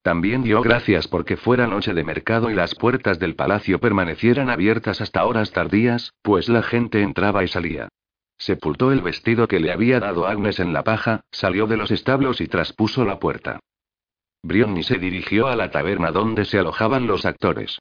[0.01, 4.99] También dio gracias porque fuera noche de mercado y las puertas del palacio permanecieran abiertas
[4.99, 7.87] hasta horas tardías, pues la gente entraba y salía.
[8.37, 12.41] Sepultó el vestido que le había dado Agnes en la paja, salió de los establos
[12.41, 13.59] y traspuso la puerta.
[14.41, 17.77] Brionni se dirigió a la taberna donde se alojaban los actores.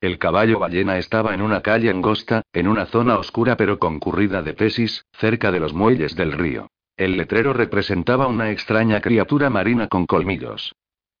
[0.00, 4.52] El caballo ballena estaba en una calle angosta, en una zona oscura pero concurrida de
[4.52, 6.68] pesis, cerca de los muelles del río.
[6.96, 10.72] El letrero representaba una extraña criatura marina con colmillos.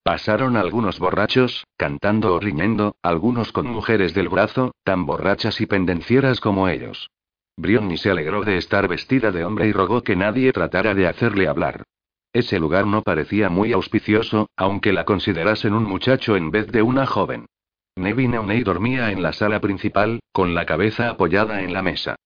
[0.04, 6.40] Pasaron algunos borrachos, cantando o riñendo, algunos con mujeres del brazo, tan borrachas y pendencieras
[6.40, 7.10] como ellos.
[7.56, 11.48] Brionni se alegró de estar vestida de hombre y rogó que nadie tratara de hacerle
[11.48, 11.84] hablar.
[12.34, 17.06] Ese lugar no parecía muy auspicioso, aunque la considerasen un muchacho en vez de una
[17.06, 17.46] joven.
[17.96, 22.16] Nevin Neunei dormía en la sala principal, con la cabeza apoyada en la mesa.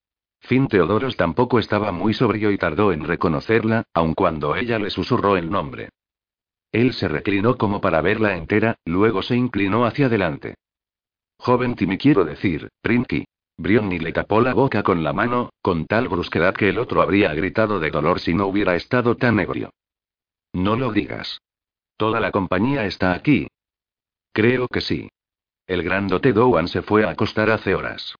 [0.41, 5.37] Fin Teodoros tampoco estaba muy sobrio y tardó en reconocerla, aun cuando ella le susurró
[5.37, 5.87] el nombre.
[6.71, 10.55] Él se reclinó como para verla entera, luego se inclinó hacia adelante.
[11.37, 13.25] Joven Timmy quiero decir, Prinky.
[13.57, 17.33] Brionni le tapó la boca con la mano, con tal brusquedad que el otro habría
[17.33, 19.71] gritado de dolor si no hubiera estado tan ebrio.
[20.53, 21.41] No lo digas.
[21.97, 23.47] Toda la compañía está aquí.
[24.31, 25.09] Creo que sí.
[25.67, 28.15] El grandote Dowan se fue a acostar hace horas.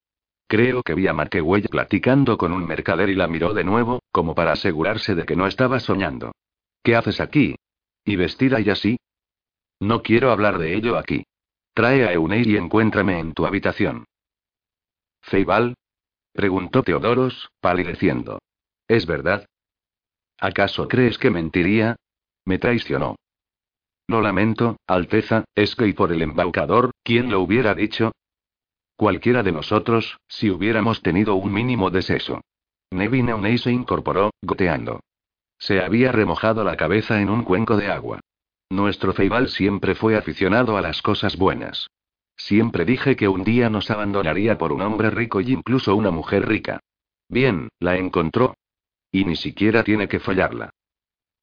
[0.46, 4.34] Creo que vi a Markewell platicando con un mercader y la miró de nuevo, como
[4.34, 6.32] para asegurarse de que no estaba soñando.
[6.82, 7.56] ¿Qué haces aquí?
[8.04, 8.96] ¿Y vestida y así?
[9.80, 11.24] No quiero hablar de ello aquí.
[11.74, 14.04] Trae a Euneir y encuéntrame en tu habitación.
[15.22, 15.74] ¿Feibal?
[16.32, 18.38] preguntó Teodoros, palideciendo.
[18.88, 19.46] ¿Es verdad?
[20.38, 21.96] ¿Acaso crees que mentiría?
[22.44, 23.16] Me traicionó.
[24.08, 28.12] Lo lamento, Alteza, es que y por el embaucador, ¿quién lo hubiera dicho?
[28.96, 32.40] Cualquiera de nosotros, si hubiéramos tenido un mínimo de sexo.
[32.90, 35.00] Nevin Eunei se incorporó, goteando.
[35.60, 38.20] Se había remojado la cabeza en un cuenco de agua.
[38.70, 41.88] Nuestro Feibal siempre fue aficionado a las cosas buenas.
[42.36, 46.48] Siempre dije que un día nos abandonaría por un hombre rico y incluso una mujer
[46.48, 46.80] rica.
[47.28, 48.56] Bien, la encontró.
[49.12, 50.70] Y ni siquiera tiene que follarla.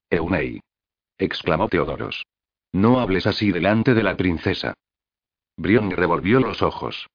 [0.10, 0.62] Eunei
[1.18, 2.26] exclamó Teodoros.
[2.72, 4.74] No hables así delante de la princesa.
[5.58, 7.08] Brion revolvió los ojos.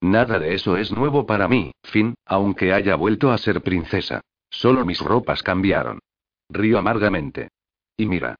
[0.00, 4.20] Nada de eso es nuevo para mí, Fin, aunque haya vuelto a ser princesa.
[4.50, 6.00] Solo mis ropas cambiaron.
[6.48, 7.48] Río amargamente.
[7.96, 8.36] Y mira.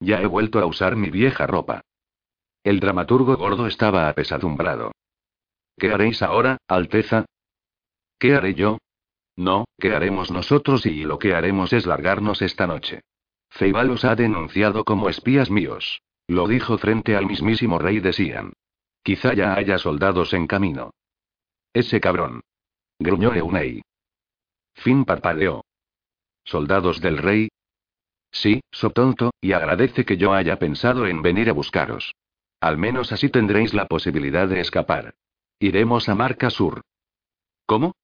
[0.00, 1.82] Ya he vuelto a usar mi vieja ropa.
[2.62, 4.92] El dramaturgo gordo estaba apesadumbrado.
[5.76, 7.26] ¿Qué haréis ahora, Alteza?
[8.18, 8.78] ¿Qué haré yo?
[9.36, 13.02] No, ¿qué haremos nosotros y lo que haremos es largarnos esta noche?
[13.50, 16.00] Feibal los ha denunciado como espías míos.
[16.26, 18.52] Lo dijo frente al mismísimo rey de Sian.
[19.02, 20.94] Quizá ya haya soldados en camino.
[21.72, 22.40] Ese cabrón.
[22.98, 23.82] Gruñó Eunei.
[24.74, 25.64] Fin parpadeó.
[26.44, 27.48] ¿Soldados del rey?
[28.30, 32.14] Sí, so tonto, y agradece que yo haya pensado en venir a buscaros.
[32.60, 35.14] Al menos así tendréis la posibilidad de escapar.
[35.58, 36.82] Iremos a Marca Sur.
[37.66, 37.94] ¿Cómo?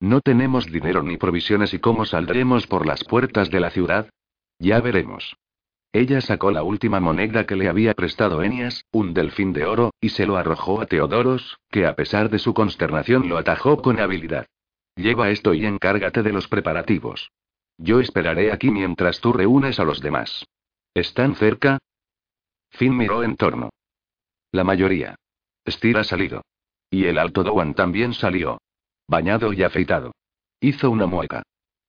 [0.00, 4.10] No tenemos dinero ni provisiones y cómo saldremos por las puertas de la ciudad?
[4.58, 5.36] Ya veremos.
[5.92, 10.08] Ella sacó la última moneda que le había prestado Enias, un delfín de oro, y
[10.08, 14.46] se lo arrojó a Teodoros, que a pesar de su consternación lo atajó con habilidad.
[14.96, 17.30] Lleva esto y encárgate de los preparativos.
[17.78, 20.46] Yo esperaré aquí mientras tú reúnes a los demás.
[20.94, 21.78] ¿Están cerca?
[22.70, 23.70] Finn miró en torno.
[24.52, 25.16] La mayoría.
[25.66, 26.42] Stira ha salido.
[26.90, 28.58] Y el alto Dowan también salió.
[29.08, 30.12] bañado y afeitado.
[30.60, 31.42] Hizo una mueca.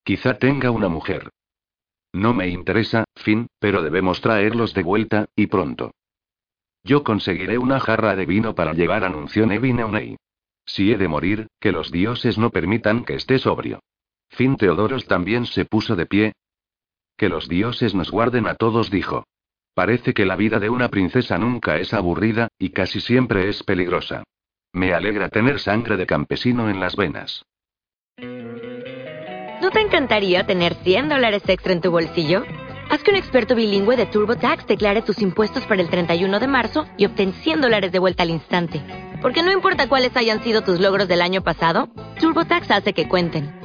[0.04, 1.30] Quizá tenga una mujer.
[2.12, 5.92] No me interesa, Finn, pero debemos traerlos de vuelta, y pronto.
[6.84, 10.18] Yo conseguiré una jarra de vino para llevar, anunció Nevin Eunei.
[10.66, 13.80] Si he de morir, que los dioses no permitan que esté sobrio.
[14.30, 16.34] Finn Teodoros también se puso de pie.
[17.18, 19.26] Que los dioses nos guarden a todos, dijo.
[19.74, 24.24] Parece que la vida de una princesa nunca es aburrida, y casi siempre es peligrosa.
[24.74, 27.46] Me alegra tener sangre de campesino en las venas.
[29.62, 32.44] ¿No te encantaría tener 100 dólares extra en tu bolsillo?
[32.90, 36.86] Haz que un experto bilingüe de TurboTax declare tus impuestos para el 31 de marzo
[36.98, 38.82] y obtén 100 dólares de vuelta al instante.
[39.22, 41.90] Porque no importa cuáles hayan sido tus logros del año pasado,
[42.20, 43.65] TurboTax hace que cuenten.